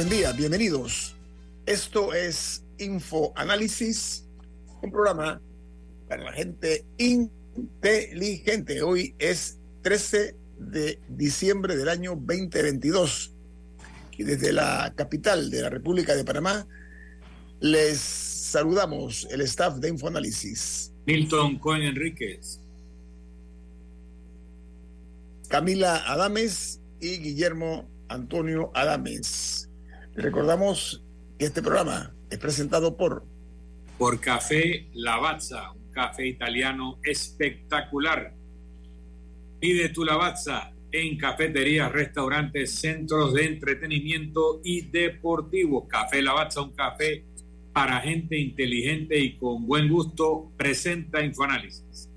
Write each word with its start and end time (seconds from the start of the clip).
Buen 0.00 0.08
día, 0.08 0.32
bienvenidos. 0.32 1.14
Esto 1.66 2.14
es 2.14 2.64
Info 2.78 3.34
Análisis, 3.36 4.24
un 4.80 4.90
programa 4.90 5.42
para 6.08 6.24
la 6.24 6.32
gente 6.32 6.86
inteligente. 6.96 8.80
Hoy 8.80 9.14
es 9.18 9.58
13 9.82 10.34
de 10.58 10.98
diciembre 11.06 11.76
del 11.76 11.90
año 11.90 12.12
2022 12.12 13.34
y 14.16 14.22
desde 14.22 14.54
la 14.54 14.90
capital 14.96 15.50
de 15.50 15.60
la 15.60 15.68
República 15.68 16.16
de 16.16 16.24
Panamá 16.24 16.66
les 17.60 17.98
saludamos 17.98 19.28
el 19.30 19.42
staff 19.42 19.76
de 19.80 19.90
Infoanálisis. 19.90 20.94
Milton 21.04 21.58
Cohen 21.58 21.82
Enríquez. 21.82 22.58
Camila 25.48 26.10
Adames 26.10 26.80
y 27.02 27.18
Guillermo 27.18 27.86
Antonio 28.08 28.70
Adames. 28.72 29.66
Recordamos 30.14 31.02
que 31.38 31.46
este 31.46 31.62
programa 31.62 32.12
es 32.30 32.38
presentado 32.38 32.96
por 32.96 33.24
Por 33.98 34.20
Café 34.20 34.86
Lavazza, 34.94 35.72
un 35.72 35.92
café 35.92 36.26
italiano 36.26 36.98
espectacular. 37.04 38.32
Pide 39.60 39.90
tu 39.90 40.04
Lavazza 40.04 40.72
en 40.92 41.16
cafeterías, 41.16 41.92
restaurantes, 41.92 42.74
centros 42.74 43.34
de 43.34 43.44
entretenimiento 43.44 44.60
y 44.64 44.82
deportivos. 44.82 45.84
Café 45.88 46.22
Lavazza, 46.22 46.62
un 46.62 46.72
café 46.72 47.24
para 47.72 48.00
gente 48.00 48.36
inteligente 48.36 49.18
y 49.18 49.36
con 49.36 49.66
buen 49.66 49.88
gusto, 49.88 50.50
presenta 50.56 51.22
Infoanálisis. 51.22 52.08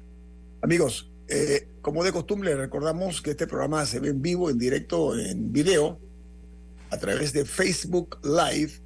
Amigos, 0.62 1.12
eh, 1.28 1.68
como 1.82 2.04
de 2.04 2.12
costumbre, 2.12 2.56
recordamos 2.56 3.22
que 3.22 3.32
este 3.32 3.46
programa 3.46 3.86
se 3.86 4.00
ve 4.00 4.10
en 4.10 4.22
vivo, 4.22 4.50
en 4.50 4.58
directo, 4.58 5.18
en 5.18 5.52
video, 5.52 6.00
a 6.94 6.98
través 6.98 7.34
de 7.34 7.44
Facebook 7.44 8.20
Live. 8.24 8.80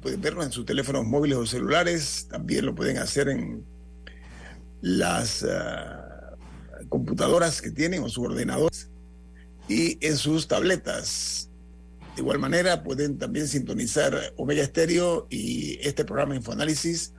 Pueden 0.00 0.20
verlo 0.20 0.44
en 0.44 0.52
sus 0.52 0.64
teléfonos 0.64 1.04
móviles 1.04 1.38
o 1.38 1.46
celulares. 1.46 2.28
También 2.30 2.64
lo 2.64 2.74
pueden 2.74 2.98
hacer 2.98 3.28
en 3.28 3.64
las 4.80 5.42
uh, 5.42 6.86
computadoras 6.88 7.60
que 7.60 7.72
tienen 7.72 8.04
o 8.04 8.08
sus 8.08 8.24
ordenadores 8.26 8.88
y 9.68 9.98
en 10.06 10.16
sus 10.16 10.46
tabletas. 10.46 11.50
De 12.14 12.22
igual 12.22 12.38
manera, 12.38 12.84
pueden 12.84 13.18
también 13.18 13.48
sintonizar 13.48 14.32
Omega 14.36 14.64
Stereo 14.64 15.26
y 15.30 15.78
este 15.82 16.04
programa 16.04 16.36
Infoanálisis 16.36 17.12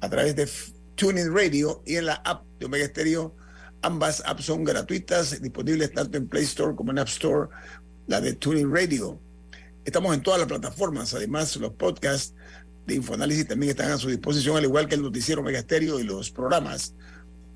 a 0.00 0.10
través 0.10 0.36
de 0.36 0.46
Tuning 0.94 1.34
Radio 1.34 1.82
y 1.86 1.96
en 1.96 2.06
la 2.06 2.14
app 2.16 2.44
de 2.58 2.66
Omega 2.66 2.86
Stereo 2.86 3.34
Ambas 3.82 4.22
apps 4.26 4.46
son 4.46 4.64
gratuitas, 4.64 5.40
disponibles 5.40 5.92
tanto 5.92 6.18
en 6.18 6.26
Play 6.26 6.44
Store 6.44 6.74
como 6.74 6.90
en 6.90 6.98
App 6.98 7.08
Store, 7.08 7.48
la 8.08 8.20
de 8.20 8.32
Tuning 8.32 8.74
Radio. 8.74 9.20
Estamos 9.86 10.12
en 10.16 10.20
todas 10.20 10.40
las 10.40 10.48
plataformas, 10.48 11.14
además 11.14 11.54
los 11.58 11.72
podcasts 11.74 12.34
de 12.88 12.96
Infoanálisis 12.96 13.46
también 13.46 13.70
están 13.70 13.92
a 13.92 13.98
su 13.98 14.08
disposición, 14.08 14.56
al 14.56 14.64
igual 14.64 14.88
que 14.88 14.96
el 14.96 15.02
noticiero 15.02 15.44
Megasterio 15.44 16.00
y 16.00 16.02
los 16.02 16.32
programas 16.32 16.96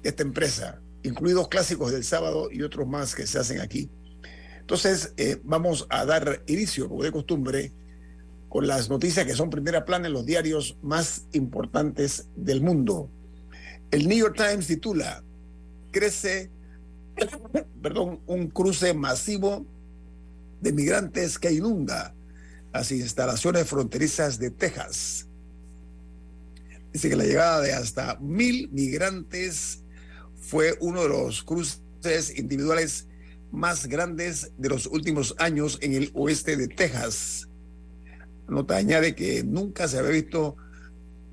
de 0.01 0.11
esta 0.11 0.23
empresa, 0.23 0.81
incluidos 1.03 1.49
clásicos 1.49 1.91
del 1.91 2.05
sábado 2.05 2.49
y 2.49 2.63
otros 2.63 2.87
más 2.87 3.17
que 3.17 3.27
se 3.27 3.41
hacen 3.41 3.61
aquí. 3.61 3.91
Entonces, 4.61 5.13
eh, 5.17 5.41
vamos 5.43 5.89
a 5.91 6.05
dar 6.05 6.45
inicio, 6.47 6.89
como 6.89 7.03
de 7.03 7.11
costumbre, 7.11 7.73
con 8.49 8.69
las 8.69 8.89
noticias 8.89 9.27
que 9.27 9.35
son 9.35 9.51
primera 9.51 9.85
plana 9.85 10.07
en 10.07 10.13
los 10.13 10.25
diarios 10.25 10.77
más 10.83 11.25
importantes 11.33 12.29
del 12.37 12.61
mundo. 12.61 13.11
El 13.91 14.07
New 14.07 14.17
York 14.17 14.37
Times 14.37 14.69
titula 14.69 15.25
crece, 15.91 16.49
perdón, 17.83 18.21
un 18.29 18.47
cruce 18.47 18.95
masivo 18.95 19.67
de 20.61 20.73
migrantes 20.73 21.37
que 21.37 21.51
inunda 21.53 22.15
las 22.73 22.93
instalaciones 22.93 23.69
fronterizas 23.69 24.39
de 24.39 24.51
Texas. 24.51 25.27
Dice 26.93 27.09
que 27.09 27.17
la 27.17 27.25
llegada 27.25 27.61
de 27.61 27.73
hasta 27.73 28.17
mil 28.21 28.69
migrantes 28.71 29.81
fue 30.41 30.77
uno 30.81 31.03
de 31.03 31.09
los 31.09 31.43
cruces 31.43 32.37
individuales 32.37 33.07
más 33.53 33.87
grandes 33.87 34.51
de 34.59 34.69
los 34.69 34.87
últimos 34.87 35.35
años 35.39 35.79
en 35.83 35.95
el 35.95 36.11
oeste 36.15 36.57
de 36.57 36.69
Texas. 36.69 37.49
Nota 38.49 38.77
añade 38.77 39.15
que 39.15 39.45
nunca 39.45 39.87
se 39.87 39.99
había 39.99 40.11
visto 40.11 40.57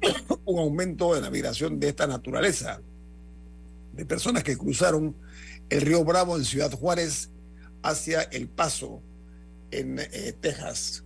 un 0.45 0.59
aumento 0.59 1.15
de 1.15 1.21
la 1.21 1.31
migración 1.31 1.79
de 1.79 1.89
esta 1.89 2.05
naturaleza 2.05 2.79
de 3.97 4.05
personas 4.05 4.43
que 4.43 4.55
cruzaron 4.55 5.15
el 5.69 5.81
río 5.81 6.03
Bravo 6.05 6.37
en 6.37 6.45
Ciudad 6.45 6.71
Juárez 6.71 7.29
hacia 7.81 8.21
El 8.21 8.47
Paso, 8.47 9.01
en 9.71 9.99
eh, 9.99 10.35
Texas. 10.39 11.03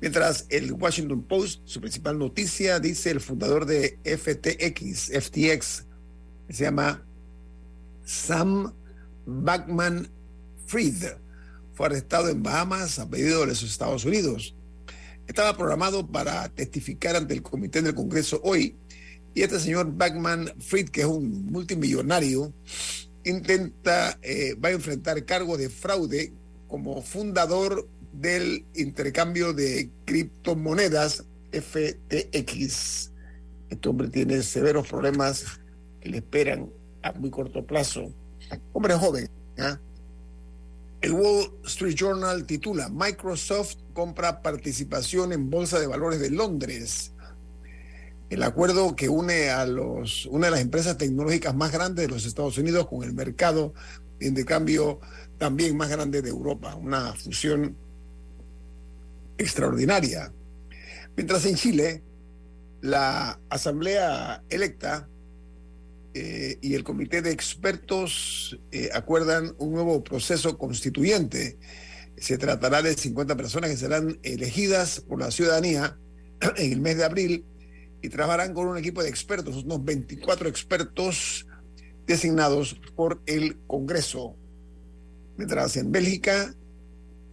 Mientras 0.00 0.46
el 0.48 0.72
Washington 0.72 1.22
Post, 1.22 1.62
su 1.64 1.80
principal 1.80 2.18
noticia, 2.18 2.78
dice 2.80 3.10
el 3.10 3.20
fundador 3.20 3.64
de 3.64 3.98
FTX, 4.04 5.10
FTX, 5.12 5.84
se 6.50 6.64
llama 6.64 7.02
Sam 8.04 8.72
Backman 9.26 10.08
Fried, 10.66 11.04
fue 11.72 11.86
arrestado 11.86 12.28
en 12.28 12.42
Bahamas 12.42 12.98
a 12.98 13.08
pedido 13.08 13.40
de 13.40 13.46
los 13.48 13.62
Estados 13.62 14.04
Unidos. 14.04 14.54
Estaba 15.26 15.56
programado 15.56 16.06
para 16.06 16.48
testificar 16.50 17.16
ante 17.16 17.34
el 17.34 17.42
comité 17.42 17.80
del 17.80 17.94
Congreso 17.94 18.40
hoy 18.44 18.76
y 19.34 19.42
este 19.42 19.58
señor 19.58 19.92
Backman 19.96 20.52
Fried, 20.60 20.90
que 20.90 21.00
es 21.00 21.06
un 21.06 21.46
multimillonario, 21.46 22.52
intenta, 23.24 24.18
eh, 24.22 24.54
va 24.54 24.68
a 24.68 24.72
enfrentar 24.72 25.24
cargo 25.24 25.56
de 25.56 25.68
fraude 25.68 26.32
como 26.68 27.02
fundador 27.02 27.88
del 28.20 28.64
intercambio 28.74 29.52
de 29.52 29.90
criptomonedas 30.04 31.24
FTX. 31.52 33.10
Este 33.70 33.88
hombre 33.88 34.08
tiene 34.08 34.42
severos 34.42 34.88
problemas 34.88 35.44
que 36.00 36.08
le 36.08 36.18
esperan 36.18 36.70
a 37.02 37.12
muy 37.12 37.30
corto 37.30 37.64
plazo. 37.64 38.12
Hombre 38.72 38.94
joven. 38.94 39.28
¿eh? 39.56 39.76
El 41.00 41.12
Wall 41.12 41.50
Street 41.64 41.94
Journal 41.94 42.44
titula 42.46 42.88
Microsoft 42.88 43.76
compra 43.92 44.42
participación 44.42 45.32
en 45.32 45.50
Bolsa 45.50 45.78
de 45.78 45.86
Valores 45.86 46.20
de 46.20 46.30
Londres 46.30 47.12
el 48.30 48.42
acuerdo 48.42 48.96
que 48.96 49.08
une 49.08 49.50
a 49.50 49.66
los, 49.66 50.26
una 50.26 50.46
de 50.46 50.52
las 50.52 50.60
empresas 50.60 50.98
tecnológicas 50.98 51.54
más 51.54 51.72
grandes 51.72 52.06
de 52.06 52.12
los 52.12 52.26
Estados 52.26 52.58
Unidos 52.58 52.88
con 52.88 53.04
el 53.04 53.12
mercado 53.12 53.74
de 54.18 54.26
intercambio 54.26 55.00
también 55.38 55.76
más 55.76 55.88
grande 55.88 56.22
de 56.22 56.30
Europa, 56.30 56.74
una 56.74 57.12
fusión 57.14 57.76
extraordinaria. 59.38 60.32
Mientras 61.16 61.46
en 61.46 61.54
Chile, 61.54 62.02
la 62.80 63.38
Asamblea 63.48 64.42
electa 64.50 65.08
eh, 66.12 66.58
y 66.60 66.74
el 66.74 66.84
Comité 66.84 67.22
de 67.22 67.30
Expertos 67.30 68.58
eh, 68.72 68.90
acuerdan 68.92 69.54
un 69.58 69.72
nuevo 69.72 70.04
proceso 70.04 70.58
constituyente. 70.58 71.58
Se 72.16 72.38
tratará 72.38 72.82
de 72.82 72.94
50 72.94 73.36
personas 73.36 73.70
que 73.70 73.76
serán 73.76 74.18
elegidas 74.22 75.00
por 75.00 75.20
la 75.20 75.30
ciudadanía 75.30 75.96
en 76.56 76.72
el 76.72 76.80
mes 76.80 76.98
de 76.98 77.04
abril 77.04 77.44
y 78.02 78.08
trabajarán 78.10 78.54
con 78.54 78.68
un 78.68 78.76
equipo 78.76 79.02
de 79.02 79.08
expertos, 79.08 79.64
unos 79.64 79.84
24 79.84 80.48
expertos 80.48 81.46
designados 82.06 82.76
por 82.94 83.22
el 83.26 83.56
Congreso. 83.66 84.36
Mientras 85.36 85.76
en 85.76 85.90
Bélgica, 85.90 86.54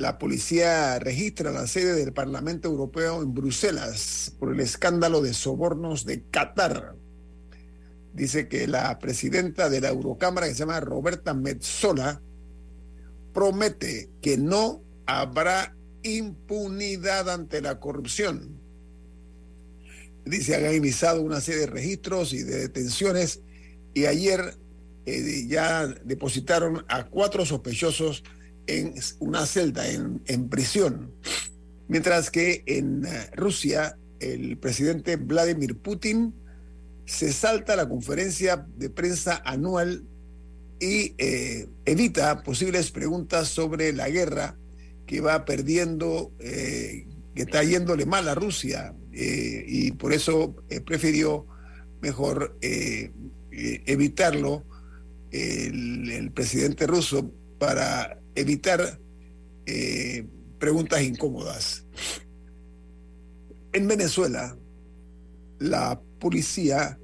la 0.01 0.17
policía 0.17 0.97
registra 0.99 1.51
la 1.51 1.67
sede 1.67 1.93
del 1.93 2.11
Parlamento 2.11 2.67
Europeo 2.67 3.21
en 3.21 3.33
Bruselas 3.33 4.33
por 4.39 4.51
el 4.51 4.59
escándalo 4.59 5.21
de 5.21 5.33
sobornos 5.33 6.05
de 6.05 6.23
Qatar. 6.23 6.95
Dice 8.13 8.47
que 8.47 8.67
la 8.67 8.97
presidenta 8.99 9.69
de 9.69 9.79
la 9.79 9.89
Eurocámara, 9.89 10.47
que 10.47 10.53
se 10.53 10.59
llama 10.59 10.79
Roberta 10.79 11.33
Metzola, 11.33 12.19
promete 13.31 14.09
que 14.21 14.37
no 14.37 14.81
habrá 15.05 15.75
impunidad 16.03 17.29
ante 17.29 17.61
la 17.61 17.79
corrupción. 17.79 18.59
Dice, 20.25 20.55
han 20.55 20.75
iniciado 20.75 21.21
una 21.21 21.41
serie 21.41 21.61
de 21.61 21.67
registros 21.67 22.33
y 22.33 22.43
de 22.43 22.57
detenciones 22.57 23.41
y 23.93 24.05
ayer 24.05 24.57
eh, 25.05 25.45
ya 25.47 25.87
depositaron 25.87 26.85
a 26.87 27.05
cuatro 27.05 27.45
sospechosos 27.45 28.23
en 28.67 28.93
una 29.19 29.45
celda, 29.45 29.89
en, 29.89 30.21
en 30.25 30.49
prisión. 30.49 31.11
Mientras 31.87 32.31
que 32.31 32.63
en 32.65 33.05
eh, 33.05 33.29
Rusia, 33.35 33.97
el 34.19 34.57
presidente 34.57 35.15
Vladimir 35.15 35.77
Putin 35.77 36.33
se 37.05 37.33
salta 37.33 37.75
la 37.75 37.89
conferencia 37.89 38.65
de 38.77 38.89
prensa 38.89 39.41
anual 39.45 40.03
y 40.79 41.13
eh, 41.17 41.67
evita 41.85 42.43
posibles 42.43 42.91
preguntas 42.91 43.49
sobre 43.49 43.93
la 43.93 44.09
guerra 44.09 44.55
que 45.05 45.19
va 45.19 45.43
perdiendo, 45.43 46.31
que 46.39 47.05
está 47.35 47.63
yéndole 47.63 48.05
mal 48.05 48.29
a 48.29 48.35
Rusia 48.35 48.93
y 49.11 49.91
por 49.91 50.13
eso 50.13 50.55
prefirió 50.85 51.45
mejor 52.01 52.57
evitarlo 53.51 54.63
el, 55.31 56.31
presidente 56.33 56.87
ruso 56.87 57.31
para 57.57 58.20
evitar 58.35 58.99
eh, 59.65 60.25
preguntas 60.59 61.01
incómodas. 61.01 61.85
En 63.73 63.87
Venezuela, 63.87 64.57
la 65.59 66.01
policía, 66.19 66.99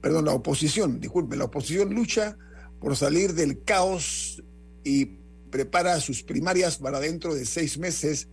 perdón, 0.00 0.26
la 0.26 0.34
oposición, 0.34 1.00
disculpe, 1.00 1.36
la 1.36 1.44
oposición 1.44 1.94
lucha 1.94 2.36
por 2.80 2.96
salir 2.96 3.34
del 3.34 3.62
caos 3.64 4.42
y 4.84 5.06
prepara 5.50 6.00
sus 6.00 6.22
primarias 6.22 6.78
para 6.78 7.00
dentro 7.00 7.34
de 7.34 7.44
seis 7.46 7.78
meses 7.78 8.28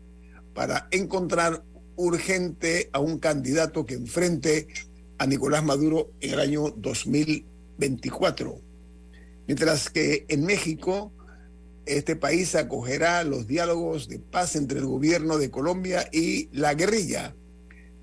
para 0.54 0.88
encontrar 0.92 1.64
urgente 1.96 2.90
a 2.94 3.00
un 3.00 3.20
candidato 3.20 3.86
que 3.86 3.94
enfrente 3.94 4.68
a 5.18 5.28
Nicolás 5.28 5.64
Maduro 5.64 6.12
en 6.20 6.34
el 6.34 6.40
año 6.40 6.72
2024. 6.72 8.60
Mientras 9.48 9.90
que 9.90 10.26
en 10.28 10.46
México, 10.46 11.12
este 11.86 12.16
país 12.16 12.56
acogerá 12.56 13.24
los 13.24 13.48
diálogos 13.48 14.08
de 14.08 14.20
paz 14.20 14.56
entre 14.56 14.80
el 14.80 14.86
gobierno 14.86 15.38
de 15.38 15.50
Colombia 15.50 16.08
y 16.12 16.50
la 16.52 16.74
guerrilla. 16.74 17.36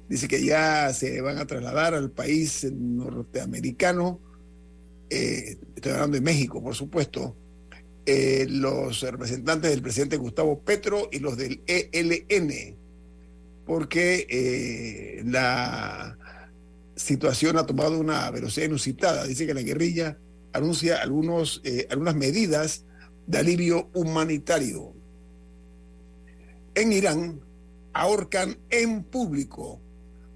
Dice 0.09 0.27
que 0.27 0.45
ya 0.45 0.93
se 0.93 1.21
van 1.21 1.39
a 1.39 1.47
trasladar 1.47 1.95
al 1.95 2.11
país 2.11 2.65
norteamericano, 2.65 4.21
eh, 5.11 5.59
estoy 5.77 5.93
hablando 5.93 6.17
de 6.17 6.23
México, 6.23 6.63
por 6.63 6.75
supuesto, 6.75 7.37
eh, 8.07 8.47
los 8.49 9.03
representantes 9.03 9.71
del 9.71 9.83
presidente 9.83 10.17
Gustavo 10.17 10.61
Petro 10.61 11.09
y 11.13 11.19
los 11.19 11.37
del 11.37 11.61
ELN, 11.67 12.75
porque 13.67 14.27
eh, 14.31 15.23
la 15.27 16.17
situación 16.97 17.59
ha 17.59 17.67
tomado 17.67 17.99
una 17.99 18.31
velocidad 18.31 18.67
inusitada. 18.67 19.27
Dice 19.27 19.47
que 19.47 19.55
la 19.55 19.63
guerrilla 19.63 20.19
anuncia 20.55 21.03
algunos, 21.03 21.63
algunas 21.91 22.17
medidas 22.17 22.85
de 23.29 23.39
alivio 23.39 23.91
humanitario. 23.93 24.95
En 26.75 26.93
Irán 26.93 27.41
ahorcan 27.93 28.57
en 28.71 29.05
público 29.05 29.81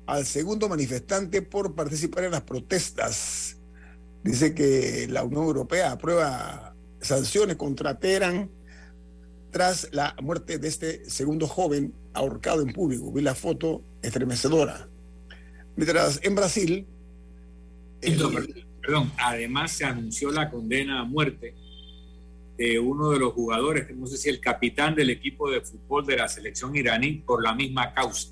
al 0.07 0.27
segundo 0.27 0.69
manifestante 0.69 1.41
por 1.41 1.75
participar 1.75 2.25
en 2.25 2.33
las 2.33 2.43
protestas. 2.43 3.57
Dice 4.23 4.55
que 4.55 5.09
la 5.09 5.25
Unión 5.25 5.45
Europea 5.45 5.93
aprueba 5.93 6.75
sanciones 7.01 7.57
contra 7.57 7.99
Teherán 7.99 8.51
tras 9.51 9.89
la 9.93 10.15
muerte 10.21 10.59
de 10.59 10.69
este 10.69 11.09
segundo 11.09 11.47
joven 11.49 11.95
ahorcado 12.13 12.61
en 12.61 12.75
público. 12.75 13.11
Vi 13.11 13.23
la 13.23 13.35
foto 13.35 13.83
estremecedora. 14.03 14.87
Mientras 15.77 16.21
en 16.23 16.35
Brasil... 16.35 16.87
Perdón, 18.83 19.13
además 19.17 19.73
se 19.73 19.85
anunció 19.85 20.31
la 20.31 20.51
condena 20.51 21.01
a 21.01 21.05
muerte 21.05 21.55
de 22.57 22.79
uno 22.79 23.11
de 23.11 23.19
los 23.19 23.33
jugadores, 23.33 23.95
no 23.97 24.07
sé 24.07 24.17
si 24.17 24.29
el 24.29 24.41
capitán 24.41 24.95
del 24.95 25.11
equipo 25.11 25.51
de 25.51 25.61
fútbol 25.61 26.07
de 26.07 26.17
la 26.17 26.29
selección 26.29 26.77
iraní, 26.77 27.23
por 27.27 27.43
la 27.43 27.55
misma 27.55 27.93
causa. 27.95 28.29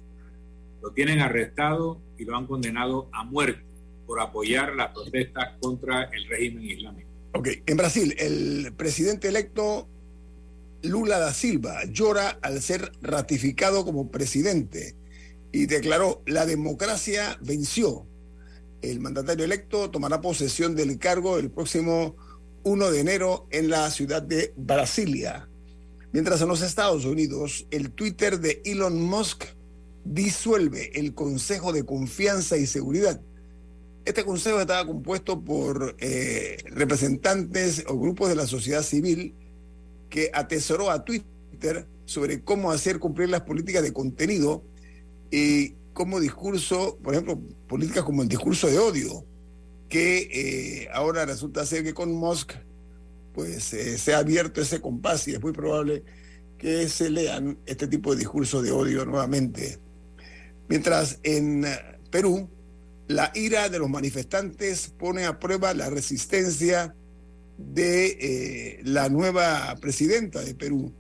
Lo 0.83 0.91
tienen 0.91 1.21
arrestado 1.21 2.01
y 2.19 2.25
lo 2.25 2.37
han 2.37 2.47
condenado 2.47 3.09
a 3.13 3.25
muerte 3.25 3.65
por 4.07 4.21
apoyar 4.21 4.75
las 4.75 4.93
protestas 4.93 5.55
contra 5.61 6.05
el 6.05 6.27
régimen 6.27 6.65
islámico. 6.65 7.09
Ok, 7.33 7.49
en 7.67 7.77
Brasil, 7.77 8.15
el 8.19 8.73
presidente 8.77 9.29
electo 9.29 9.89
Lula 10.83 11.19
da 11.19 11.33
Silva 11.33 11.85
llora 11.85 12.39
al 12.43 12.61
ser 12.61 12.93
ratificado 13.03 13.85
como 13.85 14.11
presidente 14.11 14.95
y 15.53 15.67
declaró, 15.67 16.23
la 16.27 16.47
democracia 16.47 17.39
venció 17.41 18.07
el 18.83 19.01
mandatario 19.01 19.45
electo 19.45 19.91
tomará 19.91 20.21
posesión 20.21 20.75
del 20.75 20.99
cargo 20.99 21.39
el 21.39 21.51
próximo 21.51 22.17
1 22.63 22.91
de 22.91 23.01
enero 23.01 23.47
en 23.51 23.71
la 23.71 23.91
ciudad 23.91 24.23
de 24.23 24.53
Brasilia. 24.57 25.49
Mientras 26.13 26.41
en 26.43 26.49
los 26.49 26.63
Estados 26.63 27.05
Unidos, 27.05 27.67
el 27.71 27.91
Twitter 27.93 28.41
de 28.41 28.61
Elon 28.65 29.01
Musk 29.01 29.45
disuelve 30.05 30.91
el 30.99 31.15
Consejo 31.15 31.73
de 31.73 31.85
Confianza 31.85 32.57
y 32.57 32.67
Seguridad. 32.67 33.21
Este 34.05 34.25
consejo 34.25 34.61
estaba 34.61 34.87
compuesto 34.87 35.41
por 35.41 35.95
eh, 35.99 36.57
representantes 36.71 37.85
o 37.87 37.99
grupos 37.99 38.29
de 38.29 38.35
la 38.35 38.47
sociedad 38.47 38.83
civil 38.83 39.35
que 40.09 40.31
atesoró 40.33 40.91
a 40.91 41.05
Twitter 41.05 41.87
sobre 42.07 42.41
cómo 42.43 42.73
hacer 42.73 42.99
cumplir 42.99 43.29
las 43.29 43.43
políticas 43.43 43.83
de 43.83 43.93
contenido 43.93 44.65
y 45.31 45.75
como 45.93 46.19
discurso, 46.19 46.99
por 47.03 47.15
ejemplo, 47.15 47.41
políticas 47.69 48.03
como 48.05 48.23
el 48.23 48.29
discurso 48.29 48.67
de 48.69 48.79
odio, 48.79 49.25
que 49.91 50.29
eh, 50.85 50.89
ahora 50.95 51.27
resulta 51.27 51.67
ser 51.67 51.83
que 51.83 51.93
con 51.93 52.13
Musk 52.13 52.53
pues 53.35 53.75
eh, 53.75 53.99
se 53.99 54.15
ha 54.15 54.19
abierto 54.19 54.61
ese 54.61 54.81
compás 54.81 55.27
y 55.29 55.35
es 55.35 55.43
muy 55.43 55.53
probable 55.53 56.05
que 56.59 56.89
se 56.89 57.11
lean 57.11 57.59
este 57.67 57.89
tipo 57.89 58.13
de 58.13 58.21
discurso 58.21 58.63
de 58.63 58.71
odio 58.71 59.05
nuevamente. 59.05 59.79
Mientras 60.69 61.19
en 61.25 61.67
Perú, 62.11 62.49
la 63.09 63.33
ira 63.35 63.69
de 63.69 63.79
los 63.79 63.91
manifestantes 63.91 64.89
pone 64.97 65.25
a 65.25 65.41
prueba 65.41 65.75
la 65.75 65.91
resistencia 65.91 66.95
de 67.59 68.07
eh, 68.21 68.81
la 68.85 69.09
nueva 69.09 69.77
presidenta 69.81 70.41
de 70.41 70.55
Perú, 70.55 70.93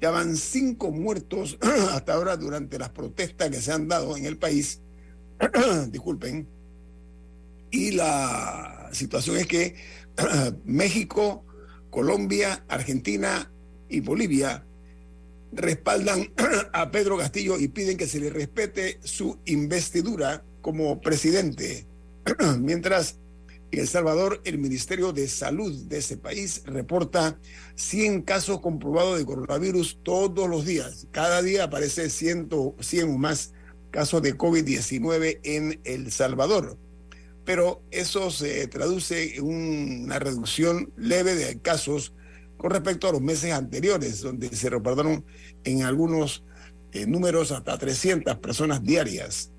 ya 0.00 0.10
van 0.10 0.36
cinco 0.36 0.90
muertos 0.90 1.58
hasta 1.92 2.12
ahora 2.12 2.36
durante 2.36 2.78
las 2.78 2.90
protestas 2.90 3.48
que 3.48 3.62
se 3.62 3.72
han 3.72 3.88
dado 3.88 4.16
en 4.16 4.26
el 4.26 4.36
país. 4.36 4.80
Disculpen. 5.90 6.53
Y 7.74 7.90
la 7.90 8.88
situación 8.92 9.36
es 9.36 9.48
que 9.48 9.74
México, 10.64 11.44
Colombia, 11.90 12.64
Argentina 12.68 13.50
y 13.88 13.98
Bolivia 13.98 14.64
respaldan 15.50 16.32
a 16.72 16.92
Pedro 16.92 17.18
Castillo 17.18 17.58
y 17.58 17.66
piden 17.66 17.96
que 17.96 18.06
se 18.06 18.20
le 18.20 18.30
respete 18.30 19.00
su 19.02 19.40
investidura 19.46 20.44
como 20.60 21.00
presidente. 21.00 21.84
Mientras 22.60 23.16
en 23.72 23.80
El 23.80 23.88
Salvador, 23.88 24.40
el 24.44 24.58
Ministerio 24.58 25.12
de 25.12 25.26
Salud 25.26 25.74
de 25.86 25.98
ese 25.98 26.16
país 26.16 26.62
reporta 26.66 27.40
100 27.74 28.22
casos 28.22 28.60
comprobados 28.60 29.18
de 29.18 29.26
coronavirus 29.26 29.98
todos 30.04 30.48
los 30.48 30.64
días. 30.64 31.08
Cada 31.10 31.42
día 31.42 31.64
aparece 31.64 32.08
100, 32.08 32.50
100 32.78 33.10
o 33.10 33.18
más 33.18 33.52
casos 33.90 34.22
de 34.22 34.38
COVID-19 34.38 35.40
en 35.42 35.80
El 35.82 36.12
Salvador. 36.12 36.78
Pero 37.44 37.82
eso 37.90 38.30
se 38.30 38.66
traduce 38.68 39.36
en 39.36 39.44
una 39.44 40.18
reducción 40.18 40.92
leve 40.96 41.34
de 41.34 41.58
casos 41.60 42.14
con 42.56 42.70
respecto 42.70 43.08
a 43.08 43.12
los 43.12 43.20
meses 43.20 43.52
anteriores, 43.52 44.22
donde 44.22 44.48
se 44.48 44.70
reportaron 44.70 45.24
en 45.64 45.82
algunos 45.82 46.44
eh, 46.92 47.06
números 47.06 47.52
hasta 47.52 47.76
300 47.76 48.38
personas 48.38 48.82
diarias. 48.82 49.50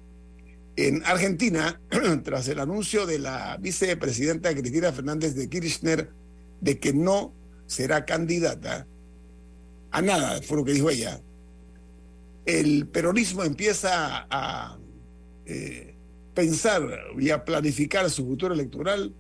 En 0.75 1.05
Argentina, 1.05 1.79
tras 2.23 2.47
el 2.47 2.59
anuncio 2.59 3.05
de 3.05 3.19
la 3.19 3.57
vicepresidenta 3.57 4.53
Cristina 4.55 4.91
Fernández 4.91 5.35
de 5.35 5.49
Kirchner 5.49 6.09
de 6.61 6.79
que 6.79 6.93
no 6.93 7.33
será 7.67 8.05
candidata 8.05 8.87
a 9.91 10.01
nada, 10.01 10.41
fue 10.41 10.57
lo 10.57 10.65
que 10.65 10.73
dijo 10.73 10.89
ella, 10.89 11.21
el 12.45 12.87
peronismo 12.87 13.43
empieza 13.43 14.27
a 14.29 14.77
eh, 15.45 15.94
pensar 16.35 16.83
y 17.17 17.31
a 17.31 17.43
planificar 17.43 18.09
su 18.11 18.25
futuro 18.25 18.53
electoral 18.53 19.13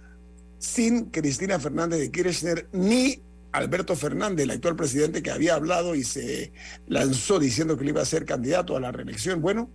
sin 0.59 1.05
Cristina 1.05 1.59
Fernández 1.59 1.99
de 1.99 2.11
Kirchner 2.11 2.67
ni 2.73 3.19
Alberto 3.51 3.95
Fernández, 3.95 4.43
el 4.43 4.51
actual 4.51 4.75
presidente 4.75 5.23
que 5.23 5.31
había 5.31 5.55
hablado 5.55 5.95
y 5.95 6.03
se 6.03 6.51
lanzó 6.87 7.39
diciendo 7.39 7.77
que 7.77 7.85
le 7.85 7.91
iba 7.91 8.01
a 8.01 8.05
ser 8.05 8.25
candidato 8.25 8.75
a 8.75 8.81
la 8.81 8.91
reelección. 8.91 9.41
Bueno, 9.41 9.69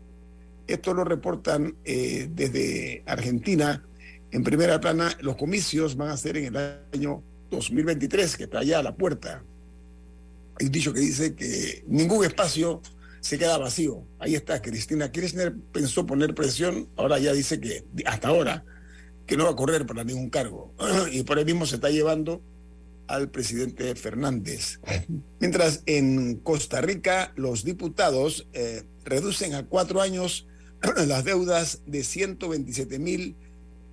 esto 0.66 0.92
lo 0.92 1.02
reportan 1.02 1.74
eh, 1.84 2.28
desde 2.30 3.02
Argentina. 3.06 3.82
En 4.30 4.44
primera 4.44 4.80
plana, 4.80 5.16
los 5.20 5.36
comicios 5.36 5.96
van 5.96 6.10
a 6.10 6.16
ser 6.16 6.36
en 6.36 6.54
el 6.54 6.56
año 6.92 7.22
2023, 7.50 8.36
que 8.36 8.44
está 8.44 8.62
ya 8.62 8.80
a 8.80 8.82
la 8.82 8.94
puerta. 8.94 9.42
hay 10.58 10.66
un 10.66 10.72
dicho 10.72 10.92
que 10.92 11.00
dice 11.00 11.34
que 11.34 11.82
ningún 11.88 12.24
espacio 12.24 12.82
se 13.20 13.38
queda 13.38 13.58
vacío. 13.58 14.04
Ahí 14.18 14.34
está, 14.34 14.62
Cristina 14.62 15.12
Kirchner 15.12 15.54
pensó 15.72 16.06
poner 16.06 16.34
presión, 16.34 16.88
ahora 16.96 17.18
ya 17.18 17.32
dice 17.32 17.60
que 17.60 17.84
hasta 18.06 18.28
ahora 18.28 18.64
que 19.26 19.36
no 19.36 19.44
va 19.44 19.50
a 19.50 19.56
correr 19.56 19.86
para 19.86 20.04
ningún 20.04 20.30
cargo. 20.30 20.74
y 21.12 21.22
por 21.22 21.38
ahí 21.38 21.44
mismo 21.44 21.66
se 21.66 21.76
está 21.76 21.90
llevando 21.90 22.42
al 23.06 23.28
presidente 23.28 23.94
Fernández. 23.94 24.80
Mientras 25.40 25.82
en 25.86 26.36
Costa 26.36 26.80
Rica 26.80 27.32
los 27.36 27.64
diputados 27.64 28.46
eh, 28.52 28.84
reducen 29.04 29.54
a 29.54 29.66
cuatro 29.66 30.00
años 30.00 30.46
las 31.06 31.24
deudas 31.24 31.82
de 31.86 32.04
127 32.04 32.98
mil 32.98 33.36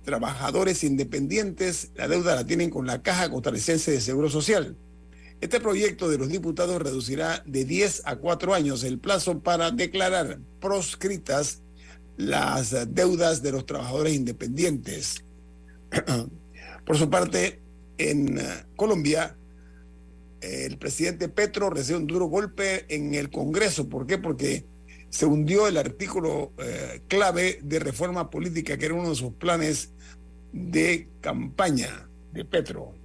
trabajadores 0.04 0.84
independientes. 0.84 1.90
La 1.94 2.08
deuda 2.08 2.34
la 2.34 2.46
tienen 2.46 2.70
con 2.70 2.86
la 2.86 3.02
Caja 3.02 3.30
Costarricense 3.30 3.90
de 3.90 4.00
Seguro 4.00 4.30
Social. 4.30 4.76
Este 5.40 5.60
proyecto 5.60 6.08
de 6.08 6.18
los 6.18 6.28
diputados 6.28 6.82
reducirá 6.82 7.44
de 7.46 7.64
10 7.64 8.02
a 8.04 8.16
4 8.16 8.54
años 8.54 8.82
el 8.82 8.98
plazo 8.98 9.38
para 9.40 9.70
declarar 9.70 10.40
proscritas 10.60 11.62
las 12.16 12.74
deudas 12.92 13.42
de 13.42 13.52
los 13.52 13.64
trabajadores 13.64 14.14
independientes. 14.14 15.22
Por 16.84 16.98
su 16.98 17.08
parte, 17.08 17.60
en 17.98 18.38
eh, 18.38 18.42
Colombia, 18.74 19.36
el 20.40 20.76
presidente 20.78 21.28
Petro 21.28 21.70
recibió 21.70 21.98
un 21.98 22.06
duro 22.06 22.26
golpe 22.26 22.86
en 22.88 23.14
el 23.14 23.30
Congreso. 23.30 23.88
¿Por 23.88 24.06
qué? 24.06 24.18
Porque 24.18 24.64
se 25.08 25.26
hundió 25.26 25.68
el 25.68 25.76
artículo 25.76 26.52
eh, 26.58 27.00
clave 27.06 27.60
de 27.62 27.78
reforma 27.78 28.30
política, 28.30 28.76
que 28.76 28.86
era 28.86 28.94
uno 28.94 29.10
de 29.10 29.16
sus 29.16 29.34
planes 29.34 29.90
de 30.52 31.08
campaña 31.20 32.08
de 32.32 32.44
Petro. 32.44 32.97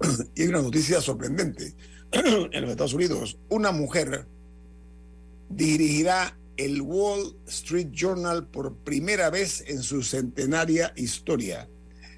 y 0.34 0.42
hay 0.42 0.48
una 0.48 0.62
noticia 0.62 1.00
sorprendente. 1.00 1.74
en 2.12 2.62
los 2.62 2.70
Estados 2.70 2.94
Unidos, 2.94 3.38
una 3.48 3.72
mujer 3.72 4.26
dirigirá 5.48 6.36
el 6.56 6.80
Wall 6.80 7.36
Street 7.46 7.88
Journal 7.92 8.46
por 8.46 8.74
primera 8.76 9.30
vez 9.30 9.62
en 9.66 9.82
su 9.82 10.02
centenaria 10.02 10.92
historia. 10.96 11.68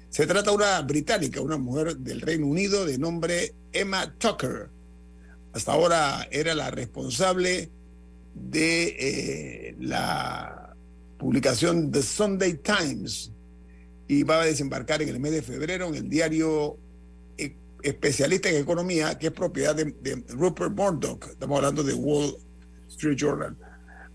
Se 0.09 0.25
trata 0.25 0.51
de 0.51 0.57
una 0.57 0.81
británica, 0.81 1.41
una 1.41 1.57
mujer 1.57 1.97
del 1.97 2.21
Reino 2.21 2.47
Unido 2.47 2.85
de 2.85 2.97
nombre 2.97 3.53
Emma 3.71 4.13
Tucker. 4.17 4.69
Hasta 5.53 5.73
ahora 5.73 6.27
era 6.31 6.55
la 6.55 6.71
responsable 6.71 7.69
de 8.33 8.95
eh, 8.99 9.75
la 9.79 10.75
publicación 11.17 11.91
The 11.91 12.01
Sunday 12.01 12.53
Times 12.55 13.31
y 14.07 14.23
va 14.23 14.41
a 14.41 14.45
desembarcar 14.45 15.01
en 15.01 15.09
el 15.09 15.19
mes 15.19 15.33
de 15.33 15.41
febrero 15.41 15.87
en 15.87 15.95
el 15.95 16.09
diario 16.09 16.77
especialista 17.83 18.49
en 18.49 18.57
economía, 18.57 19.17
que 19.17 19.27
es 19.27 19.33
propiedad 19.33 19.75
de, 19.75 20.23
Rupert 20.29 20.71
Murdoch. 20.71 21.27
Estamos 21.29 21.57
hablando 21.57 21.83
de 21.83 21.93
Wall 21.93 22.35
Street 22.89 23.17
Journal. 23.17 23.55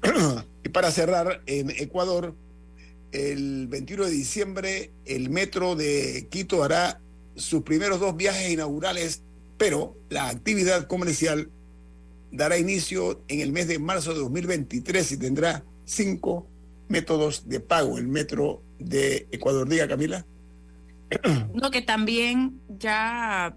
y 0.65 0.69
para 0.69 0.91
cerrar, 0.91 1.43
en 1.47 1.71
Ecuador, 1.71 2.35
el 3.13 3.69
21 3.69 4.05
de 4.05 4.11
diciembre, 4.11 4.91
el 5.05 5.31
metro 5.31 5.77
de 5.77 6.27
Quito 6.31 6.65
hará 6.65 7.01
sus 7.37 7.63
primeros 7.63 8.01
dos 8.01 8.17
viajes 8.17 8.51
inaugurales, 8.51 9.23
pero 9.57 9.97
la 10.11 10.29
actividad 10.29 10.87
comercial 10.87 11.49
dará 12.33 12.59
inicio 12.59 13.23
en 13.29 13.41
el 13.41 13.53
mes 13.53 13.69
de 13.69 13.79
marzo 13.79 14.13
de 14.13 14.21
2023 14.21 15.13
y 15.13 15.17
tendrá 15.17 15.63
cinco 15.85 16.47
métodos 16.89 17.49
de 17.49 17.61
pago 17.61 17.99
el 17.99 18.09
metro 18.09 18.63
de 18.79 19.27
Ecuador. 19.31 19.69
Diga, 19.69 19.89
Camila. 19.89 20.25
No, 21.55 21.71
que 21.71 21.83
también 21.83 22.61
ya 22.69 23.55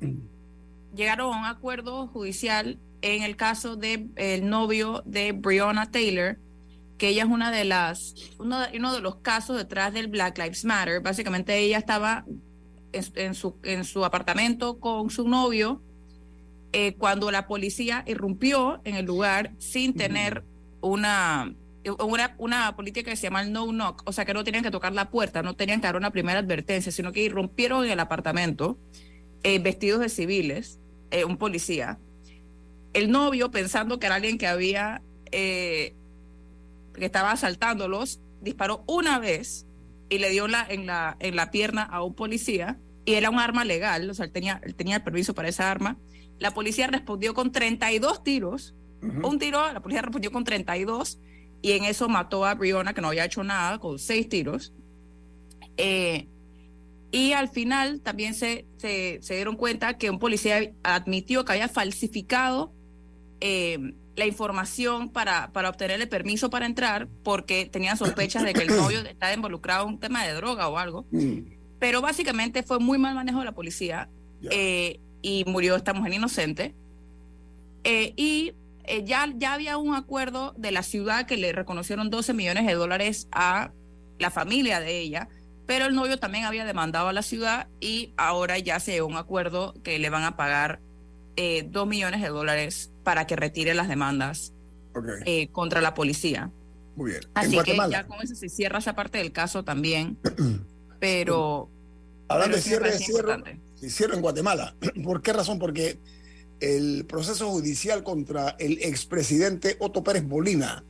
llegaron 0.95 1.33
a 1.33 1.39
un 1.39 1.45
acuerdo 1.45 2.07
judicial 2.07 2.79
en 3.01 3.23
el 3.23 3.35
caso 3.35 3.75
de 3.75 4.07
el 4.15 4.49
novio 4.49 5.03
de 5.05 5.31
Breonna 5.31 5.89
Taylor, 5.91 6.37
que 6.97 7.09
ella 7.09 7.23
es 7.23 7.29
una 7.29 7.51
de 7.51 7.65
las, 7.65 8.15
uno 8.39 8.59
de, 8.59 8.77
uno 8.77 8.93
de 8.93 9.01
los 9.01 9.17
casos 9.17 9.57
detrás 9.57 9.93
del 9.93 10.07
Black 10.07 10.37
Lives 10.37 10.65
Matter. 10.65 11.01
Básicamente 11.01 11.57
ella 11.57 11.77
estaba 11.77 12.25
en, 12.91 13.35
su, 13.35 13.55
en 13.63 13.83
su 13.83 14.03
apartamento 14.03 14.79
con 14.79 15.09
su 15.09 15.27
novio 15.27 15.81
eh, 16.73 16.95
cuando 16.95 17.31
la 17.31 17.47
policía 17.47 18.03
irrumpió 18.07 18.81
en 18.83 18.95
el 18.95 19.05
lugar 19.05 19.51
sin 19.57 19.93
tener 19.93 20.43
una 20.81 21.53
una, 21.89 22.35
una 22.37 22.75
política 22.75 23.11
que 23.11 23.17
se 23.17 23.23
llama 23.23 23.41
el 23.41 23.51
no 23.51 23.67
knock, 23.67 24.03
o 24.05 24.11
sea 24.11 24.25
que 24.25 24.33
no 24.33 24.43
tenían 24.43 24.63
que 24.63 24.71
tocar 24.71 24.93
la 24.93 25.09
puerta, 25.09 25.43
no 25.43 25.55
tenían 25.55 25.81
que 25.81 25.87
dar 25.87 25.95
una 25.95 26.11
primera 26.11 26.39
advertencia, 26.39 26.91
sino 26.91 27.11
que 27.11 27.21
irrumpieron 27.21 27.85
en 27.85 27.91
el 27.91 27.99
apartamento 27.99 28.77
eh, 29.43 29.59
vestidos 29.59 29.99
de 29.99 30.09
civiles, 30.09 30.79
eh, 31.11 31.23
un 31.23 31.37
policía. 31.37 31.99
El 32.93 33.11
novio, 33.11 33.51
pensando 33.51 33.99
que 33.99 34.07
era 34.07 34.15
alguien 34.15 34.37
que 34.37 34.47
había, 34.47 35.01
eh, 35.31 35.93
que 36.93 37.05
estaba 37.05 37.31
asaltándolos, 37.31 38.19
disparó 38.41 38.83
una 38.87 39.19
vez 39.19 39.65
y 40.09 40.17
le 40.19 40.29
dio 40.29 40.47
la, 40.47 40.65
en, 40.67 40.85
la, 40.85 41.17
en 41.19 41.35
la 41.35 41.51
pierna 41.51 41.83
a 41.83 42.01
un 42.01 42.13
policía, 42.13 42.77
y 43.05 43.13
era 43.13 43.29
un 43.29 43.39
arma 43.39 43.63
legal, 43.63 44.09
o 44.09 44.13
sea, 44.13 44.25
él 44.25 44.31
tenía, 44.31 44.59
él 44.63 44.75
tenía 44.75 44.97
el 44.97 45.03
permiso 45.03 45.33
para 45.33 45.47
esa 45.47 45.71
arma. 45.71 45.97
La 46.39 46.53
policía 46.53 46.87
respondió 46.87 47.33
con 47.33 47.51
32 47.51 48.23
tiros, 48.23 48.73
un 49.01 49.39
tiro, 49.39 49.71
la 49.71 49.79
policía 49.79 50.01
respondió 50.01 50.31
con 50.31 50.43
32 50.43 51.19
y 51.67 51.73
en 51.73 51.83
eso 51.83 52.07
mató 52.07 52.45
a 52.45 52.55
Briona, 52.55 52.93
que 52.93 53.01
no 53.01 53.09
había 53.09 53.25
hecho 53.25 53.43
nada, 53.43 53.77
con 53.77 53.99
seis 53.99 54.29
tiros. 54.29 54.71
Eh, 55.75 56.25
y 57.11 57.33
al 57.33 57.49
final 57.49 57.99
también 57.99 58.35
se, 58.35 58.65
se, 58.77 59.19
dieron 59.35 59.57
cuenta 59.57 59.97
que 59.97 60.09
un 60.09 60.17
policía 60.17 60.71
admitió 60.81 61.43
que 61.43 61.51
había 61.51 61.67
falsificado 61.67 62.71
eh, 63.41 63.95
la 64.15 64.25
información 64.25 65.09
para, 65.09 65.51
para 65.51 65.67
obtener 65.67 65.99
el 65.99 66.07
permiso 66.07 66.49
para 66.49 66.65
entrar 66.65 67.09
porque 67.21 67.65
tenía 67.65 67.97
sospechas 67.97 68.43
de 68.43 68.53
que 68.53 68.61
el 68.61 68.69
novio 68.69 69.01
estaba 69.01 69.33
involucrado 69.33 69.87
en 69.87 69.95
un 69.95 69.99
tema 69.99 70.25
de 70.25 70.35
droga 70.35 70.69
o 70.69 70.77
algo. 70.77 71.05
Mm. 71.11 71.39
Pero 71.79 71.99
básicamente 71.99 72.63
fue 72.63 72.79
muy 72.79 72.97
mal 72.97 73.13
manejo 73.13 73.39
de 73.39 73.45
la 73.45 73.51
policía 73.51 74.07
eh, 74.51 75.01
y 75.21 75.43
murió 75.45 75.75
esta 75.75 75.93
mujer 75.93 76.13
inocente. 76.13 76.73
y 77.83 78.53
eh, 78.87 79.03
ya, 79.05 79.31
ya 79.35 79.53
había 79.53 79.77
un 79.77 79.93
acuerdo 79.93 80.53
de 80.57 80.71
la 80.71 80.83
ciudad 80.83 81.25
que 81.25 81.37
le 81.37 81.51
reconocieron 81.51 82.09
12 82.09 82.33
millones 82.33 82.65
de 82.65 82.73
dólares 82.73 83.27
a 83.31 83.71
la 84.17 84.31
familia 84.31 84.79
de 84.79 84.99
ella, 84.99 85.29
pero 85.65 85.85
el 85.85 85.95
novio 85.95 86.17
también 86.17 86.45
había 86.45 86.65
demandado 86.65 87.09
a 87.09 87.13
la 87.13 87.21
ciudad 87.21 87.67
y 87.79 88.13
ahora 88.17 88.57
ya 88.57 88.79
se 88.79 88.93
llegó 88.93 89.07
un 89.07 89.17
acuerdo 89.17 89.75
que 89.83 89.99
le 89.99 90.09
van 90.09 90.23
a 90.23 90.37
pagar 90.37 90.79
eh, 91.35 91.67
2 91.69 91.87
millones 91.87 92.21
de 92.21 92.29
dólares 92.29 92.89
para 93.03 93.27
que 93.27 93.35
retire 93.35 93.73
las 93.73 93.89
demandas 93.89 94.53
eh, 95.25 95.49
contra 95.49 95.81
la 95.81 95.93
policía. 95.93 96.49
Muy 96.95 97.11
bien. 97.11 97.21
Así 97.35 97.59
que 97.59 97.77
ya 97.91 98.07
con 98.07 98.21
eso 98.21 98.33
se 98.33 98.49
cierra 98.49 98.79
esa 98.79 98.95
parte 98.95 99.19
del 99.19 99.31
caso 99.31 99.63
también. 99.63 100.17
pero. 100.99 101.69
Hablando 102.27 102.57
de 102.57 102.61
cierre, 102.63 104.15
en 104.15 104.21
Guatemala. 104.21 104.75
¿Por 105.03 105.21
qué 105.21 105.33
razón? 105.33 105.59
Porque 105.59 105.99
el 106.59 107.05
proceso 107.05 107.49
judicial 107.49 108.03
contra 108.03 108.55
el 108.59 108.79
expresidente 108.81 109.75
Otto 109.79 110.03
Pérez 110.03 110.23
Molina 110.23 110.83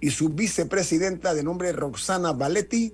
y 0.00 0.10
su 0.10 0.30
vicepresidenta 0.30 1.32
de 1.34 1.44
nombre 1.44 1.72
Roxana 1.72 2.32
Valetti 2.32 2.92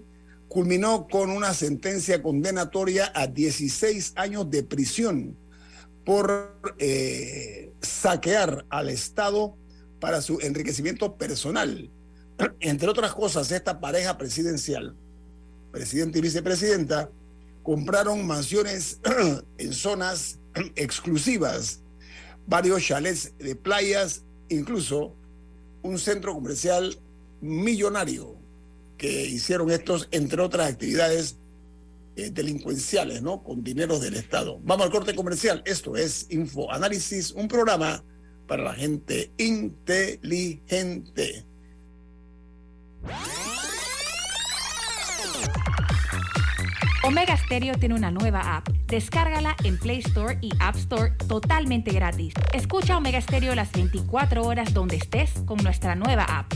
culminó 0.49 1.09
con 1.09 1.31
una 1.31 1.55
sentencia 1.55 2.23
condenatoria 2.23 3.13
a 3.15 3.27
16 3.27 4.13
años 4.17 4.51
de 4.51 4.63
prisión 4.63 5.37
por 6.05 6.59
eh, 6.79 7.71
saquear 7.81 8.65
al 8.71 8.89
Estado 8.89 9.57
para 10.01 10.23
su 10.23 10.39
enriquecimiento 10.41 11.17
personal. 11.17 11.91
Entre 12.61 12.89
otras 12.89 13.15
cosas, 13.15 13.51
esta 13.53 13.81
pareja 13.81 14.17
presidencial, 14.17 14.95
presidente 15.71 16.19
y 16.19 16.23
vicepresidenta, 16.23 17.11
compraron 17.63 18.27
mansiones 18.27 19.01
en 19.59 19.73
zonas 19.73 20.39
exclusivas 20.77 21.81
varios 22.49 22.83
chalets 22.83 23.39
de 23.39 23.55
playas, 23.55 24.25
incluso 24.49 25.15
un 25.83 25.99
centro 25.99 26.35
comercial 26.35 26.97
millonario 27.41 28.35
que 28.97 29.27
hicieron 29.27 29.71
estos, 29.71 30.09
entre 30.11 30.43
otras 30.43 30.73
actividades 30.73 31.37
eh, 32.17 32.31
delincuenciales, 32.31 33.23
¿no? 33.23 33.45
Con 33.45 33.63
dineros 33.63 34.01
del 34.01 34.15
Estado. 34.15 34.59
Vamos 34.65 34.87
al 34.87 34.93
corte 34.93 35.15
comercial. 35.15 35.63
Esto 35.67 35.97
es 35.97 36.27
Info 36.31 36.73
Análisis, 36.73 37.31
un 37.33 37.47
programa 37.47 38.03
para 38.49 38.65
la 38.65 38.75
gente 38.75 39.31
inteligente. 39.37 41.45
Omega 47.09 47.39
Stereo 47.39 47.75
tiene 47.79 47.95
una 47.95 48.11
nueva 48.11 48.59
app. 48.59 48.69
Descárgala 48.87 49.57
en 49.65 49.79
Play 49.79 50.01
Store 50.01 50.37
y 50.43 50.51
App 50.61 50.77
Store 50.77 51.13
totalmente 51.27 51.91
gratis. 51.91 52.35
Escucha 52.53 52.99
Omega 52.99 53.19
Stereo 53.19 53.55
las 53.55 53.73
24 53.73 54.43
horas 54.43 54.75
donde 54.75 54.97
estés 54.97 55.31
con 55.47 55.57
nuestra 55.63 55.95
nueva 55.95 56.25
app. 56.25 56.53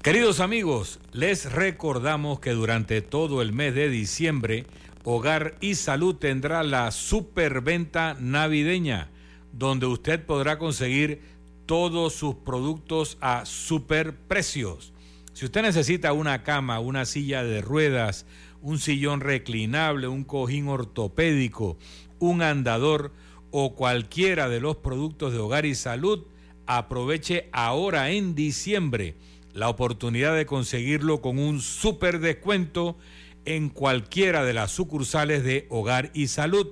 Queridos 0.00 0.38
amigos, 0.38 1.00
les 1.10 1.50
recordamos 1.50 2.38
que 2.38 2.50
durante 2.50 3.02
todo 3.02 3.42
el 3.42 3.52
mes 3.52 3.74
de 3.74 3.88
diciembre 3.88 4.64
Hogar 5.02 5.56
y 5.60 5.74
Salud 5.74 6.14
tendrá 6.14 6.62
la 6.62 6.92
superventa 6.92 8.16
navideña, 8.20 9.10
donde 9.50 9.86
usted 9.86 10.24
podrá 10.24 10.56
conseguir 10.56 11.20
todos 11.66 12.12
sus 12.12 12.36
productos 12.36 13.18
a 13.20 13.44
super 13.44 14.16
precios. 14.16 14.92
Si 15.38 15.44
usted 15.44 15.62
necesita 15.62 16.12
una 16.12 16.42
cama, 16.42 16.80
una 16.80 17.04
silla 17.04 17.44
de 17.44 17.60
ruedas, 17.60 18.26
un 18.60 18.80
sillón 18.80 19.20
reclinable, 19.20 20.08
un 20.08 20.24
cojín 20.24 20.66
ortopédico, 20.66 21.78
un 22.18 22.42
andador 22.42 23.12
o 23.52 23.76
cualquiera 23.76 24.48
de 24.48 24.58
los 24.58 24.78
productos 24.78 25.32
de 25.32 25.38
hogar 25.38 25.64
y 25.64 25.76
salud, 25.76 26.26
aproveche 26.66 27.48
ahora 27.52 28.10
en 28.10 28.34
diciembre 28.34 29.14
la 29.52 29.68
oportunidad 29.68 30.34
de 30.34 30.44
conseguirlo 30.44 31.20
con 31.20 31.38
un 31.38 31.60
super 31.60 32.18
descuento 32.18 32.98
en 33.44 33.68
cualquiera 33.68 34.44
de 34.44 34.54
las 34.54 34.72
sucursales 34.72 35.44
de 35.44 35.68
Hogar 35.70 36.10
y 36.14 36.26
Salud. 36.26 36.66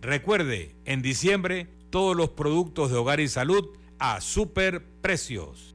Recuerde, 0.00 0.76
en 0.84 1.02
diciembre 1.02 1.66
todos 1.90 2.14
los 2.14 2.28
productos 2.28 2.92
de 2.92 2.98
Hogar 2.98 3.18
y 3.18 3.26
Salud 3.26 3.70
a 3.98 4.20
super 4.20 4.84
precios. 5.00 5.74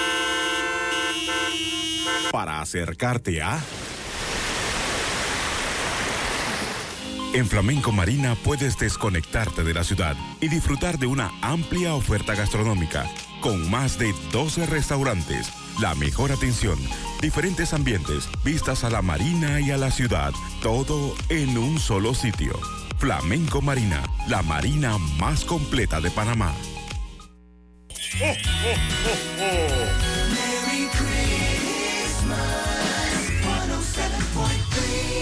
Para 2.31 2.61
acercarte 2.61 3.41
a... 3.41 3.59
En 7.33 7.47
Flamenco 7.47 7.91
Marina 7.91 8.35
puedes 8.43 8.77
desconectarte 8.77 9.63
de 9.63 9.73
la 9.73 9.83
ciudad 9.83 10.15
y 10.41 10.49
disfrutar 10.49 10.97
de 10.97 11.07
una 11.07 11.31
amplia 11.41 11.93
oferta 11.93 12.35
gastronómica, 12.35 13.05
con 13.41 13.69
más 13.69 13.97
de 13.97 14.13
12 14.33 14.65
restaurantes, 14.65 15.49
la 15.79 15.95
mejor 15.95 16.33
atención, 16.33 16.77
diferentes 17.21 17.73
ambientes, 17.73 18.27
vistas 18.43 18.83
a 18.83 18.89
la 18.89 19.01
marina 19.01 19.61
y 19.61 19.71
a 19.71 19.77
la 19.77 19.91
ciudad, 19.91 20.33
todo 20.61 21.15
en 21.29 21.57
un 21.57 21.79
solo 21.79 22.13
sitio. 22.13 22.53
Flamenco 22.97 23.61
Marina, 23.61 24.03
la 24.27 24.41
marina 24.41 24.97
más 25.17 25.45
completa 25.45 26.01
de 26.01 26.11
Panamá. 26.11 26.53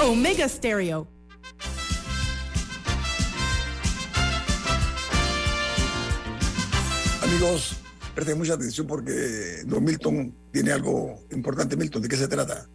Omega 0.10 0.50
Stereo 0.50 1.08
Amigos, 7.22 7.78
presten 8.16 8.40
mucha 8.40 8.56
atención 8.56 8.88
porque 8.88 9.12
Don 9.68 9.84
Milton 9.84 10.34
tiene 10.52 10.72
algo 10.72 11.20
importante. 11.32 11.78
Milton, 11.78 12.02
¿de 12.02 12.10
qué 12.10 12.18
se 12.18 12.28
trata? 12.28 12.68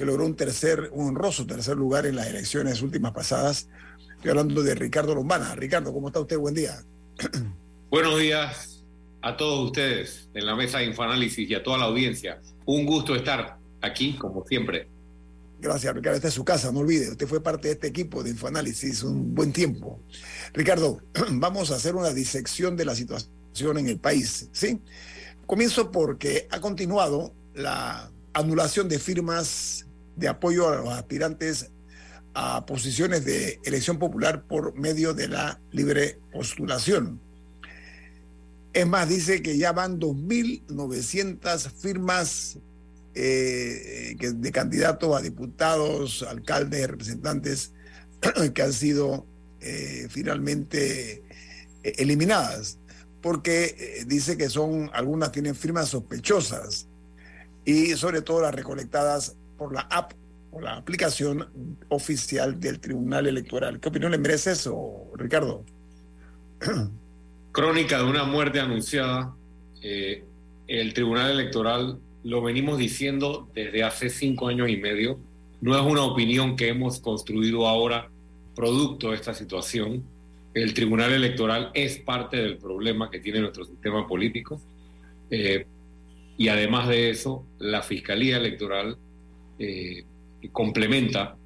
que 0.00 0.06
logró 0.06 0.24
un 0.24 0.34
tercer, 0.34 0.88
un 0.94 1.08
honroso 1.08 1.46
tercer 1.46 1.76
lugar 1.76 2.06
en 2.06 2.16
las 2.16 2.26
elecciones 2.26 2.80
últimas 2.80 3.12
pasadas. 3.12 3.68
Estoy 4.16 4.30
hablando 4.30 4.62
de 4.62 4.74
Ricardo 4.74 5.14
Lombana. 5.14 5.54
Ricardo, 5.54 5.92
¿cómo 5.92 6.08
está 6.08 6.20
usted? 6.20 6.38
Buen 6.38 6.54
día. 6.54 6.82
Buenos 7.90 8.18
días, 8.18 8.82
a 9.20 9.36
todos 9.36 9.66
ustedes 9.66 10.30
en 10.32 10.46
la 10.46 10.56
mesa 10.56 10.78
de 10.78 10.86
Infoanálisis 10.86 11.50
y 11.50 11.54
a 11.54 11.62
toda 11.62 11.76
la 11.76 11.84
audiencia. 11.84 12.40
Un 12.64 12.86
gusto 12.86 13.14
estar 13.14 13.58
aquí, 13.82 14.14
como 14.14 14.42
siempre. 14.46 14.88
Gracias, 15.60 15.94
Ricardo. 15.94 16.16
Esta 16.16 16.28
es 16.28 16.34
su 16.34 16.46
casa, 16.46 16.72
no 16.72 16.78
olvide. 16.78 17.10
Usted 17.10 17.26
fue 17.26 17.42
parte 17.42 17.68
de 17.68 17.74
este 17.74 17.88
equipo 17.88 18.22
de 18.22 18.30
Infoanálisis 18.30 19.02
un 19.02 19.34
buen 19.34 19.52
tiempo. 19.52 20.00
Ricardo, 20.54 21.02
vamos 21.32 21.70
a 21.72 21.74
hacer 21.74 21.94
una 21.94 22.14
disección 22.14 22.74
de 22.74 22.86
la 22.86 22.94
situación 22.94 23.76
en 23.76 23.86
el 23.86 23.98
país, 23.98 24.48
¿sí? 24.50 24.80
Comienzo 25.44 25.92
porque 25.92 26.48
ha 26.50 26.58
continuado 26.58 27.34
la 27.52 28.10
anulación 28.32 28.88
de 28.88 28.98
firmas 28.98 29.84
de 30.20 30.28
apoyo 30.28 30.68
a 30.68 30.76
los 30.76 30.88
aspirantes 30.90 31.70
a 32.34 32.64
posiciones 32.64 33.24
de 33.24 33.58
elección 33.64 33.98
popular 33.98 34.44
por 34.44 34.78
medio 34.78 35.14
de 35.14 35.28
la 35.28 35.58
libre 35.72 36.18
postulación. 36.32 37.18
Es 38.72 38.86
más, 38.86 39.08
dice 39.08 39.42
que 39.42 39.58
ya 39.58 39.72
van 39.72 39.98
2.900 39.98 41.72
firmas 41.72 42.58
eh, 43.14 44.16
de 44.16 44.52
candidatos 44.52 45.16
a 45.16 45.20
diputados, 45.20 46.22
alcaldes, 46.22 46.88
representantes 46.88 47.72
que 48.54 48.62
han 48.62 48.72
sido 48.72 49.26
eh, 49.60 50.06
finalmente 50.08 51.24
eh, 51.82 51.94
eliminadas, 51.98 52.78
porque 53.22 54.04
dice 54.06 54.36
que 54.36 54.48
son, 54.48 54.90
algunas 54.92 55.32
tienen 55.32 55.56
firmas 55.56 55.88
sospechosas 55.88 56.86
y 57.64 57.96
sobre 57.96 58.22
todo 58.22 58.40
las 58.40 58.54
recolectadas 58.54 59.34
por 59.60 59.74
la 59.74 59.82
app, 59.82 60.14
por 60.50 60.62
la 60.62 60.76
aplicación 60.76 61.46
oficial 61.90 62.58
del 62.58 62.80
Tribunal 62.80 63.26
Electoral. 63.26 63.78
¿Qué 63.78 63.90
opinión 63.90 64.10
le 64.10 64.16
merece 64.16 64.52
eso, 64.52 65.10
Ricardo? 65.16 65.66
Crónica 67.52 67.98
de 67.98 68.04
una 68.04 68.24
muerte 68.24 68.58
anunciada. 68.58 69.34
Eh, 69.82 70.24
el 70.66 70.94
Tribunal 70.94 71.32
Electoral, 71.32 71.98
lo 72.24 72.40
venimos 72.40 72.78
diciendo 72.78 73.50
desde 73.54 73.82
hace 73.82 74.08
cinco 74.08 74.48
años 74.48 74.70
y 74.70 74.78
medio, 74.78 75.18
no 75.60 75.78
es 75.78 75.84
una 75.84 76.04
opinión 76.04 76.56
que 76.56 76.68
hemos 76.68 76.98
construido 77.00 77.66
ahora 77.66 78.08
producto 78.56 79.10
de 79.10 79.16
esta 79.16 79.34
situación. 79.34 80.02
El 80.54 80.72
Tribunal 80.72 81.12
Electoral 81.12 81.70
es 81.74 81.98
parte 81.98 82.38
del 82.38 82.56
problema 82.56 83.10
que 83.10 83.18
tiene 83.18 83.40
nuestro 83.40 83.66
sistema 83.66 84.08
político. 84.08 84.58
Eh, 85.30 85.66
y 86.38 86.48
además 86.48 86.88
de 86.88 87.10
eso, 87.10 87.44
la 87.58 87.82
Fiscalía 87.82 88.38
Electoral 88.38 88.96
eh, 89.60 90.04
complementa 90.50 91.36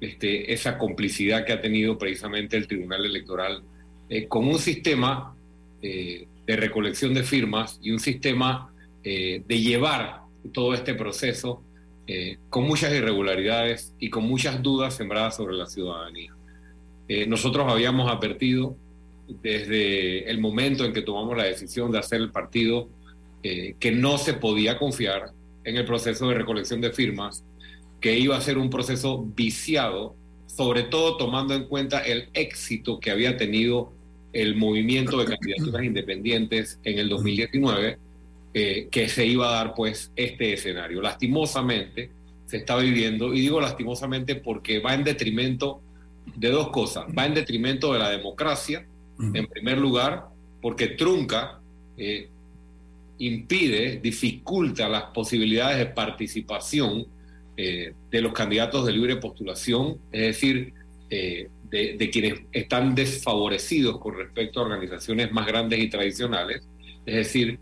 este, 0.00 0.52
esa 0.52 0.76
complicidad 0.76 1.46
que 1.46 1.52
ha 1.54 1.62
tenido 1.62 1.96
precisamente 1.96 2.58
el 2.58 2.66
Tribunal 2.66 3.06
Electoral 3.06 3.62
con 4.28 4.48
un 4.48 4.58
sistema 4.58 5.36
eh, 5.82 6.26
de 6.46 6.56
recolección 6.56 7.14
de 7.14 7.22
firmas 7.22 7.78
y 7.80 7.90
un 7.90 8.00
sistema 8.00 8.70
eh, 9.02 9.42
de 9.46 9.60
llevar 9.60 10.22
todo 10.52 10.74
este 10.74 10.94
proceso 10.94 11.62
eh, 12.06 12.36
con 12.50 12.64
muchas 12.64 12.92
irregularidades 12.92 13.94
y 13.98 14.10
con 14.10 14.24
muchas 14.24 14.62
dudas 14.62 14.94
sembradas 14.94 15.36
sobre 15.36 15.54
la 15.54 15.66
ciudadanía. 15.66 16.34
nosotros 17.26 17.66
habíamos 17.68 18.10
advertido 18.10 18.76
desde 19.42 20.28
el 20.28 20.38
momento 20.38 20.84
en 20.84 20.92
que 20.92 21.02
tomamos 21.02 21.36
la 21.36 21.44
decisión 21.44 21.90
de 21.92 21.98
hacer 21.98 22.20
el 22.20 22.30
partido 22.30 22.88
que 23.42 23.92
no 23.92 24.18
se 24.18 24.34
podía 24.34 24.76
confiar 24.76 25.30
en 25.64 25.76
el 25.76 25.84
proceso 25.84 26.28
de 26.28 26.34
recolección 26.34 26.80
de 26.80 26.90
firmas, 26.90 27.42
que 28.00 28.18
iba 28.18 28.36
a 28.36 28.40
ser 28.40 28.58
un 28.58 28.70
proceso 28.70 29.24
viciado, 29.36 30.14
sobre 30.46 30.84
todo 30.84 31.16
tomando 31.16 31.54
en 31.54 31.64
cuenta 31.64 32.00
el 32.00 32.28
éxito 32.34 32.98
que 32.98 33.10
había 33.10 33.36
tenido 33.36 33.92
el 34.32 34.56
movimiento 34.56 35.18
de 35.18 35.26
candidaturas 35.26 35.84
independientes 35.84 36.78
en 36.84 36.98
el 36.98 37.08
2019, 37.08 37.98
eh, 38.54 38.88
que 38.90 39.08
se 39.08 39.26
iba 39.26 39.48
a 39.48 39.54
dar 39.54 39.74
pues 39.74 40.12
este 40.16 40.52
escenario. 40.52 41.00
Lastimosamente 41.00 42.10
se 42.46 42.58
está 42.58 42.76
viviendo, 42.76 43.32
y 43.32 43.40
digo 43.40 43.60
lastimosamente 43.60 44.34
porque 44.34 44.80
va 44.80 44.94
en 44.94 45.04
detrimento 45.04 45.80
de 46.34 46.50
dos 46.50 46.70
cosas, 46.70 47.06
va 47.16 47.26
en 47.26 47.34
detrimento 47.34 47.92
de 47.92 47.98
la 47.98 48.10
democracia 48.10 48.86
En 49.34 49.46
primer 49.48 49.76
lugar, 49.76 50.28
porque 50.62 50.88
trunca, 50.88 51.60
eh, 51.98 52.30
impide, 53.18 54.00
dificulta 54.02 54.88
las 54.88 55.04
posibilidades 55.12 55.76
de 55.76 55.86
participación 55.86 57.06
eh, 57.62 57.94
de 58.10 58.20
los 58.20 58.32
candidatos 58.32 58.86
de 58.86 58.92
libre 58.92 59.16
postulación, 59.16 59.98
es 60.12 60.20
decir, 60.22 60.72
eh, 61.10 61.48
de, 61.70 62.10
quienes 62.10 62.40
están 62.52 62.94
desfavorecidos 62.94 63.98
con 63.98 64.16
respecto 64.16 64.60
a 64.60 64.64
organizaciones 64.64 65.30
más 65.32 65.46
grandes 65.46 65.78
y 65.78 65.88
tradicionales, 65.88 66.62
es 67.06 67.14
decir, 67.14 67.58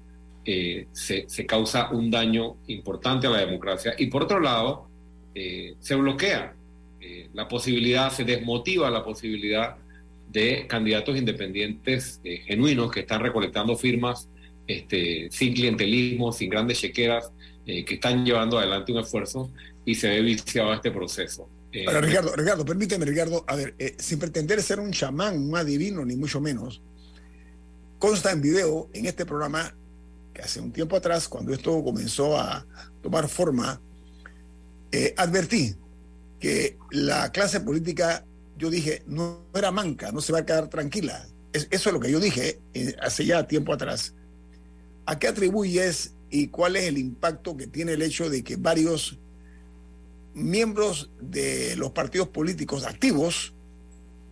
se, 0.92 1.26
se, 1.28 1.44
causa 1.44 1.90
un 1.90 2.10
daño 2.10 2.56
importante 2.68 3.26
a 3.26 3.30
la 3.30 3.40
democracia. 3.40 3.94
Y 3.98 4.06
por 4.06 4.22
otro 4.22 4.40
lado, 4.40 4.88
se 5.34 5.94
bloquea 5.94 6.54
la 7.34 7.46
posibilidad, 7.48 8.10
se 8.10 8.24
desmotiva 8.24 8.90
la 8.90 9.04
posibilidad 9.04 9.76
de 10.30 10.66
candidatos 10.66 11.16
independientes 11.16 12.20
eh, 12.24 12.42
genuinos 12.46 12.90
que 12.90 13.00
están 13.00 13.22
recolectando 13.22 13.76
firmas 13.76 14.28
este, 14.66 15.28
sin 15.30 15.54
clientelismo, 15.54 16.32
sin 16.32 16.50
grandes 16.50 16.80
chequeras, 16.80 17.32
eh, 17.68 17.84
que 17.84 17.94
están 17.94 18.24
llevando 18.24 18.58
adelante 18.58 18.90
un 18.90 18.98
esfuerzo 18.98 19.52
y 19.84 19.94
se 19.94 20.08
ve 20.08 20.22
viciado 20.22 20.74
este 20.74 20.90
proceso. 20.90 21.48
Eh, 21.70 21.84
Ricardo, 22.00 22.34
Ricardo, 22.34 22.64
permíteme, 22.64 23.04
Ricardo, 23.04 23.44
a 23.46 23.54
ver, 23.54 23.76
sin 23.98 24.18
pretender 24.18 24.60
ser 24.62 24.80
un 24.80 24.90
chamán, 24.90 25.38
un 25.38 25.56
adivino, 25.56 26.04
ni 26.04 26.16
mucho 26.16 26.40
menos, 26.40 26.82
consta 28.00 28.32
en 28.32 28.40
video 28.40 28.88
en 28.92 29.06
este 29.06 29.24
programa 29.24 29.72
que 30.34 30.42
hace 30.42 30.60
un 30.60 30.72
tiempo 30.72 30.96
atrás, 30.96 31.28
cuando 31.28 31.52
esto 31.52 31.84
comenzó 31.84 32.36
a 32.36 32.66
tomar 33.02 33.28
forma, 33.28 33.80
advertí 35.16 35.76
que 36.40 36.78
la 36.90 37.30
clase 37.30 37.60
política 37.60 38.24
yo 38.58 38.70
dije, 38.70 39.02
no 39.06 39.46
era 39.54 39.70
manca, 39.70 40.10
no 40.10 40.20
se 40.20 40.32
va 40.32 40.40
a 40.40 40.46
quedar 40.46 40.68
tranquila. 40.68 41.26
eso 41.52 41.68
es 41.70 41.92
lo 41.92 42.00
que 42.00 42.10
yo 42.10 42.20
dije 42.20 42.58
eh, 42.74 42.94
hace 43.00 43.24
ya 43.24 43.46
tiempo 43.46 43.72
atrás. 43.72 44.14
¿A 45.06 45.18
qué 45.18 45.28
atribuyes 45.28 46.12
y 46.30 46.48
cuál 46.48 46.76
es 46.76 46.84
el 46.84 46.98
impacto 46.98 47.56
que 47.56 47.66
tiene 47.66 47.92
el 47.92 48.02
hecho 48.02 48.28
de 48.28 48.44
que 48.44 48.56
varios 48.56 49.18
miembros 50.34 51.10
de 51.20 51.74
los 51.76 51.90
partidos 51.90 52.28
políticos 52.28 52.84
activos, 52.84 53.52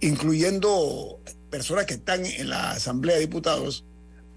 incluyendo 0.00 1.20
personas 1.50 1.86
que 1.86 1.94
están 1.94 2.24
en 2.26 2.50
la 2.50 2.72
Asamblea 2.72 3.16
de 3.16 3.22
Diputados, 3.22 3.84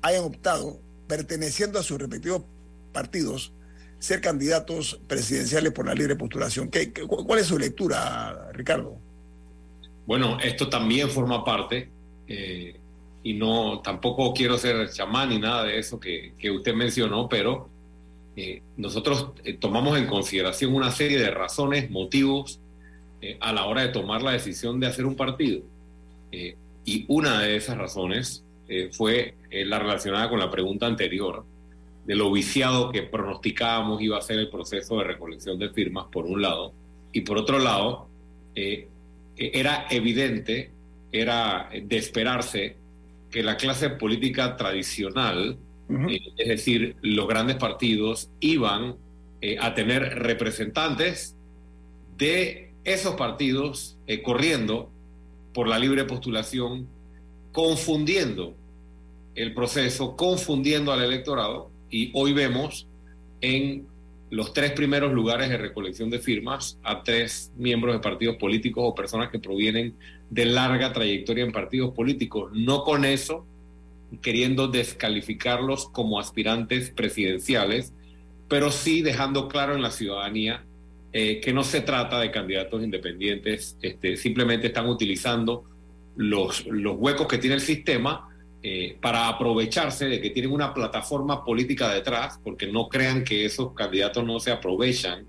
hayan 0.02 0.24
optado, 0.24 0.80
perteneciendo 1.08 1.80
a 1.80 1.84
sus 1.84 1.98
respectivos 2.00 2.43
partidos, 2.93 3.52
ser 4.00 4.22
candidatos 4.22 5.00
presidenciales 5.08 5.74
por 5.74 5.86
la 5.86 5.93
libre 5.93 6.15
postulación. 6.15 6.69
¿Qué, 6.69 6.93
cuál 6.93 7.39
es 7.39 7.48
su 7.48 7.60
lectura, 7.60 8.50
Ricardo? 8.54 8.98
Bueno, 10.06 10.39
esto 10.39 10.69
también 10.69 11.10
forma 11.10 11.43
parte, 11.43 11.89
eh, 12.28 12.79
y 13.23 13.34
no, 13.34 13.82
tampoco 13.82 14.34
quiero 14.34 14.58
ser 14.58 14.89
chamán 14.91 15.29
ni 15.29 15.39
nada 15.39 15.65
de 15.65 15.77
eso 15.77 15.99
que, 15.99 16.34
usted 16.49 16.73
mencionó, 16.73 17.27
pero 17.27 17.69
eh, 18.36 18.62
nosotros 18.77 19.32
eh, 19.43 19.53
tomamos 19.53 19.97
en 19.97 20.08
consideración 20.08 20.73
una 20.73 20.91
serie 20.91 21.19
de 21.19 21.32
razones, 21.32 21.89
motivos, 21.89 22.60
a 23.41 23.51
la 23.51 23.65
hora 23.65 23.82
de 23.82 23.89
tomar 23.89 24.21
la 24.21 24.32
decisión 24.32 24.79
de 24.79 24.88
hacer 24.88 25.05
un 25.05 25.15
partido. 25.15 25.62
y 26.32 27.03
una 27.10 27.41
de 27.41 27.58
esas 27.58 27.77
razones 27.77 28.45
fue 28.93 29.34
la 29.51 29.77
relacionada 29.77 30.29
con 30.29 30.39
la 30.39 30.49
pregunta 30.49 30.86
anterior, 30.86 31.43
de 32.05 32.15
lo 32.15 32.32
viciado 32.32 32.93
que 32.93 33.03
pronosticábamos 33.03 34.01
iba 34.01 34.17
a 34.17 34.21
ser 34.21 34.39
el 34.39 34.49
proceso 34.49 34.99
de 34.99 35.03
recolección 35.03 35.60
de 35.60 35.69
firmas, 35.69 36.05
por 36.10 36.25
un 36.27 36.41
lado, 36.41 36.71
y 37.12 37.19
por 37.19 37.38
otro 37.38 37.60
lado, 37.60 38.08
era 38.55 39.86
evidente, 39.89 40.71
era 41.12 41.69
de 41.73 41.97
esperarse 41.97 42.79
que 43.32 43.44
la 43.44 43.58
clase 43.58 43.89
política 43.89 44.56
tradicional, 44.56 45.58
eh, 45.89 46.20
es 46.38 46.48
decir, 46.48 46.96
los 47.02 47.28
grandes 47.28 47.58
partidos, 47.58 48.30
iban 48.39 48.96
eh, 49.42 49.58
a 49.60 49.74
tener 49.74 50.04
representantes 50.20 51.36
de 52.18 52.72
esos 52.84 53.15
partidos 53.15 53.98
eh, 54.08 54.22
corriendo 54.22 54.89
por 55.54 55.68
la 55.68 55.80
libre 55.80 56.06
postulación, 56.06 56.88
confundiendo 57.52 58.56
el 59.36 59.54
proceso, 59.54 60.15
confundiendo 60.15 60.92
al 60.92 61.04
electorado, 61.04 61.72
y 61.89 62.12
hoy 62.13 62.34
vemos 62.34 62.88
en 63.42 63.88
los 64.30 64.54
tres 64.54 64.72
primeros 64.72 65.12
lugares 65.12 65.50
de 65.50 65.58
recolección 65.58 66.10
de 66.10 66.20
firmas 66.20 66.78
a 66.84 67.04
tres 67.04 67.52
miembros 67.58 67.96
de 67.96 68.00
partidos 68.00 68.38
políticos 68.38 68.84
o 68.86 68.96
personas 68.96 69.30
que 69.30 69.39
provienen 69.39 69.96
de 70.30 70.46
larga 70.46 70.94
trayectoria 70.94 71.44
en 71.44 71.52
partidos 71.52 71.94
políticos. 71.94 72.52
No 72.54 72.84
con 72.84 73.06
eso 73.06 73.46
queriendo 74.22 74.68
descalificarlos 74.68 75.88
como 75.89 76.20
aspirantes 76.20 76.92
presidenciales, 76.92 77.94
pero 78.48 78.72
sí 78.72 79.02
dejando 79.02 79.48
claro 79.48 79.76
en 79.76 79.82
la 79.82 79.92
ciudadanía 79.92 80.63
eh, 81.12 81.39
que 81.42 81.54
no 81.54 81.63
se 81.63 81.82
trata 81.82 82.20
de 82.20 82.32
candidatos 82.32 82.84
independientes, 82.84 83.78
este, 83.82 84.18
simplemente 84.18 84.68
están 84.68 84.88
utilizando 84.88 85.63
los, 86.15 86.65
los 86.68 86.98
huecos 86.98 87.28
que 87.28 87.38
tiene 87.38 87.56
el 87.56 87.62
sistema 87.62 88.29
eh, 88.62 88.98
para 89.00 89.30
aprovecharse 89.30 90.06
de 90.06 90.19
que 90.19 90.32
tienen 90.32 90.52
una 90.52 90.74
plataforma 90.74 91.45
política 91.45 91.93
detrás, 91.93 92.41
porque 92.43 92.67
no 92.67 92.89
crean 92.89 93.24
que 93.24 93.45
esos 93.45 93.74
candidatos 93.74 94.26
no 94.26 94.38
se 94.41 94.52
aprovechan 94.52 95.26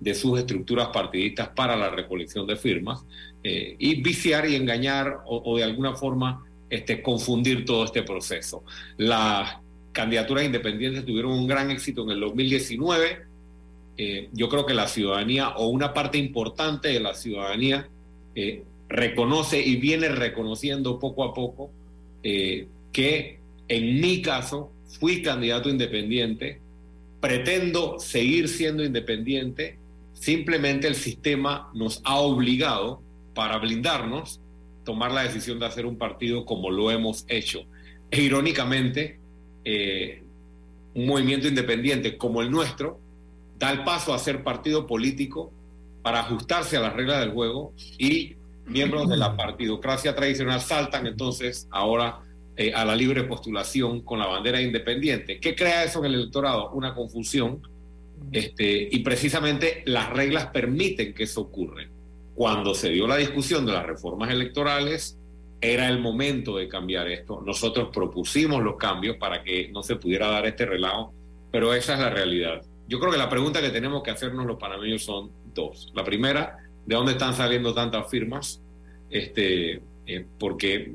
de 0.00 0.14
sus 0.14 0.38
estructuras 0.38 0.88
partidistas 0.88 1.48
para 1.48 1.76
la 1.76 1.88
recolección 1.88 2.46
de 2.46 2.56
firmas, 2.56 3.02
eh, 3.42 3.74
y 3.78 4.02
viciar 4.02 4.46
y 4.46 4.54
engañar 4.54 5.20
o, 5.24 5.56
de 5.56 5.64
alguna 5.64 5.94
forma 5.94 6.44
este, 6.68 7.00
confundir 7.00 7.64
todo 7.64 7.86
este 7.86 8.02
proceso. 8.02 8.64
Las 8.98 9.56
candidaturas 9.92 10.44
independientes 10.44 11.06
tuvieron 11.06 11.32
un 11.32 11.46
gran 11.46 11.70
éxito 11.70 12.02
en 12.02 12.10
el 12.10 12.20
2019. 12.20 13.22
Eh, 13.96 14.28
yo 14.32 14.50
creo 14.50 14.66
que 14.66 14.74
la 14.74 14.88
ciudadanía 14.88 15.56
o 15.56 15.68
una 15.68 15.94
parte 15.94 16.18
importante 16.18 16.88
de 16.88 17.00
la 17.00 17.14
ciudadanía 17.14 17.88
reconoce 18.88 19.62
y 19.62 19.76
viene 19.76 20.08
reconociendo 20.08 20.98
poco 20.98 21.24
a 21.24 21.32
poco 21.32 21.70
eh, 22.24 22.66
que 22.92 23.38
en 23.68 24.00
mi 24.00 24.22
caso 24.22 24.72
fui 24.98 25.22
candidato 25.22 25.68
independiente, 25.68 26.58
pretendo 27.20 27.98
seguir 27.98 28.48
siendo 28.48 28.84
independiente, 28.84 29.78
simplemente 30.14 30.88
el 30.88 30.94
sistema 30.94 31.70
nos 31.74 32.00
ha 32.04 32.16
obligado 32.16 33.02
para 33.34 33.58
blindarnos 33.58 34.40
tomar 34.84 35.12
la 35.12 35.22
decisión 35.22 35.58
de 35.58 35.66
hacer 35.66 35.86
un 35.86 35.96
partido 35.96 36.44
como 36.44 36.70
lo 36.70 36.90
hemos 36.90 37.24
hecho. 37.28 37.64
E 38.10 38.22
irónicamente, 38.22 39.18
eh, 39.64 40.22
un 40.94 41.06
movimiento 41.06 41.48
independiente 41.48 42.16
como 42.16 42.42
el 42.42 42.50
nuestro 42.50 43.00
da 43.58 43.70
el 43.70 43.84
paso 43.84 44.14
a 44.14 44.18
ser 44.18 44.42
partido 44.44 44.86
político 44.86 45.52
para 46.02 46.20
ajustarse 46.20 46.76
a 46.76 46.80
las 46.80 46.92
reglas 46.92 47.20
del 47.20 47.30
juego 47.30 47.72
y 47.98 48.36
miembros 48.66 49.08
de 49.08 49.16
la 49.16 49.36
partidocracia 49.36 50.14
tradicional 50.14 50.60
saltan 50.60 51.06
entonces 51.06 51.68
ahora 51.70 52.20
eh, 52.56 52.72
a 52.72 52.84
la 52.84 52.94
libre 52.94 53.24
postulación 53.24 54.02
con 54.02 54.18
la 54.18 54.26
bandera 54.26 54.60
independiente. 54.60 55.40
¿Qué 55.40 55.54
crea 55.54 55.84
eso 55.84 55.98
en 56.00 56.06
el 56.06 56.14
electorado? 56.14 56.70
Una 56.70 56.94
confusión. 56.94 57.60
Este, 58.32 58.88
y 58.90 59.00
precisamente 59.00 59.82
las 59.86 60.10
reglas 60.10 60.46
permiten 60.46 61.12
que 61.14 61.24
eso 61.24 61.42
ocurra. 61.42 61.84
Cuando 62.34 62.74
se 62.74 62.90
dio 62.90 63.06
la 63.06 63.16
discusión 63.16 63.66
de 63.66 63.72
las 63.72 63.84
reformas 63.84 64.30
electorales, 64.30 65.18
era 65.60 65.88
el 65.88 65.98
momento 65.98 66.56
de 66.56 66.68
cambiar 66.68 67.08
esto. 67.08 67.40
Nosotros 67.44 67.88
propusimos 67.92 68.62
los 68.62 68.76
cambios 68.76 69.16
para 69.16 69.42
que 69.42 69.68
no 69.72 69.82
se 69.82 69.96
pudiera 69.96 70.28
dar 70.28 70.46
este 70.46 70.66
relajo, 70.66 71.12
pero 71.50 71.74
esa 71.74 71.94
es 71.94 72.00
la 72.00 72.10
realidad. 72.10 72.62
Yo 72.86 73.00
creo 73.00 73.10
que 73.10 73.18
la 73.18 73.30
pregunta 73.30 73.60
que 73.60 73.70
tenemos 73.70 74.02
que 74.02 74.10
hacernos 74.10 74.46
los 74.46 74.58
panameños 74.58 75.04
son 75.04 75.30
dos. 75.54 75.90
La 75.94 76.04
primera, 76.04 76.58
¿de 76.86 76.94
dónde 76.94 77.12
están 77.12 77.34
saliendo 77.34 77.74
tantas 77.74 78.08
firmas? 78.08 78.60
Este, 79.10 79.80
eh, 80.06 80.26
porque 80.38 80.92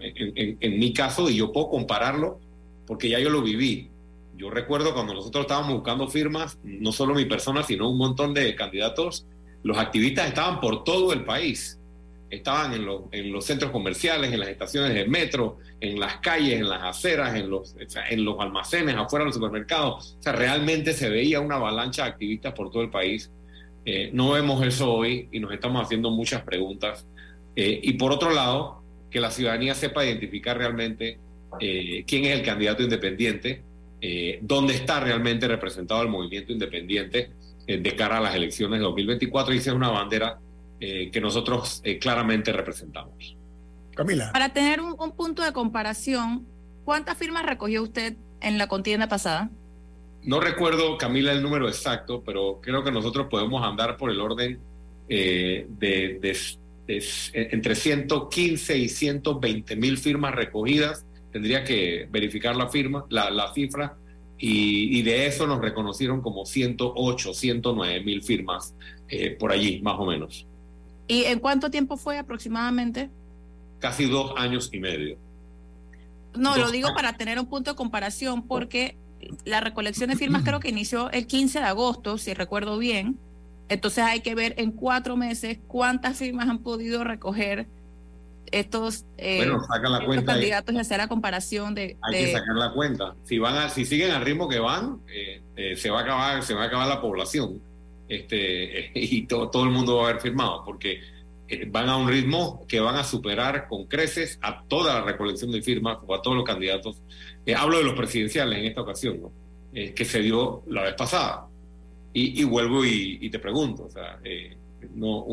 en, 0.60 0.80
mi 0.80 0.94
caso, 0.94 1.30
y 1.30 1.38
yo 1.38 1.52
puedo 1.52 1.70
compararlo, 1.70 2.40
porque 2.86 3.10
ya 3.10 3.20
yo 3.20 3.30
lo 3.30 3.42
viví. 3.42 3.90
Yo 4.38 4.50
recuerdo 4.50 4.94
cuando 4.94 5.14
nosotros 5.14 5.44
estábamos 5.44 5.74
buscando 5.74 6.08
firmas, 6.08 6.58
no 6.64 6.92
solo 6.92 7.14
mi 7.14 7.26
persona, 7.26 7.64
sino 7.64 7.90
un 7.90 7.98
montón 7.98 8.34
de 8.34 8.56
candidatos, 8.56 9.26
los 9.64 9.78
activistas 9.78 10.28
estaban 10.28 10.60
por 10.60 10.84
todo 10.84 11.12
el 11.14 11.24
país. 11.24 11.78
Estaban 12.30 12.74
en, 12.74 13.34
los 13.34 13.46
centros 13.46 13.72
comerciales, 13.72 14.32
en 14.32 14.40
las 14.40 14.50
estaciones 14.50 14.94
de 14.94 15.08
metro, 15.08 15.58
en 15.82 16.00
las 16.00 16.18
calles, 16.18 16.60
en 16.60 16.70
las 16.70 16.84
aceras, 16.84 17.36
en 17.36 17.50
los, 17.50 17.76
en 18.10 18.24
los 18.24 18.40
almacenes, 18.40 18.96
afuera 18.96 19.24
de 19.24 19.30
los 19.30 19.36
supermercados. 19.36 20.16
O 20.20 20.24
sea, 20.24 20.34
realmente 20.34 20.94
se 20.94 21.10
veía 21.10 21.40
una 21.40 21.56
avalancha 21.56 22.04
de 22.04 22.10
activistas 22.10 22.54
por 22.54 22.70
todo 22.70 22.84
el 22.84 22.92
país. 22.92 23.32
Eh, 23.86 24.12
no 24.14 24.32
vemos 24.32 24.66
eso 24.66 24.94
hoy 24.94 25.30
y 25.32 25.40
nos 25.40 25.52
estamos 25.52 25.84
haciendo 25.84 26.12
muchas 26.12 26.42
preguntas. 26.44 27.06
Eh, 27.56 27.80
y 27.84 27.94
por 27.94 28.12
otro 28.12 28.32
lado, 28.32 28.80
que 29.10 29.20
la 29.20 29.32
ciudadanía 29.32 29.76
sepa 29.76 30.06
identificar 30.06 30.58
realmente 30.58 31.20
eh, 31.60 32.04
quién 32.08 32.26
es 32.26 32.40
el 32.40 32.46
candidato 32.46 32.84
independiente, 32.84 33.64
eh, 34.02 34.40
dónde 34.42 34.76
está 34.76 35.00
realmente 35.00 35.48
representado 35.48 36.02
el 36.02 36.10
movimiento 36.10 36.54
independiente 36.54 37.32
eh, 37.68 37.78
de 37.80 37.96
cara 37.96 38.18
a 38.18 38.22
las 38.22 38.36
elecciones 38.36 38.80
de 38.80 38.86
2024 38.86 39.54
y 39.54 39.58
esa 39.58 39.72
es 39.72 39.76
una 39.76 39.90
bandera 39.90 40.40
que 40.80 41.20
nosotros 41.20 41.84
claramente 42.00 42.54
representamos. 42.54 43.36
Camila. 43.94 44.32
Para 44.32 44.54
tener 44.54 44.80
un, 44.80 44.96
punto 45.12 45.44
de 45.44 45.52
comparación, 45.52 46.48
¿cuántas 46.86 47.18
firmas 47.18 47.46
recogió 47.46 47.84
usted 47.84 48.16
en 48.40 48.58
la 48.58 48.68
contienda 48.68 49.10
pasada? 49.10 49.50
No 50.24 50.40
recuerdo, 50.40 50.98
Camila, 50.98 51.32
el 51.32 51.42
número 51.42 51.68
exacto, 51.68 52.22
pero 52.26 52.60
creo 52.62 52.84
que 52.84 52.92
nosotros 52.92 53.28
podemos 53.30 53.64
andar 53.64 53.98
por 53.98 54.12
el 54.12 54.20
orden 54.20 54.60
eh, 55.08 55.66
de, 55.70 56.38
entre 57.34 57.76
115 57.76 58.78
y 58.78 58.90
120 58.90 59.76
mil 59.76 59.98
firmas 59.98 60.36
recogidas. 60.36 61.06
Tendría 61.32 61.64
que 61.64 62.08
verificar 62.12 62.56
la 62.56 62.68
firma, 62.68 63.06
la, 63.10 63.54
cifra, 63.54 63.96
y, 64.38 65.02
de 65.04 65.28
eso 65.28 65.46
nos 65.46 65.62
reconocieron 65.62 66.22
como 66.22 66.46
108, 66.46 67.34
109 67.34 68.04
mil 68.04 68.22
firmas 68.24 68.74
eh, 69.08 69.32
por 69.32 69.52
allí, 69.52 69.82
más 69.82 69.96
o 70.00 70.06
menos. 70.06 70.46
¿Y 71.08 71.24
en 71.26 71.40
cuánto 71.40 71.72
tiempo 71.72 71.98
fue 71.98 72.18
aproximadamente? 72.18 73.10
Casi 73.80 74.06
dos 74.06 74.34
años 74.38 74.70
y 74.72 74.80
medio. 74.80 75.18
No, 76.36 76.58
lo 76.58 76.72
digo 76.72 76.94
para 76.94 77.14
tener 77.14 77.40
un 77.40 77.48
punto 77.48 77.72
de 77.72 77.76
comparación, 77.76 78.48
porque 78.48 78.96
la 79.46 79.62
recolección 79.62 80.10
de 80.10 80.16
firmas 80.16 80.44
creo 80.44 80.60
que 80.60 80.70
inició 80.70 81.12
el 81.12 81.28
15 81.28 81.60
de 81.60 81.66
agosto, 81.66 82.18
si 82.18 82.34
recuerdo 82.34 82.78
bien. 82.78 83.20
Entonces 83.70 84.04
hay 84.04 84.22
que 84.22 84.34
ver 84.34 84.56
en 84.58 84.72
cuatro 84.72 85.16
meses 85.16 85.60
cuántas 85.68 86.18
firmas 86.18 86.50
han 86.50 86.60
podido 86.60 87.04
recoger 87.04 87.68
estos, 88.52 89.06
eh, 89.18 89.46
la 89.46 90.06
cuenta 90.06 90.34
candidatos 90.34 90.74
y 90.74 90.80
hacer 90.80 90.98
la 90.98 91.08
comparación 91.08 91.76
de... 91.76 91.98
Hay 92.02 92.26
que 92.26 92.32
sacar 92.32 92.56
la 92.56 92.74
cuenta. 92.74 93.16
Si 93.24 93.38
van 93.38 93.56
a, 93.56 93.70
si 93.70 93.86
siguen 93.86 94.12
al 94.12 94.24
ritmo 94.26 94.50
que 94.50 94.60
van, 94.60 95.02
eh, 95.08 95.42
eh, 95.56 95.76
se 95.76 95.92
va 95.92 96.00
a 96.00 96.04
acabar, 96.04 96.44
se 96.44 96.56
va 96.56 96.64
a 96.64 96.66
acabar 96.66 96.88
la 96.88 97.00
población. 97.00 97.62
Este, 98.08 98.92
y 98.96 99.28
todo 99.28 99.64
el 99.64 99.70
mundo 99.70 99.98
va 99.98 100.08
a 100.08 100.10
haber 100.10 100.22
firmado, 100.22 100.64
porque 100.66 101.00
van 101.68 101.90
a 101.90 101.98
un 101.98 102.08
ritmo 102.08 102.66
que 102.68 102.80
van 102.80 102.96
a 102.96 103.04
superar 103.04 103.68
con 103.68 103.86
creces 103.86 104.38
a 104.42 104.64
toda 104.64 105.00
la 105.00 105.06
recolección 105.06 105.52
de 105.52 105.62
firmas 105.62 105.98
o 106.06 106.14
a 106.14 106.22
todos 106.22 106.38
los 106.38 106.46
candidatos. 106.46 107.02
hablo 107.56 107.78
de 107.78 107.84
los 107.84 107.94
presidenciales 107.94 108.60
en 108.60 108.66
esta 108.66 108.82
ocasión, 108.82 109.22
¿no? 109.22 109.32
que 109.72 110.06
se 110.06 110.20
dio 110.22 110.64
la 110.68 110.84
vez 110.84 110.96
pasada. 110.96 111.48
Y, 112.12 112.44
vuelvo 112.44 112.84
y, 112.84 113.30
te 113.30 113.40
pregunto, 113.40 113.84
o 113.84 113.92
sea, 113.92 114.20
eh, 114.24 114.58
no, 114.96 115.26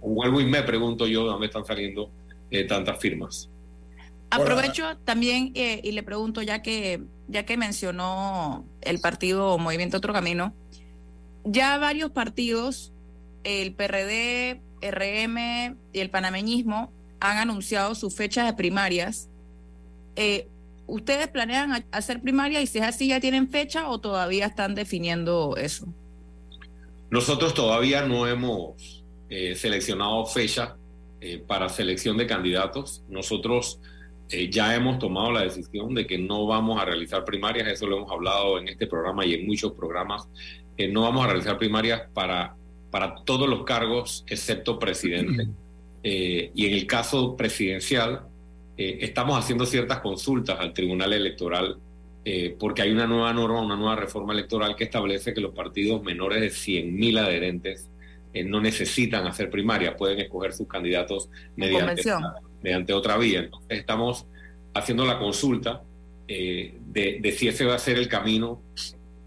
vuelvo 0.00 0.40
y 0.40 0.46
me 0.46 0.62
pregunto 0.62 1.06
yo 1.06 1.24
de 1.24 1.30
dónde 1.30 1.46
están 1.46 1.64
saliendo 1.64 2.10
eh, 2.50 2.64
tantas 2.64 2.98
firmas. 2.98 3.48
Aprovecho 4.30 4.96
también 5.04 5.52
eh, 5.54 5.80
y 5.84 5.92
le 5.92 6.02
pregunto, 6.02 6.40
ya 6.40 6.62
que, 6.62 7.02
ya 7.28 7.44
que 7.44 7.58
mencionó 7.58 8.64
el 8.80 9.00
partido 9.00 9.58
Movimiento 9.58 9.98
Otro 9.98 10.14
Camino, 10.14 10.54
ya 11.44 11.76
varios 11.76 12.10
partidos, 12.10 12.92
el 13.44 13.74
PRD, 13.74 14.62
RM 14.82 15.76
y 15.92 16.00
el 16.00 16.10
panameñismo, 16.10 16.92
han 17.20 17.38
anunciado 17.38 17.94
sus 17.94 18.14
fechas 18.14 18.46
de 18.46 18.52
primarias. 18.54 19.28
¿Ustedes 20.86 21.28
planean 21.28 21.84
hacer 21.90 22.20
primaria 22.20 22.60
y 22.60 22.66
si 22.66 22.78
es 22.78 22.84
así 22.84 23.08
ya 23.08 23.20
tienen 23.20 23.48
fecha 23.48 23.88
o 23.88 23.98
todavía 23.98 24.46
están 24.46 24.74
definiendo 24.74 25.56
eso? 25.56 25.86
Nosotros 27.10 27.54
todavía 27.54 28.06
no 28.06 28.26
hemos 28.26 29.02
eh, 29.28 29.54
seleccionado 29.54 30.26
fecha 30.26 30.76
eh, 31.20 31.42
para 31.46 31.68
selección 31.68 32.16
de 32.16 32.26
candidatos. 32.26 33.02
Nosotros 33.08 33.80
eh, 34.28 34.50
ya 34.50 34.74
hemos 34.74 34.98
tomado 34.98 35.30
la 35.30 35.42
decisión 35.42 35.94
de 35.94 36.06
que 36.06 36.18
no 36.18 36.46
vamos 36.46 36.80
a 36.80 36.84
realizar 36.84 37.24
primarias, 37.24 37.68
eso 37.68 37.86
lo 37.86 37.98
hemos 37.98 38.10
hablado 38.10 38.58
en 38.58 38.68
este 38.68 38.86
programa 38.86 39.24
y 39.24 39.34
en 39.34 39.46
muchos 39.46 39.72
programas, 39.72 40.28
no 40.90 41.02
vamos 41.02 41.24
a 41.24 41.28
realizar 41.28 41.58
primarias 41.58 42.02
para, 42.12 42.56
para 42.92 43.16
todos 43.24 43.48
los 43.48 43.64
cargos 43.64 44.24
excepto 44.28 44.78
presidente. 44.78 45.48
y 46.04 46.66
en 46.66 46.72
el 46.72 46.86
caso 46.86 47.36
presidencial, 47.36 48.28
eh, 48.76 48.98
estamos 49.02 49.38
haciendo 49.38 49.66
ciertas 49.66 50.00
consultas 50.00 50.58
al 50.58 50.72
Tribunal 50.72 51.12
Electoral 51.12 51.76
eh, 52.24 52.56
porque 52.58 52.82
hay 52.82 52.90
una 52.90 53.06
nueva 53.06 53.32
norma, 53.32 53.60
una 53.60 53.76
nueva 53.76 53.96
reforma 53.96 54.32
electoral 54.32 54.74
que 54.76 54.84
establece 54.84 55.34
que 55.34 55.40
los 55.40 55.54
partidos 55.54 56.02
menores 56.02 56.40
de 56.40 56.48
100.000 56.48 57.18
adherentes 57.18 57.88
eh, 58.32 58.44
no 58.44 58.60
necesitan 58.60 59.26
hacer 59.26 59.50
primaria, 59.50 59.96
pueden 59.96 60.20
escoger 60.20 60.52
sus 60.52 60.66
candidatos 60.66 61.28
mediante, 61.54 62.02
mediante 62.62 62.92
otra 62.94 63.18
vía. 63.18 63.40
Entonces 63.40 63.78
estamos 63.78 64.26
haciendo 64.72 65.04
la 65.04 65.18
consulta 65.18 65.82
de, 66.26 67.34
si 67.36 67.48
ese 67.48 67.66
va 67.66 67.74
a 67.74 67.78
ser 67.78 67.98
el 67.98 68.08
camino, 68.08 68.62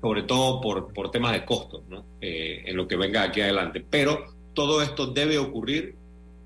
sobre 0.05 0.21
todo 0.21 0.61
por, 0.61 0.93
por 0.93 1.09
temas 1.09 1.31
de 1.33 1.43
costos, 1.43 1.81
¿no? 1.89 2.05
en 2.21 2.77
lo 2.77 2.87
que 2.87 2.95
venga 2.95 3.23
aquí 3.23 3.41
adelante. 3.41 3.83
Pero 3.89 4.35
todo 4.53 4.83
esto 4.83 5.07
debe 5.07 5.39
ocurrir 5.39 5.95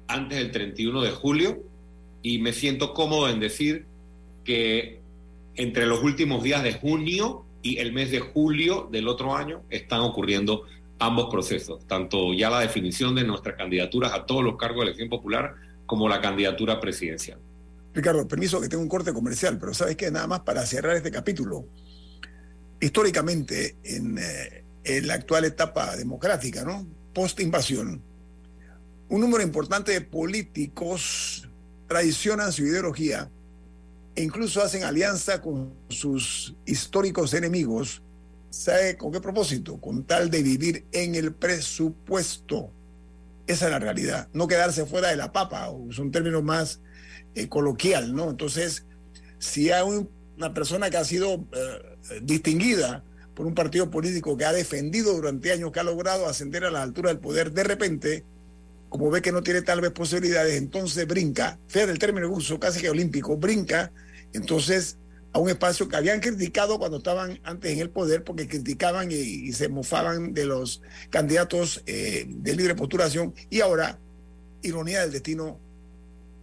antes 0.08 0.38
del 0.38 0.52
31 0.52 1.02
de 1.02 1.12
julio 1.12 1.58
y 2.22 2.38
me 2.38 2.54
siento 2.54 2.94
cómodo 2.94 3.28
en 3.28 3.42
decir 3.42 3.86
que 4.46 5.02
entre 5.56 5.88
los 5.88 6.02
últimos 6.02 6.42
días 6.42 6.64
de 6.64 6.72
junio 6.72 7.44
y 7.62 7.80
el 7.80 7.92
mes 7.92 8.12
de 8.12 8.22
julio 8.22 8.88
del 8.90 9.10
otro 9.10 9.36
año 9.36 9.64
están 9.70 10.00
ocurriendo 10.00 10.64
ambos 10.98 11.30
procesos, 11.30 11.86
tanto 11.86 12.34
ya 12.34 12.50
la 12.50 12.62
definición 12.62 13.14
de 13.14 13.26
nuestras 13.26 13.58
candidaturas 13.58 14.14
a 14.14 14.26
todos 14.26 14.42
los 14.42 14.56
cargos 14.56 14.86
de 14.86 14.92
elección 14.92 15.10
popular 15.10 15.56
como 15.86 16.08
la 16.08 16.22
candidatura 16.22 16.80
presidencial. 16.80 17.40
Ricardo, 17.94 18.26
permiso 18.26 18.62
que 18.62 18.70
tengo 18.70 18.84
un 18.84 18.88
corte 18.88 19.12
comercial, 19.12 19.58
pero 19.60 19.74
sabes 19.74 19.98
que 19.98 20.10
nada 20.12 20.28
más 20.28 20.40
para 20.40 20.66
cerrar 20.66 20.96
este 20.96 21.12
capítulo. 21.12 21.66
Históricamente, 22.82 23.76
en, 23.84 24.18
eh, 24.18 24.64
en 24.84 25.08
la 25.08 25.16
actual 25.16 25.46
etapa 25.46 25.96
democrática, 25.96 26.64
¿no? 26.64 26.86
Post 27.14 27.40
invasión, 27.42 28.02
un 29.10 29.22
número 29.22 29.44
importante 29.44 29.92
de 29.92 30.02
políticos 30.02 31.50
traicionan 31.88 32.54
su 32.54 32.64
ideología 32.64 33.30
e 34.16 34.24
incluso 34.24 34.62
hacen 34.62 34.84
alianza 34.84 35.42
con 35.42 35.74
sus 35.90 36.56
históricos 36.66 37.34
enemigos. 37.34 38.02
¿Sabe 38.52 38.98
con 38.98 39.12
qué 39.12 39.20
propósito? 39.20 39.80
Con 39.80 40.04
tal 40.04 40.30
de 40.30 40.44
vivir 40.44 40.86
en 40.92 41.16
el 41.16 41.34
presupuesto. 41.34 42.72
Esa 43.48 43.66
es 43.66 43.72
la 43.72 43.80
realidad. 43.80 44.28
No 44.34 44.48
quedarse 44.48 44.86
fuera 44.86 45.10
de 45.10 45.16
la 45.16 45.32
papa, 45.32 45.72
es 45.90 45.98
un 45.98 46.12
término 46.12 46.42
más 46.42 46.80
eh, 47.34 47.48
coloquial, 47.48 48.16
¿no? 48.16 48.30
Entonces, 48.30 48.86
si 49.40 49.72
hay 49.72 50.08
una 50.40 50.54
persona 50.54 50.90
que 50.90 50.98
ha 50.98 51.04
sido 51.04 51.46
eh, 51.52 52.20
distinguida 52.22 53.04
por 53.36 53.46
un 53.46 53.54
partido 53.54 53.92
político 53.92 54.38
que 54.38 54.46
ha 54.46 54.54
defendido 54.54 55.14
durante 55.14 55.52
años, 55.52 55.72
que 55.72 55.82
ha 55.82 55.84
logrado 55.84 56.28
ascender 56.28 56.64
a 56.64 56.72
la 56.72 56.82
altura 56.82 57.10
del 57.10 57.20
poder, 57.20 57.52
de 57.52 57.64
repente 57.64 58.24
como 58.88 59.12
ve 59.12 59.22
que 59.22 59.32
no 59.32 59.44
tiene 59.44 59.62
tal 59.62 59.82
vez 59.82 59.92
posibilidades, 59.92 60.56
entonces 60.56 61.06
brinca, 61.06 61.60
fíjate 61.68 61.92
el 61.92 62.00
término 62.00 62.30
uso 62.32 62.60
casi 62.60 62.80
que 62.80 62.90
olímpico, 62.90 63.38
brinca 63.38 63.92
entonces 64.34 64.98
a 65.32 65.40
un 65.40 65.50
espacio 65.50 65.88
que 65.88 65.96
habían 65.96 66.22
criticado 66.22 66.80
cuando 66.80 66.98
estaban 66.98 67.40
antes 67.44 67.72
en 67.72 67.80
el 67.80 67.92
poder, 67.92 68.24
porque 68.24 68.48
criticaban 68.48 69.12
y, 69.12 69.52
se 69.54 69.70
mofaban 69.70 70.34
de 70.34 70.46
los 70.46 70.82
candidatos 71.12 71.84
eh, 71.86 72.26
de 72.28 72.56
libre 72.56 72.74
postulación, 72.74 73.36
y 73.52 73.62
ahora, 73.62 74.00
ironía 74.64 75.02
del 75.02 75.12
destino, 75.12 75.60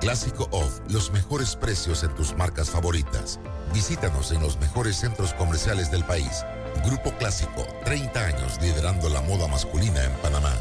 Clásico 0.00 0.48
Off, 0.52 0.78
los 0.88 1.12
mejores 1.12 1.54
precios 1.56 2.04
en 2.04 2.14
tus 2.14 2.36
marcas 2.36 2.70
favoritas. 2.70 3.40
Visítanos 3.74 4.30
en 4.30 4.40
los 4.40 4.56
mejores 4.60 4.94
centros 4.96 5.34
comerciales 5.34 5.90
del 5.90 6.04
país. 6.04 6.44
Grupo 6.84 7.10
Clásico, 7.18 7.66
30 7.84 8.24
años 8.24 8.60
liderando 8.62 9.08
la 9.08 9.20
moda 9.22 9.48
masculina 9.48 10.04
en 10.04 10.12
Panamá. 10.22 10.52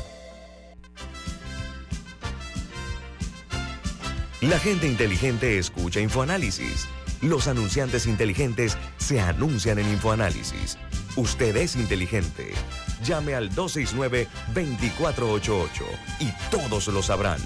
La 4.42 4.58
gente 4.58 4.88
inteligente 4.88 5.60
escucha 5.60 6.00
InfoAnálisis. 6.00 6.88
Los 7.22 7.48
anunciantes 7.48 8.08
inteligentes 8.08 8.76
se 8.98 9.22
anuncian 9.22 9.78
en 9.78 9.88
InfoAnálisis. 9.88 10.80
Usted 11.16 11.56
es 11.58 11.76
inteligente. 11.76 12.56
Llame 13.04 13.36
al 13.36 13.52
269-2488 13.52 15.84
y 16.22 16.32
todos 16.50 16.88
lo 16.88 17.04
sabrán. 17.04 17.40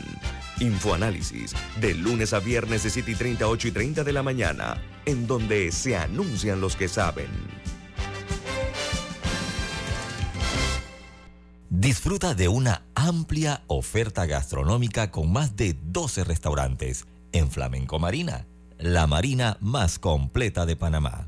Infoanálisis, 0.62 1.54
de 1.82 1.96
lunes 1.96 2.34
a 2.34 2.40
viernes 2.40 2.84
de 2.84 2.92
7 2.92 3.12
y 3.12 3.16
30, 3.16 3.48
8 3.48 3.68
y 3.68 3.72
30 3.72 4.04
de 4.04 4.14
la 4.14 4.22
mañana, 4.22 4.80
en 5.06 5.26
donde 5.26 5.72
se 5.72 5.98
anuncian 5.98 6.62
los 6.62 6.76
que 6.76 6.88
saben. 6.88 7.30
Disfruta 11.70 12.36
de 12.36 12.48
una 12.48 12.84
amplia 12.94 13.64
oferta 13.66 14.28
gastronómica 14.28 15.10
con 15.10 15.34
más 15.34 15.56
de 15.56 15.76
12 15.82 16.26
restaurantes 16.26 17.08
en 17.32 17.50
Flamenco 17.50 17.98
Marina, 17.98 18.46
la 18.78 19.08
marina 19.08 19.58
más 19.62 19.98
completa 19.98 20.68
de 20.68 20.76
Panamá. 20.76 21.28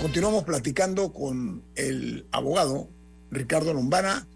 Continuamos 0.00 0.44
platicando 0.44 1.12
con 1.12 1.62
el 1.74 2.26
abogado 2.32 2.88
Ricardo 3.30 3.74
Lombana, 3.74 4.26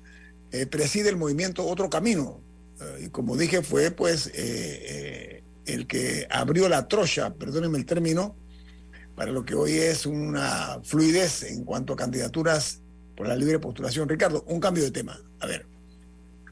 eh, 0.50 0.66
preside 0.66 1.08
el 1.08 1.16
movimiento 1.16 1.66
Otro 1.66 1.88
Camino. 1.88 2.38
Eh, 2.78 3.04
y 3.06 3.08
como 3.08 3.38
dije, 3.38 3.62
fue 3.62 3.90
pues 3.92 4.30
eh, 4.34 5.42
el 5.64 5.86
que 5.86 6.26
abrió 6.28 6.68
la 6.68 6.86
trocha, 6.86 7.32
perdónenme 7.32 7.78
el 7.78 7.86
término, 7.86 8.36
para 9.16 9.32
lo 9.32 9.42
que 9.42 9.54
hoy 9.54 9.72
es 9.72 10.04
una 10.04 10.80
fluidez 10.84 11.44
en 11.44 11.64
cuanto 11.64 11.94
a 11.94 11.96
candidaturas 11.96 12.80
por 13.16 13.26
la 13.26 13.34
libre 13.34 13.58
postulación. 13.58 14.10
Ricardo, 14.10 14.44
un 14.48 14.60
cambio 14.60 14.84
de 14.84 14.90
tema. 14.90 15.18
A 15.40 15.46
ver, 15.46 15.64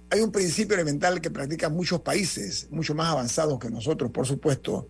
hay 0.08 0.22
un 0.22 0.32
principio 0.32 0.74
elemental 0.74 1.20
que 1.20 1.30
practican 1.30 1.74
muchos 1.74 2.00
países, 2.00 2.66
mucho 2.70 2.94
más 2.94 3.08
avanzados 3.08 3.58
que 3.58 3.68
nosotros, 3.68 4.10
por 4.10 4.26
supuesto, 4.26 4.88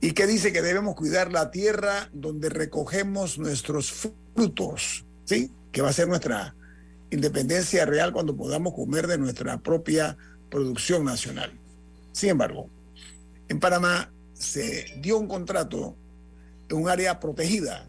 y 0.00 0.12
que 0.12 0.26
dice 0.26 0.52
que 0.52 0.62
debemos 0.62 0.94
cuidar 0.94 1.32
la 1.32 1.50
tierra 1.50 2.10
donde 2.12 2.48
recogemos 2.48 3.38
nuestros 3.38 3.90
frutos, 4.34 5.04
¿sí? 5.24 5.50
Que 5.72 5.82
va 5.82 5.90
a 5.90 5.94
ser 5.94 6.08
nuestra 6.08 6.54
independencia 7.10 7.86
real 7.86 8.12
cuando 8.12 8.36
podamos 8.36 8.74
comer 8.74 9.06
de 9.06 9.18
nuestra 9.18 9.58
propia 9.58 10.16
producción 10.50 11.04
nacional. 11.04 11.52
Sin 12.12 12.30
embargo, 12.30 12.68
en 13.48 13.60
Panamá 13.60 14.12
se 14.34 14.86
dio 15.00 15.18
un 15.18 15.26
contrato 15.26 15.96
en 16.68 16.76
un 16.76 16.88
área 16.88 17.20
protegida, 17.20 17.86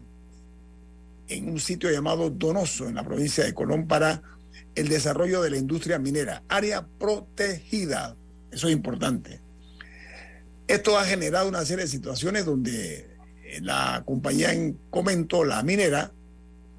en 1.28 1.50
un 1.50 1.60
sitio 1.60 1.90
llamado 1.90 2.30
Donoso, 2.30 2.88
en 2.88 2.94
la 2.94 3.04
provincia 3.04 3.44
de 3.44 3.54
Colón, 3.54 3.86
para 3.86 4.22
el 4.74 4.88
desarrollo 4.88 5.42
de 5.42 5.50
la 5.50 5.56
industria 5.56 5.98
minera. 5.98 6.42
Área 6.48 6.86
protegida, 6.98 8.16
eso 8.50 8.68
es 8.68 8.74
importante. 8.74 9.40
Esto 10.68 10.98
ha 10.98 11.04
generado 11.04 11.48
una 11.48 11.64
serie 11.64 11.84
de 11.84 11.90
situaciones 11.90 12.44
donde 12.44 13.08
la 13.60 14.02
compañía 14.04 14.52
en 14.52 14.78
comento, 14.90 15.44
la 15.44 15.62
minera, 15.62 16.10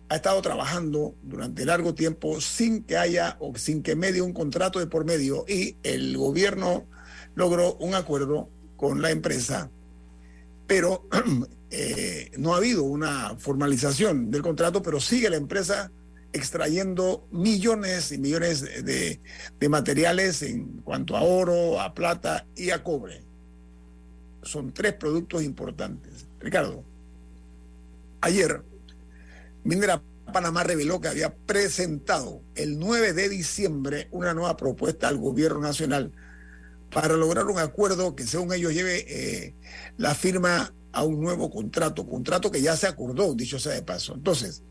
ha 0.10 0.16
estado 0.16 0.42
trabajando 0.42 1.16
durante 1.24 1.66
largo 1.66 1.94
tiempo 1.94 2.42
sin 2.42 2.84
que 2.84 2.98
haya 2.98 3.38
o 3.40 3.58
sin 3.58 3.84
que 3.84 3.96
medie 3.96 4.22
un 4.22 4.34
contrato 4.34 4.80
de 4.80 4.88
por 4.88 5.06
medio 5.06 5.46
y 5.48 5.78
el 5.84 6.18
gobierno 6.18 6.86
logró 7.36 7.76
un 7.76 7.96
acuerdo 7.96 8.50
con 8.76 9.02
la 9.02 9.12
empresa, 9.12 9.70
pero 10.66 11.08
eh, 11.72 12.32
no 12.38 12.54
ha 12.54 12.58
habido 12.58 12.84
una 12.84 13.36
formalización 13.38 14.32
del 14.32 14.42
contrato, 14.42 14.82
pero 14.82 15.00
sigue 15.00 15.30
la 15.30 15.38
empresa 15.38 15.92
extrayendo 16.34 17.26
millones 17.32 18.12
y 18.12 18.18
millones 18.18 18.62
de, 18.62 19.22
de 19.60 19.70
materiales 19.70 20.42
en 20.42 20.82
cuanto 20.84 21.16
a 21.16 21.22
oro, 21.22 21.80
a 21.80 21.94
plata 21.94 22.46
y 22.56 22.70
a 22.72 22.84
cobre 22.84 23.27
son 24.44 24.74
tres 24.74 24.94
productos 24.94 25.44
importantes. 25.44 26.26
Ricardo, 26.40 26.84
ayer 28.22 28.62
Minera 29.64 30.02
Panamá 30.32 30.64
reveló 30.64 31.00
que 31.00 31.08
había 31.08 31.34
presentado 31.34 32.42
el 32.56 32.80
9 32.80 33.14
de 33.14 33.30
diciembre 33.30 34.08
una 34.12 34.34
nueva 34.34 34.58
propuesta 34.58 35.08
al 35.08 35.18
gobierno 35.18 35.62
nacional 35.62 36.12
para 36.92 37.16
lograr 37.16 37.46
un 37.46 37.60
acuerdo 37.60 38.16
que 38.16 38.26
según 38.26 38.54
ellos 38.54 38.74
lleve 38.74 39.06
eh, 39.08 39.54
la 39.98 40.16
firma 40.16 40.74
a 40.92 41.04
un 41.04 41.22
nuevo 41.22 41.50
contrato, 41.50 42.08
contrato 42.08 42.52
que 42.52 42.62
ya 42.62 42.76
se 42.76 42.88
acordó, 42.88 43.36
dicho 43.36 43.60
sea 43.60 43.74
de 43.74 43.84
paso. 43.84 44.16
Entonces, 44.16 44.64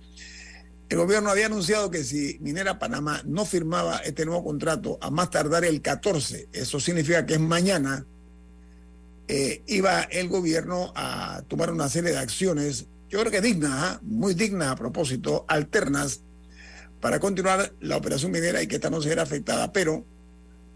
el 0.89 0.99
gobierno 0.99 1.31
había 1.31 1.47
anunciado 1.47 1.91
que 1.91 2.05
si 2.05 2.39
Minera 2.41 2.79
Panamá 2.79 3.23
no 3.25 3.45
firmaba 3.45 3.99
este 3.99 4.25
nuevo 4.25 4.45
contrato 4.45 4.99
a 5.01 5.11
más 5.11 5.31
tardar 5.31 5.65
el 5.65 5.83
14, 5.83 6.49
eso 6.53 6.81
significa 6.81 7.27
que 7.27 7.35
es 7.35 7.41
mañana, 7.41 8.07
eh, 9.29 9.63
iba 9.67 10.03
el 10.03 10.29
gobierno 10.29 10.93
a 10.95 11.43
tomar 11.49 11.73
una 11.73 11.89
serie 11.89 12.13
de 12.13 12.19
acciones, 12.19 12.87
yo 13.09 13.19
creo 13.21 13.33
que 13.33 13.41
dignas, 13.41 13.73
¿ah? 13.73 13.99
muy 14.03 14.35
dignas 14.35 14.69
a 14.69 14.77
propósito, 14.77 15.45
alternas, 15.49 16.21
para 17.01 17.19
continuar 17.21 17.73
la 17.81 17.97
operación 17.97 18.33
minera 18.33 18.61
y 18.63 18.67
que 18.67 18.75
esta 18.77 18.91
no 18.91 19.01
se 19.03 19.19
afectada, 19.19 19.73
pero 19.73 20.05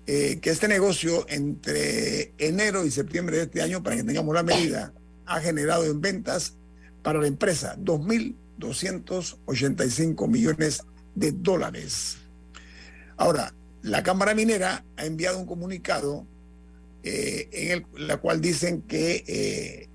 eh, 0.06 0.38
que 0.40 0.48
este 0.50 0.68
negocio 0.68 1.26
entre 1.28 2.32
enero 2.38 2.84
y 2.84 2.90
septiembre 2.90 3.36
de 3.36 3.42
este 3.44 3.62
año, 3.62 3.82
para 3.82 3.96
que 3.96 4.04
tengamos 4.04 4.34
la 4.34 4.42
medida, 4.42 4.92
ha 5.26 5.40
generado 5.40 5.84
en 5.84 6.00
ventas 6.00 6.54
para 7.02 7.20
la 7.20 7.28
empresa 7.28 7.76
2.285 7.78 10.28
millones 10.28 10.82
de 11.14 11.32
dólares. 11.32 12.18
Ahora, 13.16 13.54
la 13.82 14.02
Cámara 14.02 14.34
Minera 14.34 14.84
ha 14.96 15.06
enviado 15.06 15.38
un 15.38 15.46
comunicado 15.46 16.26
eh, 17.02 17.48
en 17.52 18.06
la 18.06 18.18
cual 18.18 18.40
dicen 18.40 18.82
que 18.82 19.24
eh, 19.26 19.88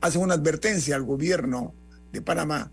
hacen 0.00 0.22
una 0.22 0.34
advertencia 0.34 0.94
al 0.94 1.02
gobierno 1.02 1.74
de 2.12 2.22
Panamá 2.22 2.70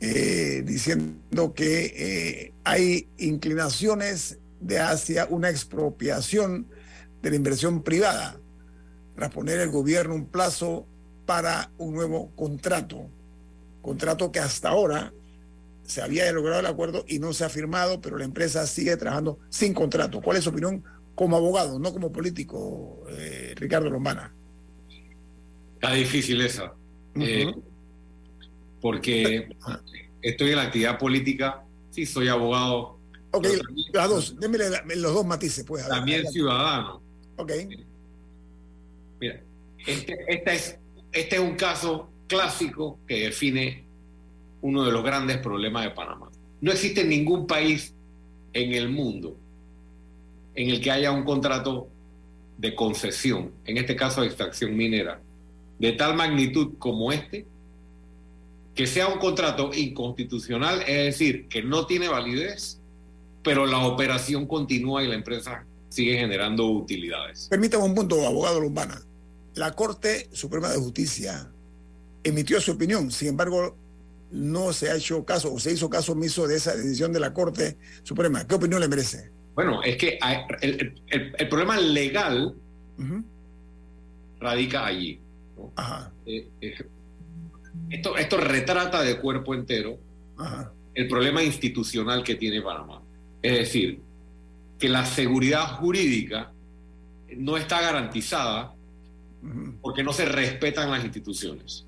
eh, 0.00 0.62
diciendo 0.66 1.54
que 1.54 2.52
hay 2.64 3.06
inclinaciones 3.18 4.38
de 4.60 4.80
hacia 4.80 5.26
una 5.26 5.48
expropiación 5.48 6.66
de 7.22 7.30
la 7.30 7.36
inversión 7.36 7.82
privada, 7.82 8.36
tras 9.14 9.30
poner 9.30 9.60
el 9.60 9.70
gobierno 9.70 10.14
un 10.14 10.26
plazo 10.26 10.86
para 11.24 11.70
un 11.78 11.94
nuevo 11.94 12.32
contrato, 12.34 13.06
contrato 13.80 14.32
que 14.32 14.40
hasta 14.40 14.70
ahora 14.70 15.12
se 15.86 16.02
había 16.02 16.30
logrado 16.32 16.60
el 16.60 16.66
acuerdo 16.66 17.04
y 17.06 17.20
no 17.20 17.32
se 17.32 17.44
ha 17.44 17.48
firmado, 17.48 18.00
pero 18.00 18.18
la 18.18 18.24
empresa 18.24 18.66
sigue 18.66 18.96
trabajando 18.96 19.38
sin 19.50 19.72
contrato. 19.72 20.20
¿Cuál 20.20 20.38
es 20.38 20.44
su 20.44 20.50
opinión 20.50 20.82
como 21.14 21.36
abogado, 21.36 21.78
no 21.78 21.92
como 21.92 22.12
político, 22.12 23.04
eh, 23.10 23.54
Ricardo 23.56 23.90
Lombana? 23.90 24.32
Está 25.74 25.94
difícil 25.94 26.40
esa. 26.40 26.74
Eh, 27.16 27.52
porque 28.80 29.48
estoy 30.22 30.50
en 30.50 30.56
la 30.56 30.62
actividad 30.62 30.98
política, 30.98 31.64
sí 31.90 32.06
soy 32.06 32.28
abogado. 32.28 32.98
Ok, 33.32 33.46
las 33.92 34.08
dos, 34.08 34.40
déme 34.40 34.58
los 34.96 35.14
dos 35.14 35.26
matices, 35.26 35.64
pues. 35.64 35.86
También 35.88 36.26
ciudadano. 36.30 37.00
Ok. 37.36 37.52
Mira, 39.20 39.40
este, 39.86 40.16
es, 40.28 40.78
este 41.12 41.36
es 41.36 41.40
un 41.40 41.56
caso 41.56 42.10
clásico 42.26 42.98
que 43.06 43.24
define 43.24 43.84
uno 44.62 44.84
de 44.84 44.92
los 44.92 45.04
grandes 45.04 45.38
problemas 45.38 45.84
de 45.84 45.90
Panamá. 45.90 46.30
No 46.60 46.72
existe 46.72 47.04
ningún 47.04 47.46
país 47.46 47.94
en 48.52 48.72
el 48.72 48.88
mundo 48.88 49.36
en 50.54 50.70
el 50.70 50.80
que 50.80 50.90
haya 50.90 51.12
un 51.12 51.24
contrato 51.24 51.88
de 52.58 52.74
concesión, 52.74 53.52
en 53.64 53.78
este 53.78 53.96
caso 53.96 54.20
de 54.20 54.28
extracción 54.28 54.76
minera, 54.76 55.20
de 55.78 55.92
tal 55.92 56.14
magnitud 56.14 56.74
como 56.78 57.12
este, 57.12 57.46
que 58.74 58.86
sea 58.86 59.08
un 59.08 59.18
contrato 59.18 59.70
inconstitucional, 59.74 60.82
es 60.82 61.18
decir, 61.18 61.48
que 61.48 61.62
no 61.62 61.86
tiene 61.86 62.08
validez, 62.08 62.78
pero 63.42 63.66
la 63.66 63.84
operación 63.84 64.46
continúa 64.46 65.02
y 65.02 65.08
la 65.08 65.14
empresa 65.14 65.64
sigue 65.88 66.16
generando 66.16 66.66
utilidades. 66.66 67.48
Permítame 67.50 67.84
un 67.84 67.94
punto, 67.94 68.26
abogado 68.26 68.60
Lombana. 68.60 69.02
La 69.54 69.72
Corte 69.72 70.28
Suprema 70.32 70.70
de 70.70 70.78
Justicia 70.78 71.50
emitió 72.24 72.60
su 72.60 72.72
opinión, 72.72 73.10
sin 73.10 73.28
embargo, 73.28 73.76
no 74.30 74.72
se 74.72 74.88
ha 74.88 74.96
hecho 74.96 75.24
caso 75.26 75.52
o 75.52 75.58
se 75.58 75.72
hizo 75.72 75.90
caso 75.90 76.12
omiso 76.12 76.46
de 76.46 76.56
esa 76.56 76.74
decisión 76.74 77.12
de 77.12 77.20
la 77.20 77.34
Corte 77.34 77.76
Suprema. 78.02 78.46
¿Qué 78.46 78.54
opinión 78.54 78.80
le 78.80 78.88
merece? 78.88 79.30
Bueno, 79.54 79.82
es 79.82 79.96
que 79.96 80.18
el, 80.60 81.48
problema 81.48 81.78
legal 81.78 82.54
radica 84.40 84.86
allí. 84.86 85.18
Eh, 86.26 86.48
eh, 86.60 86.74
esto, 87.90 88.16
esto 88.16 88.36
retrata 88.38 89.02
de 89.02 89.18
cuerpo 89.18 89.54
entero 89.54 89.98
el 90.94 91.08
problema 91.08 91.42
institucional 91.42 92.22
que 92.22 92.34
tiene 92.34 92.60
Panamá. 92.60 93.02
Es 93.42 93.58
decir, 93.58 94.00
que 94.78 94.88
la 94.88 95.04
seguridad 95.06 95.76
jurídica 95.76 96.52
no 97.36 97.56
está 97.56 97.80
garantizada 97.80 98.74
porque 99.80 100.02
no 100.02 100.12
se 100.12 100.24
respetan 100.24 100.90
las 100.90 101.04
instituciones. 101.04 101.84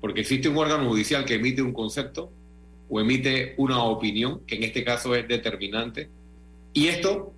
Porque 0.00 0.22
existe 0.22 0.48
un 0.48 0.56
órgano 0.56 0.88
judicial 0.88 1.24
que 1.24 1.34
emite 1.34 1.60
un 1.60 1.72
concepto 1.72 2.32
o 2.88 3.00
emite 3.00 3.54
una 3.58 3.82
opinión, 3.84 4.40
que 4.46 4.56
en 4.56 4.64
este 4.64 4.82
caso 4.82 5.14
es 5.14 5.28
determinante, 5.28 6.08
y 6.72 6.88
esto 6.88 7.32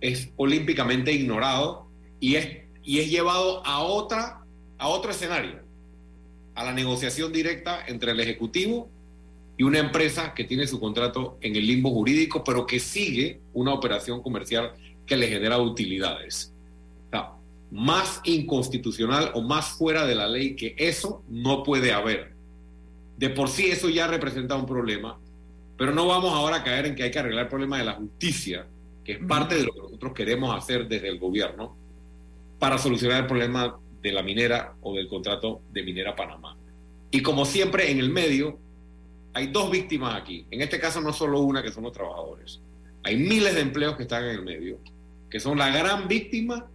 es 0.00 0.30
olímpicamente 0.36 1.12
ignorado 1.12 1.86
y 2.20 2.36
es, 2.36 2.58
y 2.82 3.00
es 3.00 3.10
llevado 3.10 3.66
a, 3.66 3.80
otra, 3.82 4.44
a 4.78 4.88
otro 4.88 5.10
escenario, 5.10 5.60
a 6.54 6.64
la 6.64 6.72
negociación 6.72 7.32
directa 7.32 7.84
entre 7.86 8.12
el 8.12 8.20
Ejecutivo 8.20 8.88
y 9.56 9.62
una 9.62 9.78
empresa 9.78 10.34
que 10.34 10.44
tiene 10.44 10.66
su 10.66 10.78
contrato 10.78 11.38
en 11.40 11.56
el 11.56 11.66
limbo 11.66 11.90
jurídico, 11.90 12.44
pero 12.44 12.66
que 12.66 12.78
sigue 12.78 13.40
una 13.54 13.72
operación 13.72 14.22
comercial 14.22 14.72
que 15.06 15.16
le 15.16 15.28
genera 15.28 15.58
utilidades. 15.58 16.52
más 17.68 18.20
inconstitucional 18.22 19.32
o 19.34 19.42
más 19.42 19.70
fuera 19.70 20.06
de 20.06 20.14
la 20.14 20.28
ley 20.28 20.54
que 20.54 20.76
eso 20.78 21.24
no 21.28 21.64
puede 21.64 21.92
haber. 21.92 22.32
De 23.18 23.28
por 23.28 23.48
sí 23.48 23.66
eso 23.66 23.88
ya 23.88 24.06
representa 24.06 24.54
un 24.54 24.66
problema, 24.66 25.18
pero 25.76 25.92
no 25.92 26.06
vamos 26.06 26.32
ahora 26.32 26.58
a 26.58 26.62
caer 26.62 26.86
en 26.86 26.94
que 26.94 27.02
hay 27.02 27.10
que 27.10 27.18
arreglar 27.18 27.44
el 27.44 27.48
problema 27.48 27.78
de 27.78 27.84
la 27.84 27.94
justicia, 27.94 28.66
que 29.06 29.12
es 29.12 29.18
parte 29.20 29.54
de 29.54 29.62
lo 29.62 29.72
que 29.72 29.78
nosotros 29.82 30.12
queremos 30.14 30.52
hacer 30.52 30.88
desde 30.88 31.06
el 31.06 31.20
gobierno 31.20 31.76
para 32.58 32.76
solucionar 32.76 33.20
el 33.20 33.26
problema 33.28 33.78
de 34.02 34.10
la 34.10 34.20
minera 34.20 34.74
o 34.82 34.96
del 34.96 35.06
contrato 35.06 35.60
de 35.72 35.84
minera 35.84 36.16
Panamá. 36.16 36.56
Y 37.12 37.22
como 37.22 37.44
siempre 37.44 37.88
en 37.88 38.00
el 38.00 38.10
medio, 38.10 38.58
hay 39.32 39.46
dos 39.46 39.70
víctimas 39.70 40.20
aquí. 40.20 40.44
En 40.50 40.60
este 40.60 40.80
caso 40.80 41.00
no 41.00 41.12
solo 41.12 41.40
una, 41.40 41.62
que 41.62 41.70
son 41.70 41.84
los 41.84 41.92
trabajadores. 41.92 42.58
Hay 43.04 43.16
miles 43.16 43.54
de 43.54 43.60
empleos 43.60 43.96
que 43.96 44.02
están 44.02 44.24
en 44.24 44.30
el 44.30 44.42
medio, 44.42 44.80
que 45.30 45.38
son 45.38 45.56
la 45.56 45.68
gran 45.68 46.08
víctima 46.08 46.66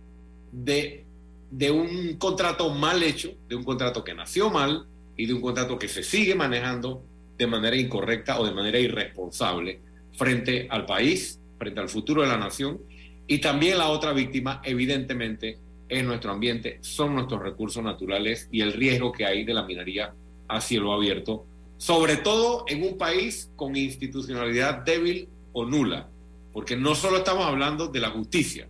de, 0.54 1.04
de 1.50 1.70
un 1.70 2.16
contrato 2.18 2.70
mal 2.74 3.04
hecho, 3.04 3.34
de 3.50 3.56
un 3.56 3.66
contrato 3.66 4.06
que 4.06 4.14
nació 4.14 4.50
mal 4.50 4.86
y 5.18 5.26
de 5.26 5.34
un 5.34 5.42
contrato 5.42 5.78
que 5.78 5.90
se 5.90 6.02
sigue 6.02 6.34
manejando 6.34 7.04
de 7.38 7.46
manera 7.46 7.76
incorrecta 7.76 8.40
o 8.40 8.46
de 8.46 8.54
manera 8.54 8.80
irresponsable 8.80 9.82
frente 10.14 10.68
al 10.70 10.86
país, 10.86 11.41
frente 11.62 11.80
al 11.80 11.90
futuro 11.90 12.24
de 12.24 12.28
la 12.28 12.38
nación. 12.38 12.80
Y 13.28 13.38
también 13.38 13.78
la 13.78 13.90
otra 13.90 14.12
víctima, 14.14 14.62
evidentemente, 14.66 15.60
es 15.88 16.04
nuestro 16.04 16.32
ambiente, 16.32 16.80
son 16.82 17.16
nuestros 17.16 17.42
recursos 17.42 17.84
naturales 17.84 18.50
y 18.52 18.62
el 18.62 18.74
riesgo 18.74 19.12
que 19.12 19.26
hay 19.26 19.44
de 19.44 19.54
la 19.54 19.64
minería 19.64 20.14
a 20.48 20.60
cielo 20.60 20.92
abierto 20.92 21.46
sobre 21.82 22.18
todo 22.18 22.64
en 22.68 22.84
un 22.84 22.96
país 22.96 23.50
con 23.56 23.76
institucionalidad 23.76 24.84
débil 24.84 25.28
o 25.52 25.66
nula, 25.66 26.08
porque 26.54 26.78
no 26.78 26.94
solo 26.94 27.18
estamos 27.18 27.44
hablando 27.44 27.88
de 27.88 28.00
la 28.00 28.12
justicia, 28.12 28.68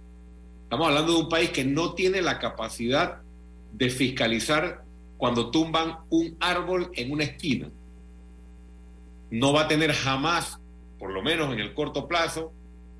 estamos 0.63 0.87
hablando 0.87 1.11
de 1.11 1.19
un 1.19 1.27
país 1.27 1.49
que 1.49 1.65
no 1.65 1.93
tiene 1.93 2.21
la 2.21 2.39
capacidad 2.39 3.17
de 3.73 3.89
fiscalizar 3.89 4.85
cuando 5.17 5.51
tumban 5.51 5.97
un 6.09 6.37
árbol 6.39 6.89
en 6.93 7.11
una 7.11 7.25
esquina. 7.25 7.69
No 9.29 9.51
va 9.51 9.63
a 9.63 9.67
tener 9.67 9.91
jamás, 9.91 10.57
por 10.97 11.11
lo 11.11 11.21
menos 11.21 11.51
en 11.51 11.59
el 11.59 11.73
corto 11.73 12.07
plazo, 12.07 12.53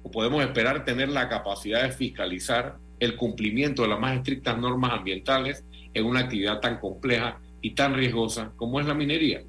o 0.04 0.12
podemos 0.12 0.44
esperar 0.44 0.86
tener 0.86 1.10
la 1.10 1.30
capacidad 1.30 1.84
de 1.84 1.92
fiscalizar 1.92 2.78
el 3.00 3.16
cumplimiento 3.16 3.82
de 3.82 3.90
las 3.90 4.00
más 4.00 4.16
estrictas 4.16 4.58
normas 4.58 4.94
ambientales 4.94 5.64
en 5.94 6.06
una 6.06 6.22
actividad 6.22 6.60
tan 6.60 6.80
compleja 6.80 7.40
y 7.62 7.72
tan 7.72 7.94
riesgosa 7.94 8.52
como 8.58 8.80
es 8.80 8.86
la 8.86 8.94
minería 8.94 9.42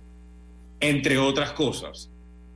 entre 0.82 1.16
otras 1.16 1.52
cosas. 1.52 2.10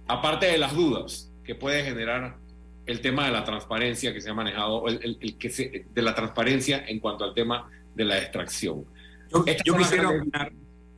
Aparte 0.09 0.47
de 0.47 0.59
las 0.59 0.75
dudas 0.75 1.31
que 1.45 1.55
puede 1.55 1.85
generar 1.85 2.37
el 2.85 3.01
tema 3.01 3.27
de 3.27 3.33
la 3.33 3.45
transparencia 3.45 4.13
que 4.13 4.21
se 4.21 4.31
ha 4.31 4.35
manejado, 4.35 4.87
el, 4.89 5.37
que 5.39 5.85
de 5.95 6.03
la 6.03 6.15
transparencia 6.15 6.85
en 6.87 6.99
cuanto 6.99 7.25
al 7.25 7.33
tema 7.35 7.71
de 7.95 8.05
la 8.05 8.19
extracción. 8.19 8.85
Yo, 9.33 9.45
quisiera 9.77 10.09
opinar, 10.09 10.53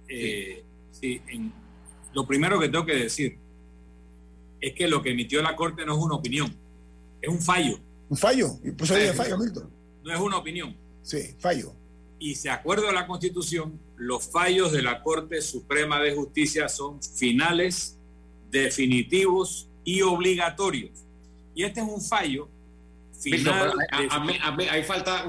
eh, 0.08 0.64
lo 2.14 2.26
primero 2.26 2.58
que 2.58 2.68
tengo 2.68 2.84
que 2.84 2.96
decir 2.96 3.36
es 4.60 4.72
que 4.72 4.88
lo 4.88 5.02
que 5.02 5.10
emitió 5.10 5.42
la 5.42 5.54
Corte 5.54 5.84
no 5.84 5.96
es 5.96 5.98
una 5.98 6.14
opinión, 6.16 6.54
es 7.20 7.28
un 7.28 7.40
fallo. 7.40 7.78
Un 8.08 8.16
fallo, 8.16 8.58
y 8.64 8.70
pues 8.70 8.90
ahí 8.90 9.08
fallo, 9.14 9.38
Milton. 9.38 9.70
No 10.04 10.14
es 10.14 10.20
una 10.20 10.38
opinión. 10.38 10.76
Sí, 11.02 11.34
fallo 11.38 11.74
y 12.18 12.34
de 12.34 12.50
acuerdo 12.50 12.88
a 12.88 12.92
la 12.92 13.06
Constitución, 13.06 13.78
los 13.96 14.28
fallos 14.30 14.72
de 14.72 14.82
la 14.82 15.02
Corte 15.02 15.40
Suprema 15.40 16.00
de 16.00 16.14
Justicia 16.14 16.68
son 16.68 17.02
finales, 17.02 17.96
definitivos 18.50 19.68
y 19.84 20.02
obligatorios. 20.02 21.04
Y 21.54 21.64
este 21.64 21.80
es 21.80 21.86
un 21.86 22.00
fallo 22.00 22.48
final. 23.20 23.72
Ahí 24.70 24.82
falta 24.82 25.26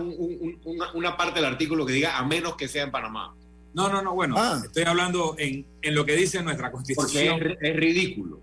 una, 0.93 1.17
parte 1.17 1.39
del 1.39 1.45
artículo 1.45 1.85
que 1.85 1.93
diga 1.93 2.17
a 2.17 2.25
menos 2.25 2.55
que 2.55 2.67
sea 2.67 2.83
en 2.83 2.91
Panamá. 2.91 3.35
No, 3.73 3.87
no, 3.87 4.01
no, 4.01 4.15
bueno, 4.15 4.35
ah. 4.37 4.61
estoy 4.65 4.83
hablando 4.83 5.35
en, 5.37 5.65
en, 5.83 5.95
lo 5.95 6.03
que 6.03 6.15
dice 6.15 6.41
nuestra 6.41 6.71
Constitución. 6.71 7.37
Porque 7.37 7.53
es, 7.53 7.57
es 7.61 7.75
ridículo. 7.75 8.41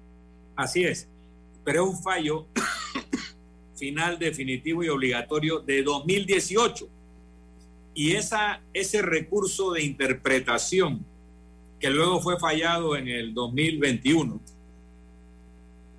Así 0.55 0.85
es, 0.85 1.09
pero 1.65 1.85
es 1.85 1.91
un 1.91 2.03
fallo 2.03 2.47
final, 3.77 4.19
definitivo 4.19 4.83
y 4.83 4.89
obligatorio 4.89 5.61
de 5.61 5.83
2018 5.83 6.89
y 7.95 8.13
esa, 8.13 8.61
ese 8.75 9.03
recurso 9.03 9.73
de 9.73 9.83
interpretación 9.83 11.05
que 11.81 11.91
luego 11.91 12.21
fue 12.21 12.39
fallado 12.39 12.97
en 12.97 13.09
el 13.09 13.35
2021 13.35 14.41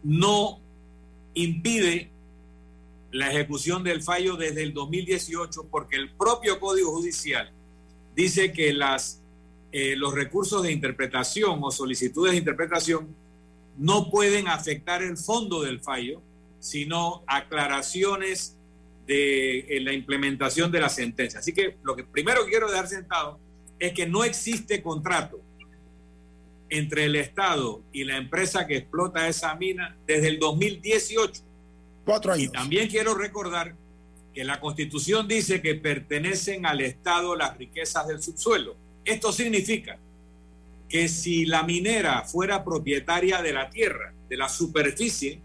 no 0.03 0.59
impide 1.33 2.09
la 3.11 3.31
ejecución 3.31 3.83
del 3.83 4.03
fallo 4.03 4.35
desde 4.35 4.63
el 4.63 4.73
2018 4.73 5.67
porque 5.71 5.95
el 5.95 6.11
propio 6.11 6.59
Código 6.59 6.91
Judicial 6.91 7.51
dice 8.15 8.51
que 8.51 8.73
las, 8.73 9.21
eh, 9.71 9.95
los 9.95 10.13
recursos 10.13 10.63
de 10.63 10.71
interpretación 10.71 11.59
o 11.61 11.71
solicitudes 11.71 12.33
de 12.33 12.39
interpretación 12.39 13.07
no 13.77 14.09
pueden 14.09 14.47
afectar 14.47 15.03
el 15.03 15.17
fondo 15.17 15.61
del 15.61 15.79
fallo, 15.79 16.21
sino 16.67 17.23
aclaraciones 17.27 18.57
de 19.05 19.79
la 19.81 19.93
implementación 19.93 20.69
de 20.69 20.81
la 20.81 20.89
sentencia. 20.89 21.39
Así 21.39 21.53
que 21.53 21.77
lo 21.81 21.95
que 21.95 22.03
primero 22.03 22.45
quiero 22.45 22.69
dejar 22.69 22.87
sentado 22.87 23.39
es 23.79 23.93
que 23.93 24.05
no 24.05 24.25
existe 24.25 24.81
contrato 24.81 25.39
entre 26.69 27.05
el 27.05 27.15
Estado 27.15 27.81
y 27.93 28.03
la 28.03 28.17
empresa 28.17 28.67
que 28.67 28.75
explota 28.75 29.29
esa 29.29 29.55
mina 29.55 29.95
desde 30.05 30.27
el 30.27 30.39
2018. 30.39 31.41
Cuatro 32.03 32.33
años. 32.33 32.47
Y 32.47 32.49
también 32.49 32.89
quiero 32.89 33.13
recordar 33.13 33.73
que 34.33 34.43
la 34.43 34.59
Constitución 34.59 35.25
dice 35.25 35.61
que 35.61 35.75
pertenecen 35.75 36.65
al 36.65 36.81
Estado 36.81 37.33
las 37.37 37.57
riquezas 37.57 38.07
del 38.07 38.21
subsuelo. 38.21 38.75
Esto 39.05 39.31
significa 39.31 39.97
que 40.89 41.07
si 41.07 41.45
la 41.45 41.63
minera 41.63 42.23
fuera 42.23 42.65
propietaria 42.65 43.41
de 43.41 43.53
la 43.53 43.69
tierra, 43.69 44.13
de 44.27 44.35
la 44.35 44.49
superficie, 44.49 45.39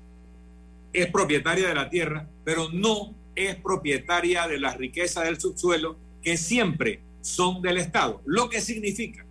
es 0.92 1.10
propietaria 1.10 1.68
de 1.68 1.74
la 1.74 1.88
tierra, 1.90 2.28
pero 2.44 2.68
no 2.70 3.14
es 3.34 3.56
propietaria 3.56 4.46
de 4.46 4.58
las 4.58 4.76
riquezas 4.76 5.24
del 5.24 5.40
subsuelo 5.40 5.96
que 6.22 6.36
siempre 6.36 7.00
son 7.22 7.62
del 7.62 7.78
Estado, 7.78 8.20
lo 8.24 8.48
que 8.48 8.60
significa 8.60 9.24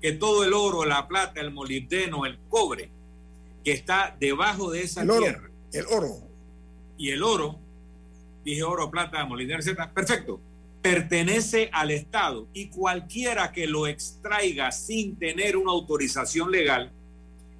que 0.00 0.12
todo 0.12 0.44
el 0.44 0.52
oro, 0.52 0.84
la 0.84 1.06
plata, 1.08 1.40
el 1.40 1.52
molibdeno, 1.52 2.26
el 2.26 2.38
cobre 2.48 2.90
que 3.64 3.72
está 3.72 4.16
debajo 4.18 4.70
de 4.70 4.82
esa 4.82 5.02
tierra, 5.02 5.50
el 5.72 5.86
oro. 5.86 6.18
y 6.98 7.10
el 7.10 7.22
oro, 7.22 7.58
dije 8.44 8.62
oro, 8.62 8.90
plata, 8.90 9.24
molibdeno, 9.24 9.60
etcétera, 9.60 9.92
perfecto, 9.92 10.40
pertenece 10.82 11.70
al 11.72 11.90
Estado 11.90 12.46
y 12.52 12.68
cualquiera 12.68 13.52
que 13.52 13.66
lo 13.66 13.86
extraiga 13.86 14.70
sin 14.72 15.16
tener 15.16 15.56
una 15.56 15.72
autorización 15.72 16.50
legal 16.50 16.92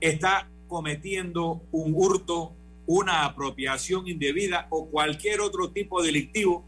está 0.00 0.46
cometiendo 0.68 1.62
un 1.72 1.94
hurto 1.94 2.52
una 2.86 3.24
apropiación 3.24 4.06
indebida 4.06 4.66
o 4.70 4.86
cualquier 4.86 5.40
otro 5.40 5.70
tipo 5.70 6.02
delictivo 6.02 6.64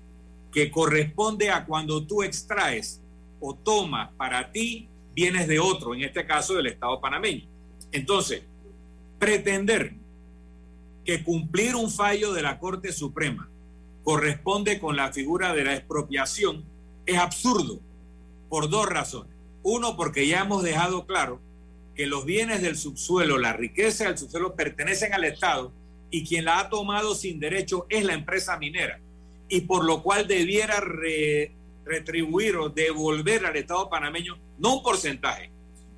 que 0.52 0.70
corresponde 0.70 1.50
a 1.50 1.66
cuando 1.66 2.06
tú 2.06 2.22
extraes 2.22 3.00
o 3.40 3.54
tomas 3.54 4.10
para 4.16 4.50
ti 4.50 4.88
bienes 5.14 5.48
de 5.48 5.58
otro, 5.58 5.94
en 5.94 6.02
este 6.02 6.26
caso 6.26 6.54
del 6.54 6.66
Estado 6.66 7.00
panameño. 7.00 7.44
Entonces, 7.92 8.42
pretender 9.18 9.94
que 11.04 11.22
cumplir 11.22 11.76
un 11.76 11.90
fallo 11.90 12.32
de 12.32 12.42
la 12.42 12.58
Corte 12.58 12.92
Suprema 12.92 13.48
corresponde 14.02 14.78
con 14.78 14.96
la 14.96 15.12
figura 15.12 15.52
de 15.52 15.64
la 15.64 15.74
expropiación 15.74 16.64
es 17.06 17.18
absurdo 17.18 17.80
por 18.48 18.68
dos 18.68 18.86
razones. 18.88 19.32
Uno, 19.62 19.96
porque 19.96 20.26
ya 20.26 20.42
hemos 20.42 20.62
dejado 20.62 21.06
claro 21.06 21.40
que 21.94 22.06
los 22.06 22.24
bienes 22.24 22.62
del 22.62 22.76
subsuelo, 22.76 23.38
la 23.38 23.52
riqueza 23.52 24.04
del 24.04 24.18
subsuelo 24.18 24.54
pertenecen 24.54 25.12
al 25.14 25.24
Estado 25.24 25.72
y 26.10 26.24
quien 26.24 26.44
la 26.44 26.60
ha 26.60 26.68
tomado 26.68 27.14
sin 27.14 27.40
derecho 27.40 27.86
es 27.88 28.04
la 28.04 28.14
empresa 28.14 28.58
minera 28.58 29.00
y 29.48 29.62
por 29.62 29.84
lo 29.84 30.02
cual 30.02 30.26
debiera 30.26 30.82
retribuir 31.84 32.56
o 32.56 32.68
devolver 32.68 33.46
al 33.46 33.56
Estado 33.56 33.88
panameño 33.88 34.38
no 34.58 34.76
un 34.76 34.82
porcentaje, 34.82 35.50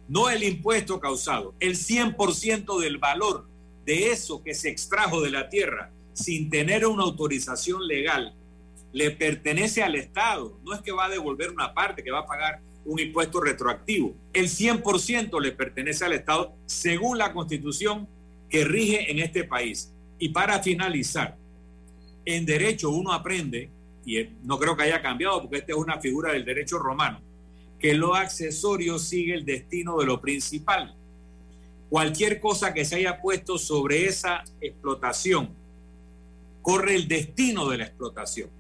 no 0.09 0.29
el 0.31 0.43
impuesto 0.43 1.01
causado, 1.01 1.55
el 1.61 1.77
100% 1.77 2.81
del 2.81 2.99
valor 2.99 3.47
de 3.85 4.11
eso 4.11 4.43
que 4.43 4.55
se 4.55 4.69
extrajo 4.69 5.21
de 5.23 5.31
la 5.31 5.49
tierra 5.49 5.91
sin 6.13 6.51
tener 6.51 6.87
una 6.87 7.05
autorización 7.05 7.87
legal, 7.87 8.35
le 8.93 9.11
pertenece 9.11 9.83
al 9.83 9.95
Estado. 9.95 10.59
No 10.65 10.75
es 10.75 10.81
que 10.81 10.93
va 10.93 11.07
a 11.07 11.09
devolver 11.09 11.51
una 11.51 11.73
parte, 11.73 12.03
que 12.03 12.11
va 12.11 12.21
a 12.21 12.27
pagar 12.27 12.61
un 12.85 12.99
impuesto 12.99 13.41
retroactivo. 13.41 14.15
El 14.33 14.49
100% 14.49 15.41
le 15.41 15.53
pertenece 15.53 16.05
al 16.05 16.15
Estado 16.15 16.53
según 16.67 17.19
la 17.19 17.33
constitución 17.33 18.09
que 18.51 18.65
rige 18.65 19.11
en 19.11 19.21
este 19.21 19.45
país. 19.45 19.93
Y 20.19 20.31
para 20.31 20.62
finalizar, 20.62 21.37
en 22.25 22.45
derecho 22.45 22.91
uno 22.91 23.12
aprende, 23.12 23.71
y 24.05 24.29
no 24.43 24.59
creo 24.59 24.77
que 24.77 24.85
haya 24.85 25.01
cambiado 25.01 25.43
porque 25.43 25.59
esta 25.59 25.73
es 25.73 25.79
una 25.79 26.01
figura 26.01 26.33
del 26.33 26.45
derecho 26.45 26.79
romano, 26.79 27.21
que 27.79 27.95
lo 27.95 28.14
accesorio 28.14 28.99
sigue 28.99 29.35
el 29.35 29.45
destino 29.45 29.99
de 29.99 30.07
lo 30.07 30.21
principal. 30.21 30.95
Cualquier 31.89 32.41
cosa 32.41 32.75
que 32.75 32.85
se 32.85 32.97
haya 32.97 33.21
puesto 33.21 33.57
sobre 33.59 34.07
esa 34.07 34.45
explotación 34.61 35.51
corre 36.61 36.97
el 36.97 37.09
destino 37.09 37.69
de 37.69 37.79
la 37.79 37.85
explotación. 37.85 38.51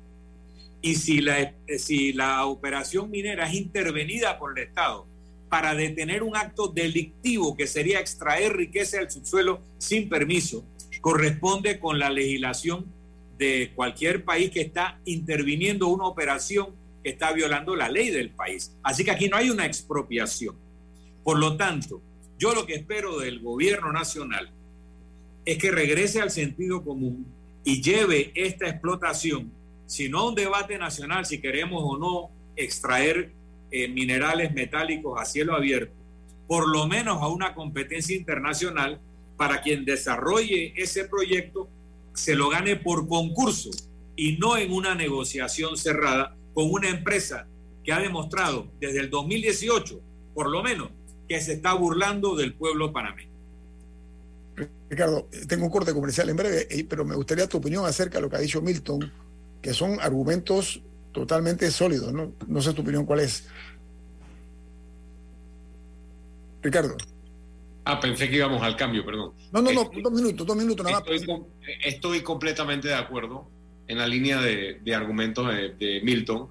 Y 0.80 0.94
si 0.94 1.20
la, 1.20 1.52
si 1.78 2.12
la 2.12 2.46
operación 2.46 3.10
minera 3.10 3.48
es 3.48 3.54
intervenida 3.54 4.38
por 4.38 4.56
el 4.56 4.66
Estado 4.66 5.06
para 5.48 5.74
detener 5.74 6.22
un 6.22 6.36
acto 6.36 6.68
delictivo 6.68 7.56
que 7.56 7.66
sería 7.66 8.00
extraer 8.00 8.56
riqueza 8.56 8.98
del 8.98 9.10
subsuelo 9.10 9.60
sin 9.78 10.08
permiso, 10.08 10.64
corresponde 11.00 11.78
con 11.78 11.98
la 11.98 12.10
legislación 12.10 12.86
de 13.38 13.72
cualquier 13.74 14.24
país 14.24 14.50
que 14.50 14.60
está 14.60 14.98
interviniendo 15.04 15.88
una 15.88 16.06
operación 16.06 16.68
que 17.02 17.10
está 17.10 17.32
violando 17.32 17.76
la 17.76 17.88
ley 17.88 18.10
del 18.10 18.30
país. 18.30 18.72
Así 18.82 19.04
que 19.04 19.12
aquí 19.12 19.28
no 19.28 19.36
hay 19.36 19.50
una 19.50 19.64
expropiación. 19.64 20.56
Por 21.22 21.38
lo 21.38 21.56
tanto, 21.56 22.02
yo 22.38 22.54
lo 22.54 22.66
que 22.66 22.74
espero 22.74 23.18
del 23.18 23.40
gobierno 23.40 23.92
nacional 23.92 24.50
es 25.44 25.58
que 25.58 25.70
regrese 25.70 26.20
al 26.20 26.30
sentido 26.30 26.82
común 26.82 27.26
y 27.64 27.82
lleve 27.82 28.32
esta 28.34 28.68
explotación, 28.68 29.52
si 29.86 30.08
no 30.08 30.20
a 30.20 30.28
un 30.28 30.34
debate 30.34 30.78
nacional, 30.78 31.26
si 31.26 31.40
queremos 31.40 31.82
o 31.84 31.96
no 31.96 32.30
extraer 32.56 33.32
eh, 33.70 33.88
minerales 33.88 34.52
metálicos 34.52 35.20
a 35.20 35.24
cielo 35.24 35.54
abierto, 35.54 35.92
por 36.46 36.68
lo 36.68 36.86
menos 36.86 37.22
a 37.22 37.28
una 37.28 37.54
competencia 37.54 38.16
internacional 38.16 39.00
para 39.38 39.62
quien 39.62 39.86
desarrolle 39.86 40.74
ese 40.76 41.04
proyecto 41.04 41.68
se 42.12 42.34
lo 42.34 42.50
gane 42.50 42.76
por 42.76 43.08
concurso 43.08 43.70
y 44.16 44.36
no 44.36 44.58
en 44.58 44.72
una 44.72 44.94
negociación 44.94 45.78
cerrada 45.78 46.36
con 46.52 46.70
una 46.70 46.90
empresa 46.90 47.46
que 47.84 47.92
ha 47.92 48.00
demostrado 48.00 48.66
desde 48.80 48.98
el 48.98 49.08
2018, 49.08 50.00
por 50.34 50.50
lo 50.50 50.62
menos, 50.62 50.90
que 51.28 51.40
se 51.40 51.54
está 51.54 51.72
burlando 51.74 52.34
del 52.34 52.52
pueblo 52.52 52.92
panameño. 52.92 53.28
Ricardo, 54.90 55.28
tengo 55.46 55.66
un 55.66 55.70
corte 55.70 55.94
comercial 55.94 56.28
en 56.28 56.36
breve, 56.36 56.66
eh, 56.68 56.84
pero 56.88 57.04
me 57.04 57.14
gustaría 57.14 57.46
tu 57.46 57.58
opinión 57.58 57.86
acerca 57.86 58.18
de 58.18 58.22
lo 58.22 58.30
que 58.30 58.36
ha 58.36 58.40
dicho 58.40 58.60
Milton, 58.60 59.10
que 59.62 59.72
son 59.72 60.00
argumentos 60.00 60.82
totalmente 61.12 61.70
sólidos, 61.70 62.12
¿no? 62.12 62.32
No 62.48 62.60
sé 62.60 62.72
tu 62.72 62.82
opinión 62.82 63.06
cuál 63.06 63.20
es. 63.20 63.44
Ricardo. 66.62 66.96
Ah, 67.88 67.98
pensé 68.00 68.28
que 68.28 68.36
íbamos 68.36 68.62
al 68.62 68.76
cambio, 68.76 69.04
perdón. 69.04 69.32
No, 69.50 69.62
no, 69.62 69.72
no, 69.72 69.90
dos 70.02 70.12
minutos, 70.12 70.46
dos 70.46 70.56
minutos 70.56 70.84
nada 70.84 71.00
más. 71.00 71.08
Estoy, 71.84 72.20
completamente 72.20 72.88
de 72.88 72.94
acuerdo 72.94 73.48
en 73.86 73.98
la 73.98 74.06
línea 74.06 74.40
de, 74.40 74.94
argumentos 74.94 75.48
de, 75.48 76.00
Milton. 76.04 76.48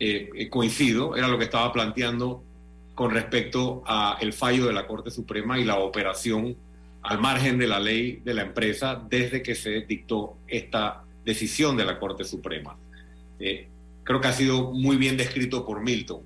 Eh, 0.00 0.30
eh, 0.34 0.48
coincido, 0.48 1.14
era 1.14 1.28
lo 1.28 1.38
que 1.38 1.44
estaba 1.44 1.72
planteando 1.72 2.42
con 2.94 3.10
respecto 3.12 3.82
al 3.86 4.32
fallo 4.32 4.66
de 4.66 4.72
la 4.72 4.86
Corte 4.86 5.10
Suprema 5.10 5.58
y 5.58 5.64
la 5.64 5.78
operación 5.78 6.56
al 7.02 7.20
margen 7.20 7.58
de 7.58 7.66
la 7.66 7.80
ley 7.80 8.20
de 8.24 8.34
la 8.34 8.42
empresa 8.42 9.00
desde 9.08 9.42
que 9.42 9.54
se 9.54 9.82
dictó 9.82 10.36
esta 10.46 11.04
decisión 11.24 11.76
de 11.76 11.84
la 11.84 11.98
Corte 11.98 12.24
Suprema. 12.24 12.76
Eh, 13.38 13.68
creo 14.04 14.20
que 14.20 14.28
ha 14.28 14.32
sido 14.32 14.72
muy 14.72 14.96
bien 14.96 15.16
descrito 15.16 15.66
por 15.66 15.82
Milton 15.82 16.20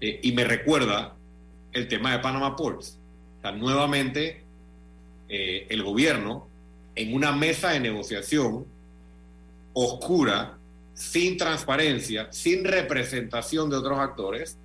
eh, 0.00 0.20
y 0.22 0.32
me 0.32 0.44
recuerda 0.44 1.14
el 1.72 1.88
tema 1.88 2.12
de 2.12 2.18
Panama 2.18 2.56
Ports. 2.56 2.97
Nuevamente, 3.42 4.42
eh, 5.28 5.66
el 5.70 5.82
gobierno, 5.82 6.46
en 6.94 7.14
una 7.14 7.32
mesa 7.32 7.70
de 7.70 7.80
negociación 7.80 8.66
oscura, 9.72 10.58
sin 10.94 11.36
transparencia, 11.36 12.28
sin 12.32 12.64
representación 12.64 13.70
de 13.70 13.76
otros 13.76 13.98
actores, 13.98 14.56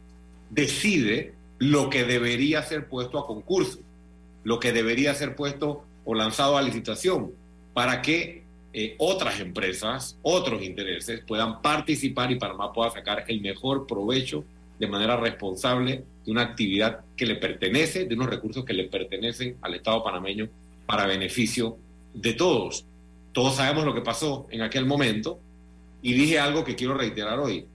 decide 0.49 1.33
lo 1.59 1.89
que 1.89 2.03
debería 2.03 2.63
ser 2.63 2.87
puesto 2.87 3.19
a 3.19 3.27
concurso 3.27 3.79
lo 4.43 4.59
que 4.59 4.71
debería 4.71 5.13
ser 5.13 5.35
puesto 5.35 5.83
o 6.05 6.13
lanzado 6.13 6.57
a 6.57 6.61
licitación 6.61 7.31
para 7.73 8.01
que 8.01 8.43
eh, 8.73 8.95
otras 8.97 9.39
empresas, 9.39 10.17
otros 10.21 10.61
intereses 10.63 11.21
puedan 11.25 11.61
participar 11.61 12.31
y 12.31 12.39
Panamá 12.39 12.73
pueda 12.73 12.91
sacar 12.91 13.25
el 13.27 13.41
mejor 13.41 13.87
provecho 13.87 14.43
de 14.79 14.87
manera 14.87 15.15
responsable 15.17 16.03
de 16.25 16.31
una 16.31 16.41
actividad 16.41 17.01
que 17.15 17.25
le 17.25 17.35
pertenece, 17.35 18.05
de 18.05 18.15
unos 18.15 18.29
recursos 18.29 18.65
que 18.65 18.73
le 18.73 18.85
pertenecen 18.85 19.57
al 19.61 19.75
Estado 19.75 20.03
panameño 20.03 20.47
para 20.85 21.05
beneficio 21.05 21.77
de 22.13 22.33
todos. 22.33 22.85
Todos 23.31 23.55
sabemos 23.55 23.85
lo 23.85 23.93
que 23.93 24.01
pasó 24.01 24.47
en 24.51 24.61
aquel 24.61 24.85
momento 24.85 25.39
y 26.01 26.13
dije 26.13 26.39
algo 26.39 26.63
que 26.63 26.75
quiero 26.75 26.93
reiterar 26.93 27.39
hoy. 27.39 27.65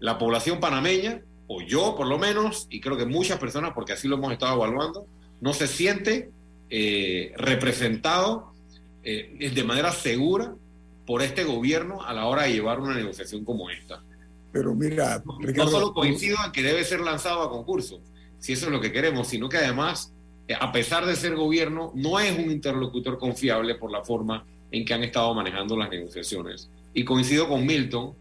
La 0.00 0.18
población 0.18 0.60
panameña, 0.60 1.20
o 1.46 1.60
yo 1.60 1.94
por 1.96 2.06
lo 2.06 2.18
menos, 2.18 2.66
y 2.70 2.80
creo 2.80 2.96
que 2.96 3.06
muchas 3.06 3.38
personas, 3.38 3.72
porque 3.74 3.92
así 3.92 4.08
lo 4.08 4.16
hemos 4.16 4.32
estado 4.32 4.54
evaluando, 4.56 5.06
no 5.40 5.52
se 5.52 5.66
siente 5.66 6.30
eh, 6.70 7.32
representado 7.36 8.52
eh, 9.04 9.50
de 9.54 9.64
manera 9.64 9.92
segura 9.92 10.54
por 11.06 11.22
este 11.22 11.44
gobierno 11.44 12.02
a 12.02 12.14
la 12.14 12.26
hora 12.26 12.44
de 12.44 12.52
llevar 12.52 12.80
una 12.80 12.94
negociación 12.94 13.44
como 13.44 13.68
esta. 13.70 14.02
Pero 14.52 14.74
mira, 14.74 15.22
no 15.54 15.68
solo 15.68 15.94
coincido 15.94 16.36
en 16.44 16.52
que 16.52 16.62
debe 16.62 16.84
ser 16.84 17.00
lanzado 17.00 17.42
a 17.42 17.50
concurso, 17.50 18.00
si 18.38 18.52
eso 18.52 18.66
es 18.66 18.72
lo 18.72 18.80
que 18.80 18.92
queremos, 18.92 19.28
sino 19.28 19.48
que 19.48 19.56
además, 19.56 20.12
eh, 20.46 20.54
a 20.58 20.70
pesar 20.72 21.06
de 21.06 21.16
ser 21.16 21.34
gobierno, 21.34 21.92
no 21.94 22.20
es 22.20 22.36
un 22.38 22.50
interlocutor 22.50 23.18
confiable 23.18 23.76
por 23.76 23.90
la 23.90 24.04
forma 24.04 24.44
en 24.70 24.84
que 24.84 24.94
han 24.94 25.04
estado 25.04 25.32
manejando 25.34 25.76
las 25.76 25.90
negociaciones. 25.90 26.68
Y 26.92 27.04
coincido 27.04 27.48
con 27.48 27.64
Milton 27.64 28.14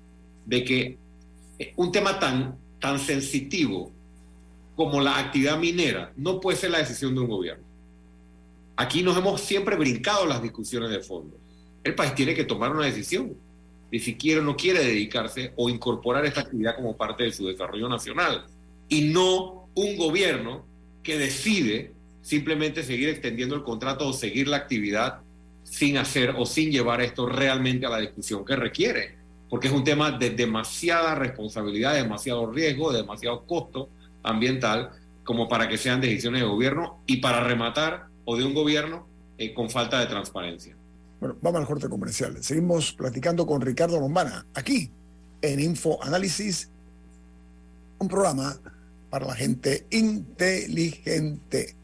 de 0.45 0.63
que 0.63 0.97
un 1.75 1.91
tema 1.91 2.19
tan, 2.19 2.55
tan 2.79 2.97
sensitivo 2.97 3.91
como 4.75 5.01
la 5.01 5.19
actividad 5.19 5.59
minera 5.59 6.13
no 6.15 6.39
puede 6.39 6.57
ser 6.57 6.71
la 6.71 6.79
decisión 6.79 7.13
de 7.13 7.21
un 7.21 7.27
gobierno. 7.27 7.63
Aquí 8.77 9.03
nos 9.03 9.17
hemos 9.17 9.41
siempre 9.41 9.75
brincado 9.75 10.25
las 10.25 10.41
discusiones 10.41 10.89
de 10.89 11.01
fondo. 11.01 11.37
El 11.83 11.93
país 11.93 12.15
tiene 12.15 12.33
que 12.33 12.45
tomar 12.45 12.71
una 12.71 12.85
decisión 12.85 13.35
de 13.91 13.99
si 13.99 14.15
quiere 14.15 14.39
o 14.39 14.43
no 14.43 14.55
quiere 14.55 14.83
dedicarse 14.83 15.51
o 15.57 15.69
incorporar 15.69 16.25
esta 16.25 16.41
actividad 16.41 16.75
como 16.75 16.95
parte 16.95 17.25
de 17.25 17.33
su 17.33 17.45
desarrollo 17.47 17.89
nacional. 17.89 18.45
Y 18.87 19.01
no 19.01 19.67
un 19.75 19.97
gobierno 19.97 20.65
que 21.03 21.17
decide 21.17 21.91
simplemente 22.21 22.83
seguir 22.83 23.09
extendiendo 23.09 23.55
el 23.55 23.63
contrato 23.63 24.07
o 24.07 24.13
seguir 24.13 24.47
la 24.47 24.57
actividad 24.57 25.19
sin 25.63 25.97
hacer 25.97 26.35
o 26.37 26.45
sin 26.45 26.71
llevar 26.71 27.01
esto 27.01 27.25
realmente 27.25 27.85
a 27.85 27.89
la 27.89 27.99
discusión 27.99 28.45
que 28.45 28.55
requiere. 28.55 29.15
Porque 29.49 29.67
es 29.67 29.73
un 29.73 29.83
tema 29.83 30.11
de 30.11 30.29
demasiada 30.29 31.15
responsabilidad, 31.15 31.93
demasiado 31.93 32.49
riesgo, 32.49 32.91
de 32.91 33.01
demasiado 33.01 33.45
costo 33.45 33.89
ambiental 34.23 34.91
como 35.23 35.47
para 35.49 35.67
que 35.67 35.77
sean 35.77 36.01
decisiones 36.01 36.41
de 36.41 36.47
gobierno 36.47 37.01
y 37.05 37.17
para 37.17 37.43
rematar 37.43 38.05
o 38.25 38.37
de 38.37 38.45
un 38.45 38.53
gobierno 38.53 39.07
eh, 39.37 39.53
con 39.53 39.69
falta 39.69 39.99
de 39.99 40.05
transparencia. 40.05 40.75
Bueno, 41.21 41.37
vamos 41.39 41.61
al 41.61 41.67
corte 41.67 41.87
comercial. 41.87 42.43
Seguimos 42.43 42.93
platicando 42.93 43.45
con 43.45 43.61
Ricardo 43.61 43.99
Lombana, 43.99 44.43
aquí 44.55 44.89
en 45.43 45.59
Info 45.59 46.03
Análisis, 46.03 46.67
un 47.99 48.07
programa 48.07 48.57
para 49.11 49.27
la 49.27 49.35
gente 49.35 49.85
inteligente. 49.91 51.75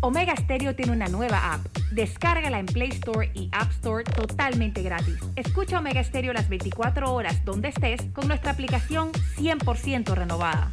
Omega 0.00 0.34
Stereo 0.36 0.74
tiene 0.74 0.90
una 0.90 1.06
nueva 1.06 1.54
app. 1.54 1.64
Descárgala 1.92 2.58
en 2.58 2.66
Play 2.66 2.88
Store 2.88 3.30
y 3.34 3.50
App 3.52 3.70
Store 3.70 4.02
totalmente 4.02 4.82
gratis. 4.82 5.16
Escucha 5.36 5.78
Omega 5.78 6.02
Stereo 6.02 6.32
las 6.32 6.48
24 6.48 7.14
horas 7.14 7.44
donde 7.44 7.68
estés 7.68 8.00
con 8.12 8.26
nuestra 8.26 8.50
aplicación 8.50 9.12
100% 9.36 10.12
renovada. 10.14 10.72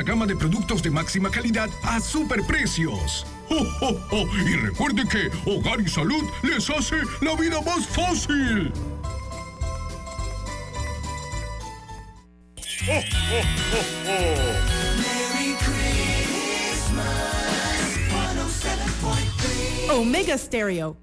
gama 0.00 0.24
de 0.24 0.34
productos 0.34 0.82
de 0.82 0.90
máxima 0.90 1.30
calidad 1.30 1.68
a 1.82 2.00
superprecios. 2.00 3.26
¡Oh, 3.50 3.66
oh, 3.82 4.00
oh! 4.12 4.26
Y 4.38 4.56
recuerde 4.56 5.02
que 5.06 5.30
Hogar 5.44 5.78
y 5.82 5.88
Salud 5.88 6.24
les 6.42 6.70
hace 6.70 6.96
la 7.20 7.36
vida 7.36 7.60
más 7.60 7.86
fácil. 7.86 8.72
Omega 19.90 20.38
Stereo. 20.38 20.96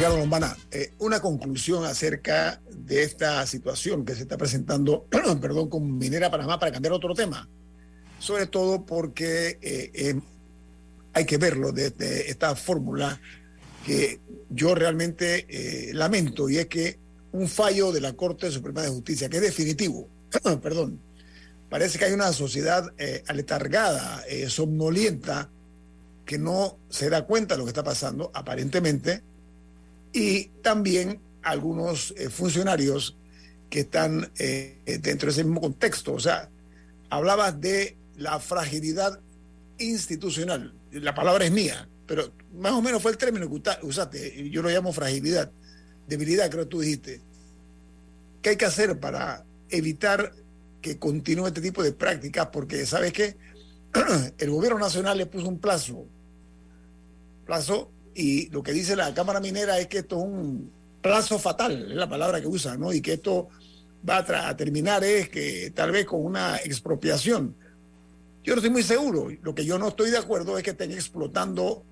Lombana, 0.00 0.56
eh, 0.70 0.92
una 0.98 1.20
conclusión 1.20 1.84
acerca 1.84 2.60
de 2.70 3.02
esta 3.02 3.46
situación 3.46 4.04
que 4.04 4.14
se 4.14 4.22
está 4.22 4.36
presentando, 4.36 5.06
perdón, 5.40 5.68
con 5.68 5.98
Minera 5.98 6.30
Panamá 6.30 6.58
para 6.58 6.72
cambiar 6.72 6.94
otro 6.94 7.14
tema, 7.14 7.48
sobre 8.18 8.46
todo 8.46 8.84
porque 8.84 9.58
eh, 9.60 9.90
eh, 9.94 10.20
hay 11.12 11.26
que 11.26 11.36
verlo 11.36 11.72
desde 11.72 12.30
esta 12.30 12.56
fórmula 12.56 13.20
que 13.86 14.20
yo 14.48 14.74
realmente 14.74 15.46
lamento 15.92 16.48
y 16.48 16.58
es 16.58 16.66
que 16.66 16.98
un 17.32 17.48
fallo 17.48 17.92
de 17.92 18.00
la 18.00 18.14
Corte 18.14 18.50
Suprema 18.50 18.82
de 18.82 18.88
Justicia, 18.88 19.28
que 19.28 19.36
es 19.36 19.42
definitivo, 19.42 20.08
perdón, 20.62 21.00
parece 21.68 21.98
que 21.98 22.06
hay 22.06 22.12
una 22.12 22.32
sociedad 22.32 22.90
aletargada, 23.26 24.24
somnolienta, 24.48 25.50
que 26.24 26.38
no 26.38 26.78
se 26.88 27.10
da 27.10 27.26
cuenta 27.26 27.54
de 27.54 27.58
lo 27.58 27.64
que 27.64 27.70
está 27.70 27.84
pasando, 27.84 28.30
aparentemente, 28.32 29.22
y 30.12 30.44
también 30.62 31.20
algunos 31.42 32.14
eh, 32.16 32.28
funcionarios 32.28 33.16
que 33.70 33.80
están 33.80 34.30
eh, 34.38 34.78
dentro 35.00 35.26
de 35.26 35.32
ese 35.32 35.44
mismo 35.44 35.60
contexto. 35.60 36.12
O 36.12 36.20
sea, 36.20 36.48
hablabas 37.08 37.60
de 37.60 37.96
la 38.16 38.38
fragilidad 38.38 39.18
institucional. 39.78 40.74
La 40.92 41.14
palabra 41.14 41.46
es 41.46 41.52
mía, 41.52 41.88
pero 42.06 42.32
más 42.54 42.72
o 42.72 42.82
menos 42.82 43.00
fue 43.00 43.10
el 43.10 43.16
término 43.16 43.48
que 43.48 43.86
usaste. 43.86 44.50
Yo 44.50 44.62
lo 44.62 44.68
llamo 44.68 44.92
fragilidad, 44.92 45.50
debilidad, 46.06 46.50
creo 46.50 46.64
que 46.64 46.70
tú 46.70 46.80
dijiste. 46.80 47.20
¿Qué 48.42 48.50
hay 48.50 48.56
que 48.56 48.66
hacer 48.66 48.98
para 48.98 49.44
evitar 49.70 50.32
que 50.80 50.98
continúe 50.98 51.46
este 51.46 51.60
tipo 51.60 51.82
de 51.82 51.92
prácticas? 51.92 52.48
Porque, 52.52 52.84
¿sabes 52.84 53.12
qué? 53.12 53.36
El 54.38 54.50
gobierno 54.50 54.78
nacional 54.78 55.16
le 55.16 55.26
puso 55.26 55.48
un 55.48 55.58
plazo, 55.58 56.04
plazo 57.46 57.90
y 58.14 58.48
lo 58.50 58.62
que 58.62 58.72
dice 58.72 58.96
la 58.96 59.14
Cámara 59.14 59.40
Minera 59.40 59.78
es 59.78 59.86
que 59.86 59.98
esto 59.98 60.16
es 60.18 60.24
un 60.24 60.70
plazo 61.00 61.38
fatal, 61.38 61.90
es 61.90 61.96
la 61.96 62.08
palabra 62.08 62.40
que 62.40 62.46
usa, 62.46 62.76
¿no? 62.76 62.92
Y 62.92 63.00
que 63.00 63.14
esto 63.14 63.48
va 64.08 64.18
a, 64.18 64.56
terminar 64.56 65.04
es 65.04 65.28
que 65.28 65.72
tal 65.74 65.90
vez 65.90 66.06
con 66.06 66.24
una 66.24 66.56
expropiación. 66.56 67.54
Yo 68.44 68.54
no 68.54 68.58
estoy 68.58 68.70
muy 68.70 68.82
seguro. 68.82 69.28
Lo 69.42 69.54
que 69.54 69.64
yo 69.64 69.78
no 69.78 69.88
estoy 69.88 70.10
de 70.10 70.18
acuerdo 70.18 70.58
es 70.58 70.64
que 70.64 70.70
estén 70.70 70.92
explotando 70.92 71.84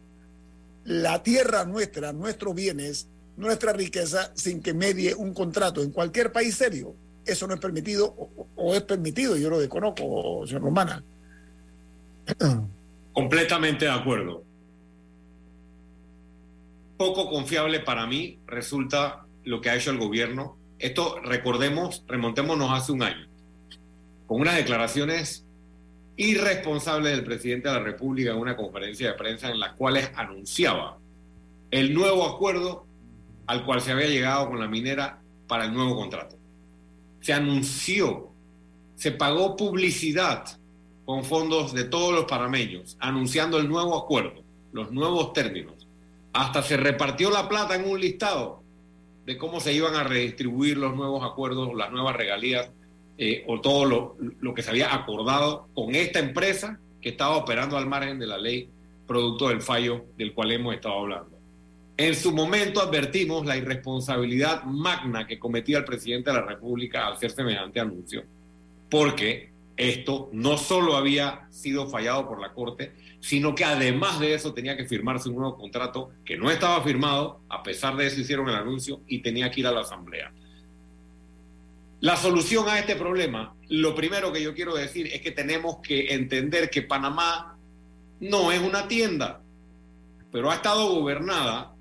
la 0.84 1.22
tierra 1.22 1.64
nuestra, 1.64 2.12
nuestros 2.12 2.54
bienes, 2.54 3.06
nuestra 3.36 3.72
riqueza, 3.72 4.32
sin 4.34 4.60
que 4.60 4.74
medie 4.74 5.14
un 5.14 5.32
contrato 5.32 5.82
en 5.82 5.90
cualquier 5.90 6.32
país 6.32 6.56
serio. 6.56 6.94
Eso 7.24 7.46
no 7.46 7.54
es 7.54 7.60
permitido 7.60 8.06
o, 8.06 8.46
o 8.56 8.74
es 8.74 8.82
permitido, 8.82 9.36
yo 9.36 9.50
lo 9.50 9.60
desconozco, 9.60 10.44
señor 10.46 10.62
Romana. 10.62 11.02
Completamente 13.12 13.84
de 13.84 13.90
acuerdo 13.90 14.49
poco 17.01 17.30
confiable 17.30 17.80
para 17.80 18.07
mí 18.07 18.40
resulta 18.46 19.24
lo 19.44 19.62
que 19.62 19.70
ha 19.70 19.74
hecho 19.74 19.90
el 19.90 19.96
gobierno. 19.96 20.59
Esto, 20.78 21.18
recordemos, 21.22 22.05
remontémonos 22.07 22.70
hace 22.70 22.92
un 22.92 23.03
año, 23.03 23.26
con 24.26 24.42
unas 24.42 24.57
declaraciones 24.57 25.46
irresponsables 26.18 27.12
del 27.12 27.24
presidente 27.24 27.68
de 27.68 27.74
la 27.76 27.80
República 27.80 28.32
en 28.32 28.36
una 28.36 28.55
conferencia 28.55 29.09
de 29.09 29.14
prensa 29.14 29.48
en 29.48 29.61
las 29.61 29.72
cuales 29.76 30.11
anunciaba 30.14 30.98
el 31.70 31.94
nuevo 31.94 32.26
acuerdo 32.26 32.84
al 33.46 33.64
cual 33.64 33.80
se 33.80 33.92
había 33.92 34.09
llegado 34.09 34.51
con 34.51 34.61
la 34.61 34.68
minera 34.68 35.22
para 35.48 35.64
el 35.64 35.72
nuevo 35.72 35.96
contrato. 35.96 36.36
Se 37.22 37.32
anunció, 37.32 38.28
se 38.96 39.12
pagó 39.12 39.57
publicidad 39.57 40.44
con 41.07 41.24
fondos 41.24 41.72
de 41.72 41.84
todos 41.84 42.12
los 42.12 42.26
parameños, 42.26 42.98
anunciando 43.01 43.57
el 43.57 43.70
nuevo 43.70 43.96
acuerdo, 43.96 44.42
los 44.74 44.92
nuevos 44.92 45.32
términos 45.32 45.79
hasta 46.32 46.62
se 46.62 46.76
repartió 46.76 47.30
la 47.30 47.48
plata 47.48 47.74
en 47.74 47.88
un 47.88 48.00
listado 48.00 48.62
de 49.26 49.36
cómo 49.36 49.60
se 49.60 49.72
iban 49.72 49.94
a 49.94 50.04
redistribuir 50.04 50.76
los 50.76 50.94
nuevos 50.94 51.24
acuerdos, 51.24 51.74
las 51.74 51.90
nuevas 51.90 52.16
regalías 52.16 52.70
eh, 53.18 53.44
o 53.46 53.60
todo 53.60 54.16
lo, 54.40 54.54
que 54.54 54.62
se 54.62 54.70
había 54.70 54.94
acordado 54.94 55.68
con 55.74 55.94
esta 55.94 56.18
empresa 56.18 56.78
que 57.00 57.10
estaba 57.10 57.36
operando 57.36 57.76
al 57.76 57.86
margen 57.86 58.18
de 58.18 58.26
la 58.26 58.38
ley 58.38 58.68
producto 59.06 59.48
del 59.48 59.60
fallo 59.60 60.06
del 60.16 60.32
cual 60.32 60.52
hemos 60.52 60.74
estado 60.74 61.00
hablando. 61.00 61.38
En 61.96 62.14
su 62.14 62.32
momento 62.32 62.80
advertimos 62.80 63.44
la 63.44 63.56
irresponsabilidad 63.56 64.62
magna 64.64 65.26
que 65.26 65.38
cometía 65.38 65.78
el 65.78 65.84
presidente 65.84 66.30
de 66.30 66.36
la 66.36 66.46
República 66.46 67.06
al 67.06 67.12
hacer 67.14 67.30
semejante 67.30 67.78
anuncio, 67.78 68.22
porque 68.88 69.50
esto 69.76 70.30
no 70.32 70.56
solo 70.56 70.96
había 70.96 71.46
sido 71.50 71.88
fallado 71.88 72.26
por 72.26 72.40
la 72.40 72.52
Corte, 72.52 72.92
sino 73.20 73.54
que 73.54 73.64
además 73.64 74.18
de 74.18 74.34
eso 74.34 74.54
tenía 74.54 74.76
que 74.76 74.86
firmarse 74.86 75.28
un 75.28 75.36
nuevo 75.36 75.56
contrato 75.56 76.10
que 76.24 76.36
no 76.36 76.50
estaba 76.50 76.82
firmado, 76.82 77.40
a 77.48 77.62
pesar 77.62 77.96
de 77.96 78.06
eso 78.06 78.20
hicieron 78.20 78.48
el 78.48 78.56
anuncio 78.56 79.02
y 79.06 79.20
tenía 79.20 79.50
que 79.50 79.60
ir 79.60 79.66
a 79.66 79.72
la 79.72 79.80
Asamblea. 79.80 80.32
La 82.00 82.16
solución 82.16 82.66
a 82.68 82.78
este 82.78 82.96
problema, 82.96 83.54
lo 83.68 83.94
primero 83.94 84.32
que 84.32 84.42
yo 84.42 84.54
quiero 84.54 84.74
decir 84.74 85.06
es 85.08 85.20
que 85.20 85.32
tenemos 85.32 85.78
que 85.82 86.14
entender 86.14 86.70
que 86.70 86.80
Panamá 86.80 87.58
no 88.20 88.52
es 88.52 88.60
una 88.60 88.88
tienda, 88.88 89.42
pero 90.32 90.50
ha 90.50 90.54
estado 90.54 90.88
gobernada 90.94 91.74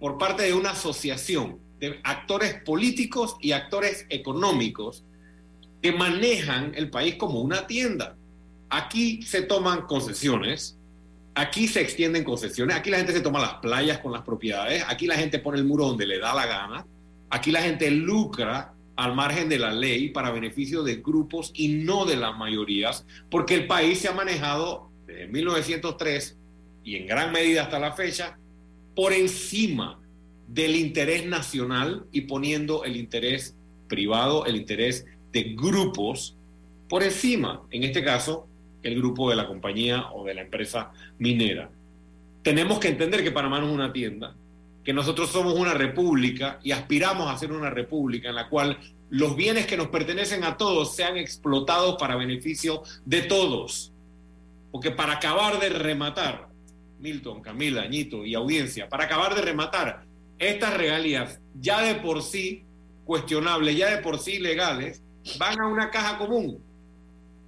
por 0.00 0.18
parte 0.18 0.42
de 0.42 0.52
una 0.52 0.70
asociación 0.70 1.60
de 1.78 2.00
actores 2.02 2.60
políticos 2.64 3.36
y 3.40 3.52
actores 3.52 4.04
económicos 4.08 5.04
que 5.80 5.92
manejan 5.92 6.72
el 6.74 6.90
país 6.90 7.14
como 7.14 7.40
una 7.40 7.68
tienda. 7.68 8.16
Aquí 8.74 9.20
se 9.20 9.42
toman 9.42 9.82
concesiones, 9.82 10.78
aquí 11.34 11.68
se 11.68 11.82
extienden 11.82 12.24
concesiones, 12.24 12.74
aquí 12.74 12.88
la 12.88 12.96
gente 12.96 13.12
se 13.12 13.20
toma 13.20 13.38
las 13.38 13.54
playas 13.56 13.98
con 13.98 14.12
las 14.12 14.22
propiedades, 14.22 14.82
aquí 14.88 15.06
la 15.06 15.16
gente 15.16 15.38
pone 15.40 15.58
el 15.58 15.66
muro 15.66 15.88
donde 15.88 16.06
le 16.06 16.18
da 16.18 16.34
la 16.34 16.46
gana, 16.46 16.86
aquí 17.28 17.50
la 17.50 17.60
gente 17.60 17.90
lucra 17.90 18.72
al 18.96 19.14
margen 19.14 19.50
de 19.50 19.58
la 19.58 19.74
ley 19.74 20.08
para 20.08 20.30
beneficio 20.30 20.82
de 20.82 20.96
grupos 20.96 21.50
y 21.52 21.68
no 21.68 22.06
de 22.06 22.16
las 22.16 22.34
mayorías, 22.38 23.04
porque 23.30 23.56
el 23.56 23.66
país 23.66 23.98
se 23.98 24.08
ha 24.08 24.12
manejado 24.12 24.88
desde 25.06 25.26
1903 25.26 26.38
y 26.82 26.96
en 26.96 27.06
gran 27.06 27.30
medida 27.30 27.64
hasta 27.64 27.78
la 27.78 27.92
fecha 27.92 28.38
por 28.96 29.12
encima 29.12 30.00
del 30.48 30.76
interés 30.76 31.26
nacional 31.26 32.06
y 32.10 32.22
poniendo 32.22 32.84
el 32.84 32.96
interés 32.96 33.54
privado, 33.86 34.46
el 34.46 34.56
interés 34.56 35.04
de 35.30 35.54
grupos 35.54 36.38
por 36.88 37.02
encima, 37.02 37.62
en 37.70 37.84
este 37.84 38.02
caso, 38.02 38.48
el 38.82 38.96
grupo 38.96 39.30
de 39.30 39.36
la 39.36 39.46
compañía 39.46 40.10
o 40.12 40.24
de 40.24 40.34
la 40.34 40.42
empresa 40.42 40.92
minera. 41.18 41.70
Tenemos 42.42 42.78
que 42.78 42.88
entender 42.88 43.22
que 43.22 43.30
Panamá 43.30 43.60
no 43.60 43.68
es 43.68 43.72
una 43.72 43.92
tienda, 43.92 44.34
que 44.84 44.92
nosotros 44.92 45.30
somos 45.30 45.54
una 45.54 45.74
república 45.74 46.58
y 46.62 46.72
aspiramos 46.72 47.30
a 47.30 47.38
ser 47.38 47.52
una 47.52 47.70
república 47.70 48.28
en 48.28 48.34
la 48.34 48.48
cual 48.48 48.78
los 49.10 49.36
bienes 49.36 49.66
que 49.66 49.76
nos 49.76 49.88
pertenecen 49.88 50.42
a 50.42 50.56
todos 50.56 50.96
sean 50.96 51.16
explotados 51.16 51.96
para 51.98 52.16
beneficio 52.16 52.82
de 53.04 53.22
todos. 53.22 53.92
Porque 54.72 54.90
para 54.90 55.14
acabar 55.14 55.60
de 55.60 55.68
rematar, 55.68 56.48
Milton, 56.98 57.42
Camila, 57.42 57.82
Añito 57.82 58.24
y 58.24 58.34
audiencia, 58.34 58.88
para 58.88 59.04
acabar 59.04 59.34
de 59.34 59.42
rematar 59.42 60.04
estas 60.38 60.74
regalías 60.76 61.40
ya 61.60 61.82
de 61.82 61.96
por 61.96 62.22
sí 62.22 62.64
cuestionables, 63.04 63.76
ya 63.76 63.90
de 63.94 64.02
por 64.02 64.18
sí 64.18 64.38
legales, 64.38 65.02
van 65.38 65.60
a 65.60 65.68
una 65.68 65.90
caja 65.90 66.18
común 66.18 66.58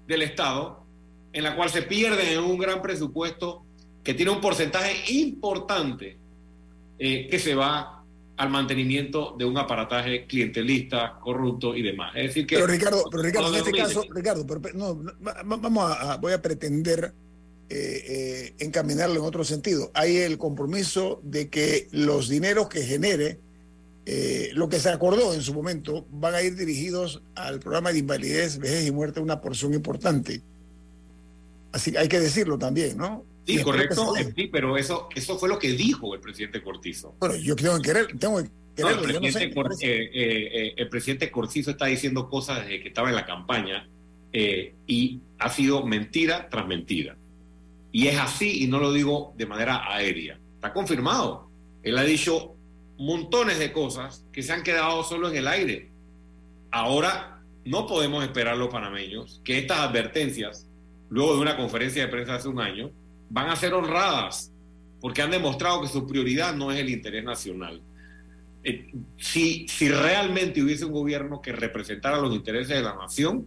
del 0.07 0.23
Estado 0.23 0.84
en 1.35 1.43
la 1.43 1.57
cual 1.57 1.69
se 1.69 1.83
pierden 1.83 2.29
en 2.29 2.39
un 2.39 2.57
gran 2.57 2.81
presupuesto 2.81 3.65
que 4.05 4.15
tiene 4.15 4.31
un 4.31 4.41
porcentaje 4.41 5.13
importante 5.13 6.17
eh, 6.99 7.29
que 7.29 7.39
se 7.41 7.57
va 7.57 8.05
al 8.37 8.51
mantenimiento 8.51 9.35
de 9.37 9.45
un 9.45 9.59
aparataje 9.59 10.27
clientelista, 10.27 11.19
corrupto 11.21 11.75
y 11.75 11.83
demás. 11.83 12.13
Es 12.15 12.29
decir 12.29 12.47
que... 12.47 12.55
Pero 12.55 12.69
Ricardo, 12.69 13.05
pero 13.11 13.23
Ricardo 13.23 13.49
en 13.49 13.55
este 13.57 13.73
caso, 13.73 14.05
Ricardo, 14.11 14.47
no, 14.75 15.01
vamos 15.45 15.97
a, 15.99 16.17
voy 16.19 16.33
a 16.33 16.41
pretender 16.41 17.13
eh, 17.69 18.05
eh, 18.07 18.55
encaminarlo 18.61 19.17
en 19.17 19.27
otro 19.27 19.43
sentido. 19.43 19.91
Hay 19.93 20.19
el 20.19 20.39
compromiso 20.39 21.21
de 21.25 21.49
que 21.49 21.89
los 21.91 22.29
dineros 22.29 22.69
que 22.69 22.83
genere, 22.83 23.41
lo 24.53 24.69
que 24.69 24.79
se 24.79 24.91
acordó 24.91 25.35
en 25.35 25.43
su 25.43 25.53
momento, 25.53 26.07
van 26.11 26.35
a 26.35 26.43
ir 26.43 26.55
dirigidos 26.55 27.23
al 27.35 27.59
programa 27.59 27.93
de 27.93 28.01
invalidez, 28.01 28.59
vejez 28.59 28.87
y 28.87 28.93
muerte, 28.93 29.19
una 29.19 29.41
porción 29.41 29.75
importante. 29.75 30.43
Así 31.75 31.91
que 31.91 31.99
hay 31.99 32.09
que 32.09 32.21
decirlo 32.21 32.57
también, 32.57 32.97
¿no? 32.97 33.25
Sí, 33.47 33.61
correcto, 33.63 34.15
sí, 34.35 34.47
pero 34.47 34.79
eso, 34.79 35.09
eso 35.15 35.39
fue 35.39 35.49
lo 35.49 35.59
que 35.59 35.73
dijo 35.73 36.15
el 36.15 36.21
presidente 36.21 36.63
Cortizo. 36.63 37.15
Bueno, 37.19 37.35
yo 37.35 37.57
tengo 37.57 37.77
que 37.77 37.83
querer, 37.83 38.07
tengo 38.19 38.43
que 38.43 38.49
el, 38.77 40.89
presidente, 40.89 41.31
Cortizo 41.31 41.73
está 41.73 41.87
diciendo 41.87 42.31
cosas 42.31 42.63
desde 42.63 42.81
que 42.81 42.89
estaba 42.89 43.09
en 43.09 43.17
la 43.17 43.27
campaña 43.27 43.89
eh, 44.33 44.75
y 44.87 45.21
ha 45.39 45.51
sido 45.51 45.85
mentira 45.85 46.49
tras 46.49 46.67
mentira. 46.67 47.17
Y 47.93 48.07
es 48.07 48.19
así, 48.19 48.65
y 48.65 48.67
no 48.67 48.79
lo 48.79 48.93
digo 48.93 49.35
de 49.37 49.47
manera 49.47 49.93
aérea. 49.93 50.39
Está 50.55 50.73
confirmado. 50.73 51.51
Él 51.83 51.99
ha 51.99 52.05
dicho 52.05 52.55
montones 52.99 53.59
de 53.59 53.73
cosas 53.73 54.25
que 54.33 54.43
se 54.43 54.53
han 54.53 54.63
quedado 54.63 55.05
solo 55.05 55.29
en 55.29 55.37
el 55.37 55.49
aire. 55.49 55.91
Ahora 56.71 57.43
no 57.65 57.87
podemos 57.87 58.25
esperar 58.25 58.57
los 58.57 58.69
panameños 58.69 59.41
que 59.45 59.59
estas 59.59 59.79
advertencias, 59.79 60.67
luego 61.11 61.35
de 61.35 61.41
una 61.41 61.57
conferencia 61.57 62.03
de 62.05 62.09
prensa 62.09 62.37
hace 62.37 62.49
un 62.49 62.61
año, 62.61 62.91
van 63.31 63.49
a 63.49 63.57
ser 63.57 63.75
honradas 63.75 64.53
porque 65.01 65.23
han 65.23 65.31
demostrado 65.31 65.83
que 65.83 65.89
su 65.89 66.07
prioridad 66.07 66.55
no 66.55 66.73
es 66.73 66.81
el 66.81 66.89
interés 66.89 67.25
nacional. 67.25 67.83
Eh, 68.63 68.91
si, 69.19 69.69
si 69.69 69.89
realmente 69.91 70.63
hubiese 70.63 70.87
un 70.87 70.93
gobierno 70.93 71.43
que 71.43 71.53
representara 71.53 72.17
los 72.19 72.35
intereses 72.35 72.77
de 72.77 72.83
la 72.83 72.95
nación, 72.95 73.47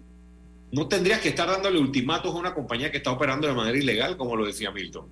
no 0.72 0.88
tendrías 0.88 1.20
que 1.20 1.30
estar 1.30 1.48
dándole 1.48 1.80
ultimatos 1.80 2.34
a 2.34 2.38
una 2.38 2.54
compañía 2.54 2.92
que 2.92 2.98
está 2.98 3.12
operando 3.12 3.48
de 3.48 3.54
manera 3.54 3.78
ilegal, 3.78 4.18
como 4.18 4.36
lo 4.36 4.46
decía 4.46 4.70
Milton. 4.70 5.08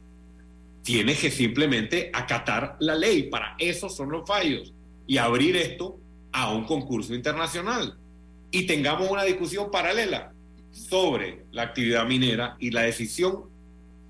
Tienes 0.84 1.20
que 1.20 1.32
simplemente 1.32 2.12
acatar 2.14 2.78
la 2.80 2.94
ley. 2.94 3.24
Para 3.24 3.56
eso 3.58 3.90
son 3.90 4.12
los 4.12 4.28
fallos. 4.28 4.72
Y 5.08 5.18
abrir 5.18 5.56
esto 5.56 5.98
a 6.32 6.52
un 6.54 6.66
concurso 6.66 7.16
internacional. 7.16 7.98
Y 8.52 8.68
tengamos 8.68 9.10
una 9.10 9.24
discusión 9.24 9.72
paralela 9.72 10.35
sobre 10.76 11.46
la 11.54 11.64
actividad 11.64 12.06
minera 12.06 12.58
y 12.60 12.70
la 12.70 12.82
decisión 12.82 13.46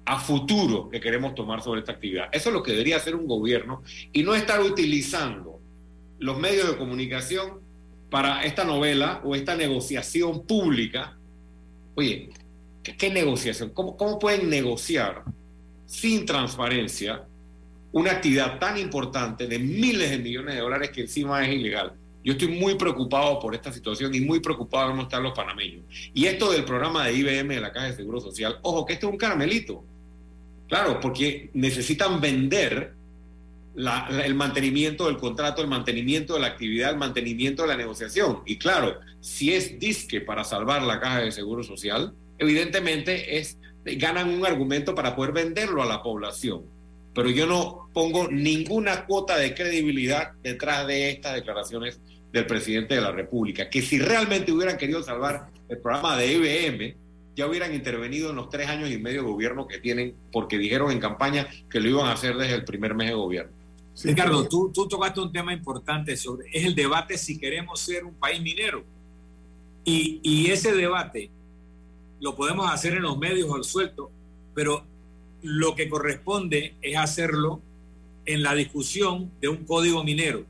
a 0.04 0.20
futuro 0.20 0.90
que 0.90 1.00
queremos 1.00 1.36
tomar 1.36 1.62
sobre 1.62 1.82
esta 1.82 1.92
actividad. 1.92 2.28
Eso 2.32 2.50
es 2.50 2.56
lo 2.56 2.64
que 2.64 2.72
debería 2.72 2.98
hacer 2.98 3.16
un 3.16 3.28
gobierno 3.28 3.84
y 4.12 4.24
no 4.24 4.34
estar 4.34 4.62
utilizando 4.62 5.60
los 6.20 6.40
medios 6.40 6.68
de 6.68 6.78
comunicación 6.78 7.60
para 8.10 8.44
esta 8.44 8.64
novela 8.64 9.22
o 9.24 9.36
esta 9.36 9.56
negociación 9.56 10.46
pública. 10.46 11.16
Oye, 11.94 12.30
¿qué, 12.82 13.12
negociación? 13.12 13.70
¿Cómo, 13.70 13.96
¿Cómo 13.96 14.18
pueden 14.18 14.50
negociar 14.50 15.24
sin 15.86 16.26
transparencia 16.26 17.24
una 17.92 18.12
actividad 18.12 18.58
tan 18.58 18.78
importante 18.78 19.46
de 19.48 19.60
miles 19.60 20.10
de 20.10 20.18
millones 20.18 20.56
de 20.56 20.62
dólares 20.62 20.90
que 20.90 21.02
encima 21.02 21.46
es 21.46 21.54
ilegal? 21.54 21.94
Yo 22.26 22.32
estoy 22.32 22.48
muy 22.48 22.74
preocupado 22.74 23.40
por 23.40 23.54
esta 23.54 23.72
situación 23.72 24.16
y 24.16 24.20
muy 24.20 24.40
preocupado 24.40 24.90
cómo 24.90 25.04
están 25.04 25.22
los 25.22 25.34
panameños. 25.34 25.84
Y 26.12 26.26
esto 26.26 26.52
del 26.52 26.66
programa 26.66 27.06
de 27.06 27.14
IBM 27.14 27.54
de 27.54 27.62
la 27.62 27.72
Caja 27.72 27.86
de 27.86 27.96
Seguro 27.96 28.20
Social, 28.20 28.58
ojo, 28.64 28.84
que 28.84 28.94
este 28.94 29.06
es 29.06 29.12
un 29.12 29.18
caramelito. 29.20 29.84
Claro, 30.68 31.00
porque 31.00 31.52
necesitan 31.54 32.20
vender 32.20 32.96
el 33.76 34.34
mantenimiento 34.34 35.06
del 35.06 35.18
contrato, 35.18 35.62
el 35.62 35.68
mantenimiento 35.68 36.34
de 36.34 36.40
la 36.40 36.48
actividad, 36.48 36.90
el 36.90 36.98
mantenimiento 36.98 37.62
de 37.62 37.68
la 37.68 37.78
negociación. 37.78 38.40
Y 38.48 38.58
claro, 38.58 39.00
si 39.22 39.54
es 39.54 39.78
disque 39.78 40.20
para 40.20 40.44
salvar 40.44 40.82
la 40.82 41.00
caja 41.00 41.20
de 41.20 41.32
seguro 41.32 41.62
social, 41.62 42.16
evidentemente 42.40 43.38
es, 43.38 43.60
ganan 43.84 44.30
un 44.30 44.48
argumento 44.48 44.96
para 44.96 45.16
poder 45.16 45.32
venderlo 45.32 45.84
a 45.84 45.86
la 45.86 46.02
población. 46.02 46.64
Pero 47.14 47.30
yo 47.30 47.46
no 47.46 47.88
pongo 47.94 48.30
ninguna 48.32 49.06
cuota 49.06 49.38
de 49.38 49.54
credibilidad 49.54 50.32
detrás 50.42 50.88
de 50.88 51.12
estas 51.12 51.36
declaraciones 51.36 52.02
del 52.36 52.46
presidente 52.46 52.96
de 52.96 53.02
la 53.02 53.14
República, 53.14 53.70
que 53.70 53.82
si 53.82 53.98
realmente 53.98 54.52
hubieran 54.52 54.78
querido 54.78 55.02
salvar 55.02 55.48
el 55.70 55.78
programa 55.78 56.18
de 56.18 56.34
IBM, 56.34 56.96
ya 57.34 57.48
hubieran 57.48 57.74
intervenido 57.74 58.30
en 58.30 58.36
los 58.36 58.50
tres 58.50 58.68
años 58.68 58.92
y 58.92 58.98
medio 58.98 59.22
de 59.22 59.30
gobierno 59.30 59.68
que 59.68 59.80
tienen, 59.80 60.14
porque 60.34 60.58
dijeron 60.58 60.92
en 60.92 61.00
campaña 61.00 61.48
que 61.70 61.80
lo 61.80 61.90
iban 61.90 62.08
a 62.08 62.12
hacer 62.12 62.36
desde 62.36 62.56
el 62.56 62.66
primer 62.66 62.94
mes 62.94 63.08
de 63.08 63.14
gobierno. 63.14 63.54
Ricardo, 64.04 64.48
tú, 64.50 64.70
tú 64.74 64.86
tocaste 64.86 65.22
un 65.22 65.32
tema 65.32 65.54
importante 65.54 66.18
sobre, 66.18 66.50
es 66.52 66.66
el 66.66 66.76
debate 66.76 67.18
si 67.18 67.40
queremos 67.40 67.80
ser 67.80 68.04
un 68.04 68.16
país 68.16 68.42
minero. 68.42 68.84
Y, 69.86 70.20
y 70.22 70.48
ese 70.48 70.74
debate 70.74 71.30
lo 72.20 72.36
podemos 72.36 72.70
hacer 72.70 72.96
en 72.96 73.04
los 73.04 73.18
medios 73.18 73.50
al 73.54 73.64
suelto, 73.64 74.12
pero 74.54 74.84
lo 75.42 75.74
que 75.76 75.88
corresponde 75.88 76.76
es 76.82 76.98
hacerlo 76.98 77.62
en 78.26 78.44
la 78.44 78.56
discusión 78.56 79.32
de 79.40 79.48
un 79.48 79.64
código 79.64 80.04
minero. 80.04 80.44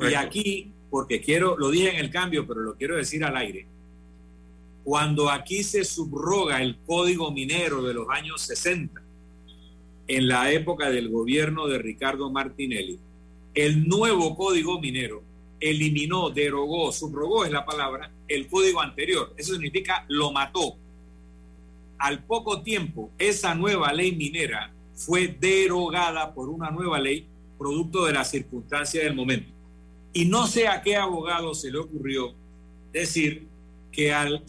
Y 0.00 0.14
aquí, 0.14 0.72
porque 0.90 1.20
quiero, 1.20 1.56
lo 1.56 1.70
dije 1.70 1.90
en 1.90 1.96
el 1.96 2.10
cambio, 2.10 2.46
pero 2.46 2.60
lo 2.60 2.74
quiero 2.74 2.96
decir 2.96 3.24
al 3.24 3.36
aire, 3.36 3.66
cuando 4.82 5.30
aquí 5.30 5.62
se 5.62 5.84
subroga 5.84 6.60
el 6.60 6.76
código 6.86 7.30
minero 7.30 7.82
de 7.82 7.94
los 7.94 8.08
años 8.10 8.42
60, 8.42 9.02
en 10.06 10.28
la 10.28 10.52
época 10.52 10.90
del 10.90 11.08
gobierno 11.08 11.66
de 11.66 11.78
Ricardo 11.78 12.30
Martinelli, 12.30 12.98
el 13.54 13.88
nuevo 13.88 14.36
código 14.36 14.80
minero 14.80 15.22
eliminó, 15.60 16.28
derogó, 16.28 16.92
subrogó 16.92 17.44
es 17.44 17.52
la 17.52 17.64
palabra, 17.64 18.10
el 18.28 18.48
código 18.48 18.80
anterior. 18.80 19.32
Eso 19.36 19.52
significa 19.54 20.04
lo 20.08 20.32
mató. 20.32 20.76
Al 21.98 22.22
poco 22.24 22.60
tiempo, 22.60 23.10
esa 23.18 23.54
nueva 23.54 23.92
ley 23.92 24.14
minera 24.14 24.72
fue 24.94 25.28
derogada 25.28 26.34
por 26.34 26.48
una 26.48 26.70
nueva 26.70 26.98
ley 26.98 27.26
producto 27.56 28.04
de 28.04 28.12
las 28.12 28.30
circunstancias 28.30 29.04
del 29.04 29.14
momento. 29.14 29.53
Y 30.14 30.24
no 30.24 30.46
sé 30.46 30.68
a 30.68 30.80
qué 30.80 30.96
abogado 30.96 31.54
se 31.54 31.70
le 31.70 31.78
ocurrió 31.78 32.32
decir 32.92 33.46
que 33.92 34.12
al 34.12 34.42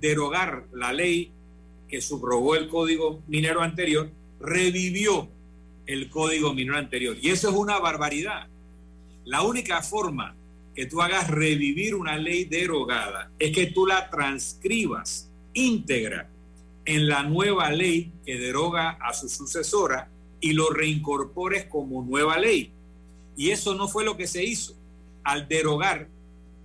derogar 0.00 0.64
la 0.72 0.92
ley 0.92 1.30
que 1.88 2.00
subrogó 2.00 2.54
el 2.54 2.68
código 2.68 3.20
minero 3.28 3.62
anterior, 3.62 4.08
revivió 4.40 5.28
el 5.86 6.08
código 6.08 6.54
minero 6.54 6.78
anterior. 6.78 7.16
Y 7.20 7.30
eso 7.30 7.50
es 7.50 7.54
una 7.54 7.78
barbaridad. 7.78 8.48
La 9.24 9.42
única 9.42 9.82
forma 9.82 10.34
que 10.74 10.86
tú 10.86 11.02
hagas 11.02 11.28
revivir 11.28 11.94
una 11.94 12.16
ley 12.16 12.44
derogada 12.44 13.30
es 13.38 13.52
que 13.52 13.66
tú 13.66 13.86
la 13.86 14.08
transcribas 14.08 15.28
íntegra 15.52 16.28
en 16.84 17.08
la 17.08 17.24
nueva 17.24 17.70
ley 17.70 18.10
que 18.24 18.38
deroga 18.38 18.90
a 19.00 19.12
su 19.12 19.28
sucesora 19.28 20.08
y 20.40 20.52
lo 20.52 20.70
reincorpores 20.70 21.64
como 21.66 22.02
nueva 22.02 22.38
ley. 22.38 22.70
Y 23.36 23.50
eso 23.50 23.74
no 23.74 23.88
fue 23.88 24.04
lo 24.04 24.16
que 24.16 24.26
se 24.26 24.44
hizo. 24.44 24.74
Al 25.30 25.46
derogar 25.46 26.08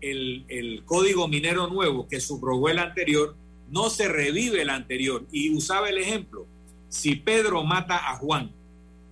el, 0.01 0.81
código 0.85 1.27
minero 1.27 1.67
nuevo 1.67 2.07
que 2.07 2.19
subrogó 2.19 2.67
el 2.69 2.79
anterior, 2.79 3.35
no 3.69 3.91
se 3.91 4.07
revive 4.07 4.63
el 4.63 4.71
anterior. 4.71 5.23
Y 5.31 5.51
usaba 5.51 5.87
el 5.87 5.99
ejemplo, 5.99 6.47
si 6.89 7.15
Pedro 7.15 7.63
mata 7.63 8.09
a 8.09 8.17
Juan 8.17 8.49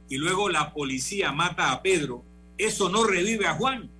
y 0.10 0.18
luego 0.18 0.50
la 0.50 0.74
policía 0.74 1.32
mata 1.32 1.72
a 1.72 1.84
Pedro, 1.84 2.24
eso 2.58 2.90
no 2.90 3.04
revive 3.04 3.46
a 3.46 3.54
Juan. 3.54 3.92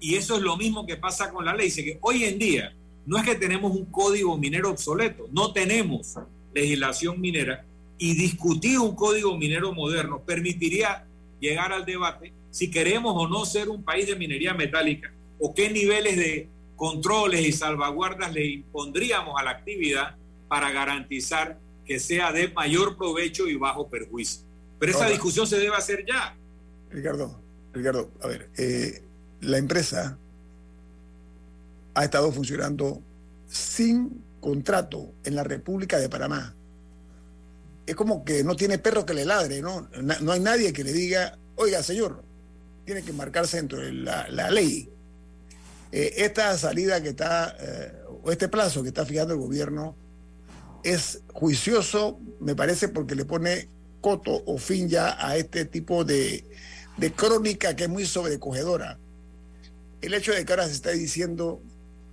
Y 0.00 0.14
eso 0.14 0.36
es 0.36 0.42
lo 0.42 0.56
mismo 0.56 0.86
que 0.86 0.96
pasa 0.96 1.30
con 1.30 1.44
la 1.44 1.54
ley. 1.54 1.70
Que 1.70 1.98
hoy 2.00 2.24
en 2.24 2.38
día 2.38 2.72
no 3.04 3.18
es 3.18 3.24
que 3.24 3.34
tenemos 3.34 3.72
un 3.72 3.84
código 3.84 4.38
minero 4.38 4.70
obsoleto, 4.70 5.28
no 5.30 5.52
tenemos 5.52 6.14
legislación 6.54 7.20
minera 7.20 7.66
y 7.98 8.14
discutir 8.14 8.78
un 8.78 8.94
código 8.94 9.36
minero 9.36 9.74
moderno 9.74 10.20
permitiría 10.20 11.04
llegar 11.38 11.70
al 11.70 11.84
debate 11.84 12.32
si 12.50 12.70
queremos 12.70 13.14
o 13.16 13.28
no 13.28 13.44
ser 13.44 13.68
un 13.68 13.82
país 13.82 14.06
de 14.06 14.16
minería 14.16 14.54
metálica 14.54 15.12
o 15.38 15.54
qué 15.54 15.70
niveles 15.70 16.16
de 16.16 16.48
controles 16.76 17.46
y 17.46 17.52
salvaguardas 17.52 18.32
le 18.32 18.46
impondríamos 18.46 19.38
a 19.38 19.44
la 19.44 19.50
actividad 19.50 20.16
para 20.48 20.70
garantizar 20.70 21.58
que 21.84 21.98
sea 22.00 22.32
de 22.32 22.48
mayor 22.48 22.96
provecho 22.96 23.48
y 23.48 23.56
bajo 23.56 23.88
perjuicio. 23.88 24.42
Pero 24.78 24.92
esa 24.92 25.08
discusión 25.08 25.46
se 25.46 25.58
debe 25.58 25.76
hacer 25.76 26.04
ya. 26.06 26.34
Ricardo, 26.90 27.38
Ricardo, 27.72 28.10
a 28.22 28.26
ver, 28.26 28.48
eh, 28.56 29.02
la 29.42 29.58
empresa 29.58 30.16
ha 31.94 32.04
estado 32.04 32.32
funcionando 32.32 33.02
sin 33.48 34.22
contrato 34.40 35.12
en 35.24 35.34
la 35.34 35.44
República 35.44 35.98
de 35.98 36.08
Panamá. 36.08 36.54
Es 37.86 37.94
como 37.94 38.24
que 38.24 38.42
no 38.42 38.56
tiene 38.56 38.78
perro 38.78 39.04
que 39.04 39.14
le 39.14 39.24
ladre, 39.24 39.60
¿no? 39.60 39.88
No 40.00 40.32
hay 40.32 40.40
nadie 40.40 40.72
que 40.72 40.84
le 40.84 40.92
diga, 40.92 41.36
oiga, 41.56 41.82
señor, 41.82 42.22
tiene 42.90 43.04
que 43.04 43.12
marcarse 43.12 43.58
dentro 43.58 43.78
de 43.78 43.92
la, 43.92 44.50
ley. 44.50 44.88
Eh, 45.92 46.14
esta 46.16 46.58
salida 46.58 47.00
que 47.00 47.10
está, 47.10 47.56
eh, 47.60 47.92
o 48.24 48.32
este 48.32 48.48
plazo 48.48 48.82
que 48.82 48.88
está 48.88 49.06
fijando 49.06 49.32
el 49.32 49.38
gobierno, 49.38 49.94
es 50.82 51.20
juicioso, 51.32 52.18
me 52.40 52.56
parece, 52.56 52.88
porque 52.88 53.14
le 53.14 53.24
pone 53.24 53.68
coto 54.00 54.42
o 54.44 54.58
fin 54.58 54.88
ya 54.88 55.24
a 55.24 55.36
este 55.36 55.66
tipo 55.66 56.04
de, 56.04 56.42
de 56.96 57.12
crónica 57.12 57.76
que 57.76 57.84
es 57.84 57.88
muy 57.88 58.06
sobrecogedora. 58.06 58.98
El 60.02 60.12
hecho 60.14 60.32
de 60.32 60.44
que 60.44 60.52
ahora 60.52 60.66
se 60.66 60.72
está 60.72 60.90
diciendo 60.90 61.60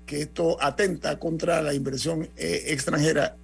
que 0.05 0.21
esto 0.21 0.61
atenta 0.61 1.17
contra 1.17 1.63
la 1.63 1.73
inversión 1.73 2.30
eh, 2.38 2.65
extranjera. 2.67 3.36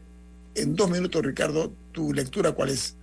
En 0.54 0.76
dos 0.76 0.92
minutos, 0.92 1.26
Ricardo, 1.26 1.74
tu 1.94 2.14
lectura, 2.14 2.52
¿cuál 2.52 2.70
es? 2.70 2.96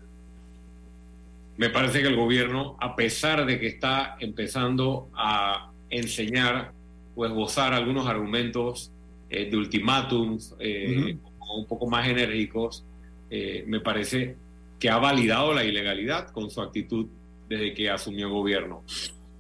Me 1.61 1.68
parece 1.68 2.00
que 2.00 2.08
el 2.08 2.16
gobierno, 2.16 2.74
a 2.80 2.96
pesar 2.96 3.44
de 3.44 3.61
que 3.61 3.66
está 3.66 4.16
empezando 4.18 5.11
a 5.14 5.70
enseñar 5.90 6.72
o 7.14 7.26
esbozar 7.26 7.74
algunos 7.74 8.06
argumentos 8.06 8.90
eh, 9.28 9.50
de 9.50 9.56
ultimátums 9.58 10.54
eh, 10.58 11.18
un 11.54 11.66
poco 11.66 11.86
más 11.86 12.08
enérgicos, 12.08 12.82
me 13.28 13.78
parece 13.80 14.36
que 14.78 14.88
ha 14.88 14.96
validado 14.96 15.52
la 15.52 15.62
ilegalidad 15.62 16.30
con 16.30 16.50
su 16.50 16.62
actitud 16.62 17.06
desde 17.46 17.74
que 17.74 17.90
asumió 17.90 18.28
el 18.28 18.32
gobierno. 18.32 18.82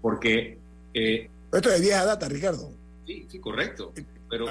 Porque... 0.02 0.58
Esto 0.92 1.70
es 1.70 1.80
de 1.80 1.80
vieja 1.80 2.04
data, 2.04 2.28
Ricardo. 2.28 2.70
Sí, 3.06 3.24
sí, 3.30 3.38
correcto. 3.38 3.94
Pero, 4.28 4.44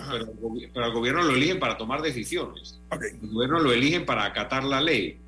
pero, 0.74 0.86
al 0.86 0.92
gobierno 0.92 1.22
lo 1.22 1.36
eligen 1.36 1.60
para 1.60 1.78
tomar 1.78 2.02
decisiones. 2.02 2.80
El 2.92 3.30
gobierno 3.30 3.60
lo 3.60 3.72
eligen 3.72 4.08
para 4.08 4.26
acatar 4.26 4.64
la 4.64 4.82
ley, 4.82 5.20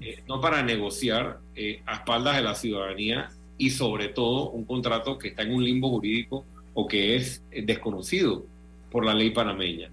eh, 0.00 0.22
no 0.28 0.40
para 0.40 0.62
negociar 0.62 1.38
eh, 1.54 1.82
a 1.86 1.96
espaldas 1.96 2.36
de 2.36 2.42
la 2.42 2.54
ciudadanía 2.54 3.30
y 3.58 3.70
sobre 3.70 4.08
todo 4.08 4.50
un 4.50 4.64
contrato 4.64 5.18
que 5.18 5.28
está 5.28 5.42
en 5.42 5.54
un 5.54 5.64
limbo 5.64 5.90
jurídico 5.90 6.44
o 6.74 6.86
que 6.86 7.16
es 7.16 7.42
eh, 7.50 7.62
desconocido 7.62 8.44
por 8.90 9.04
la 9.04 9.14
ley 9.14 9.30
panameña. 9.30 9.90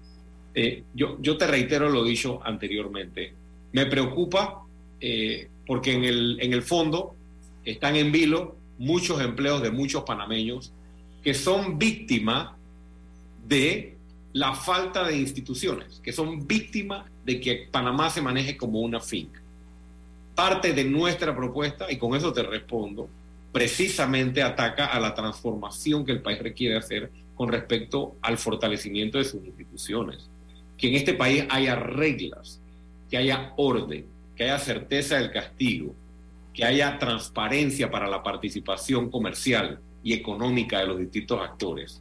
yo, 0.94 1.18
yo 1.20 1.36
te 1.36 1.46
reitero 1.46 1.88
lo 1.88 2.02
dicho 2.02 2.40
anteriormente. 2.42 3.32
Me 3.72 3.86
preocupa 3.86 4.64
porque 5.66 5.92
en 5.92 6.04
el, 6.04 6.38
en 6.40 6.52
el 6.52 6.62
fondo 6.62 7.14
están 7.64 7.94
en 7.94 8.10
vilo 8.10 8.56
muchos 8.78 9.20
empleos 9.20 9.62
de 9.62 9.70
muchos 9.70 10.02
panameños 10.02 10.72
que 11.22 11.34
son 11.34 11.78
víctimas 11.78 12.50
de 13.46 13.96
la 14.32 14.54
falta 14.54 15.06
de 15.06 15.16
instituciones, 15.16 16.00
que 16.02 16.12
son 16.12 16.46
víctimas 16.46 17.06
de 17.24 17.40
que 17.40 17.68
Panamá 17.70 18.10
se 18.10 18.22
maneje 18.22 18.56
como 18.56 18.80
una 18.80 19.00
finca. 19.00 19.40
Parte 20.38 20.72
de 20.72 20.84
nuestra 20.84 21.34
propuesta, 21.34 21.90
y 21.90 21.96
con 21.96 22.14
eso 22.14 22.32
te 22.32 22.44
respondo, 22.44 23.08
precisamente 23.50 24.40
ataca 24.40 24.86
a 24.86 25.00
la 25.00 25.12
transformación 25.12 26.06
que 26.06 26.12
el 26.12 26.22
país 26.22 26.38
requiere 26.38 26.76
hacer 26.76 27.10
con 27.34 27.48
respecto 27.48 28.14
al 28.22 28.38
fortalecimiento 28.38 29.18
de 29.18 29.24
sus 29.24 29.44
instituciones. 29.44 30.28
Que 30.76 30.90
en 30.90 30.94
este 30.94 31.14
país 31.14 31.44
haya 31.50 31.74
reglas, 31.74 32.60
que 33.10 33.16
haya 33.16 33.52
orden, 33.56 34.06
que 34.36 34.44
haya 34.44 34.60
certeza 34.60 35.16
del 35.16 35.32
castigo, 35.32 35.92
que 36.54 36.64
haya 36.64 37.00
transparencia 37.00 37.90
para 37.90 38.06
la 38.06 38.22
participación 38.22 39.10
comercial 39.10 39.80
y 40.04 40.12
económica 40.12 40.78
de 40.78 40.86
los 40.86 41.00
distintos 41.00 41.40
actores 41.42 42.00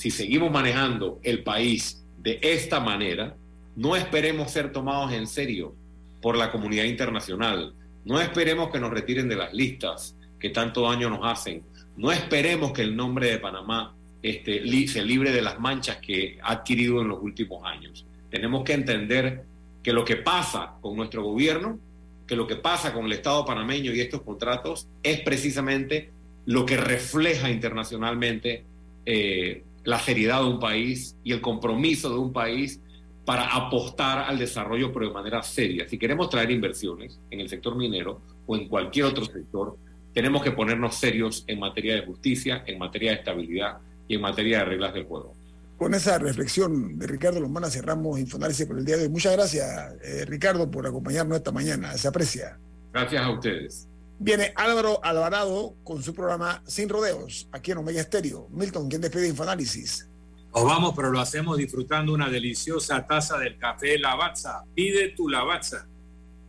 si 0.00 0.10
seguimos 0.10 0.50
manejando 0.50 1.20
el 1.22 1.42
país 1.42 2.02
de 2.22 2.38
esta 2.40 2.80
manera, 2.80 3.36
no 3.76 3.94
esperemos 3.94 4.50
ser 4.50 4.72
tomados 4.72 5.12
en 5.12 5.26
serio 5.26 5.74
por 6.20 6.36
la 6.36 6.50
comunidad 6.50 6.84
internacional. 6.84 7.74
No 8.04 8.20
esperemos 8.20 8.70
que 8.70 8.80
nos 8.80 8.90
retiren 8.90 9.28
de 9.28 9.36
las 9.36 9.52
listas 9.52 10.16
que 10.38 10.50
tanto 10.50 10.82
daño 10.82 11.10
nos 11.10 11.20
hacen. 11.22 11.62
No 11.96 12.10
esperemos 12.12 12.72
que 12.72 12.82
el 12.82 12.96
nombre 12.96 13.30
de 13.30 13.38
Panamá 13.38 13.94
este, 14.22 14.86
se 14.86 15.04
libre 15.04 15.32
de 15.32 15.42
las 15.42 15.58
manchas 15.58 15.98
que 15.98 16.38
ha 16.42 16.52
adquirido 16.52 17.00
en 17.00 17.08
los 17.08 17.22
últimos 17.22 17.64
años. 17.64 18.06
Tenemos 18.30 18.64
que 18.64 18.72
entender 18.72 19.44
que 19.82 19.92
lo 19.92 20.04
que 20.04 20.16
pasa 20.16 20.74
con 20.80 20.96
nuestro 20.96 21.22
gobierno, 21.22 21.78
que 22.26 22.36
lo 22.36 22.46
que 22.46 22.56
pasa 22.56 22.92
con 22.92 23.06
el 23.06 23.12
Estado 23.12 23.44
panameño 23.44 23.92
y 23.92 24.00
estos 24.00 24.22
contratos 24.22 24.86
es 25.02 25.20
precisamente 25.20 26.10
lo 26.46 26.64
que 26.64 26.76
refleja 26.76 27.50
internacionalmente 27.50 28.64
eh, 29.06 29.62
la 29.84 29.98
seriedad 29.98 30.40
de 30.40 30.48
un 30.48 30.60
país 30.60 31.16
y 31.24 31.32
el 31.32 31.40
compromiso 31.40 32.10
de 32.10 32.18
un 32.18 32.32
país 32.32 32.80
para 33.24 33.44
apostar 33.54 34.20
al 34.28 34.38
desarrollo, 34.38 34.92
pero 34.92 35.08
de 35.08 35.14
manera 35.14 35.42
seria. 35.42 35.88
Si 35.88 35.98
queremos 35.98 36.28
traer 36.30 36.50
inversiones 36.50 37.18
en 37.30 37.40
el 37.40 37.48
sector 37.48 37.76
minero 37.76 38.20
o 38.46 38.56
en 38.56 38.68
cualquier 38.68 39.06
otro 39.06 39.24
sector, 39.24 39.76
tenemos 40.12 40.42
que 40.42 40.50
ponernos 40.50 40.96
serios 40.96 41.44
en 41.46 41.60
materia 41.60 41.94
de 41.94 42.06
justicia, 42.06 42.64
en 42.66 42.78
materia 42.78 43.12
de 43.12 43.18
estabilidad 43.18 43.78
y 44.08 44.16
en 44.16 44.20
materia 44.20 44.58
de 44.58 44.64
reglas 44.64 44.94
del 44.94 45.04
juego. 45.04 45.34
Con 45.76 45.94
esa 45.94 46.18
reflexión 46.18 46.98
de 46.98 47.06
Ricardo 47.06 47.40
Lomana 47.40 47.70
cerramos 47.70 48.18
Infoanálisis 48.18 48.66
por 48.66 48.78
el 48.78 48.84
día 48.84 48.96
de 48.96 49.04
hoy. 49.04 49.08
Muchas 49.08 49.32
gracias, 49.32 49.94
eh, 50.02 50.24
Ricardo, 50.26 50.70
por 50.70 50.86
acompañarnos 50.86 51.38
esta 51.38 51.52
mañana. 51.52 51.96
Se 51.96 52.08
aprecia. 52.08 52.58
Gracias 52.92 53.22
a 53.22 53.30
ustedes. 53.30 53.88
Viene 54.18 54.52
Álvaro 54.56 55.00
Alvarado 55.02 55.76
con 55.82 56.02
su 56.02 56.12
programa 56.12 56.62
Sin 56.66 56.90
Rodeos, 56.90 57.48
aquí 57.52 57.70
en 57.70 57.78
Omega 57.78 58.02
Estéreo. 58.02 58.48
Milton, 58.50 58.90
¿quién 58.90 59.00
despide 59.00 59.28
Infoanálisis? 59.28 60.09
Nos 60.54 60.64
vamos, 60.64 60.94
pero 60.96 61.10
lo 61.10 61.20
hacemos 61.20 61.56
disfrutando 61.56 62.12
una 62.12 62.28
deliciosa 62.28 63.06
taza 63.06 63.38
del 63.38 63.56
café 63.56 63.98
Lavazza. 63.98 64.64
Pide 64.74 65.08
tu 65.10 65.28
Lavazza 65.28 65.86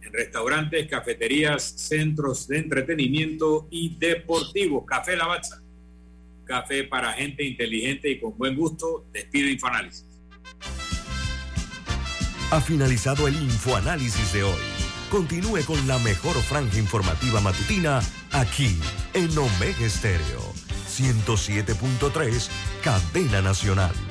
en 0.01 0.11
restaurantes, 0.11 0.87
cafeterías, 0.87 1.63
centros 1.63 2.47
de 2.47 2.57
entretenimiento 2.57 3.67
y 3.69 3.95
deportivos. 3.97 4.85
Café 4.85 5.15
Lavazza. 5.15 5.61
Café 6.45 6.83
para 6.85 7.13
gente 7.13 7.43
inteligente 7.43 8.09
y 8.09 8.19
con 8.19 8.37
buen 8.37 8.55
gusto. 8.55 9.05
Despido 9.13 9.49
Infoanálisis. 9.49 10.05
Ha 12.51 12.59
finalizado 12.59 13.27
el 13.27 13.35
Infoanálisis 13.35 14.33
de 14.33 14.43
hoy 14.43 14.81
Continúe 15.11 15.65
con 15.65 15.85
la 15.89 15.99
mejor 15.99 16.37
franja 16.37 16.79
informativa 16.79 17.41
matutina 17.41 17.99
aquí 18.31 18.79
en 19.13 19.37
Omega 19.37 19.85
Estéreo 19.85 20.39
107.3, 20.87 22.47
Cadena 22.81 23.41
Nacional. 23.41 24.10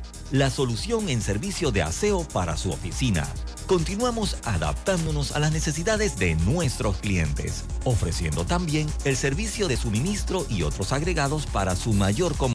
la 0.31 0.49
solución 0.49 1.09
en 1.09 1.21
servicio 1.21 1.71
de 1.71 1.81
aseo 1.81 2.23
para 2.23 2.55
su 2.55 2.71
oficina. 2.71 3.27
Continuamos 3.67 4.37
adaptándonos 4.43 5.33
a 5.33 5.39
las 5.39 5.51
necesidades 5.51 6.17
de 6.17 6.35
nuestros 6.35 6.97
clientes, 6.97 7.65
ofreciendo 7.83 8.45
también 8.45 8.87
el 9.05 9.15
servicio 9.15 9.67
de 9.67 9.77
suministro 9.77 10.45
y 10.49 10.63
otros 10.63 10.91
agregados 10.91 11.45
para 11.45 11.75
su 11.75 11.93
mayor 11.93 12.35
comodidad 12.35 12.41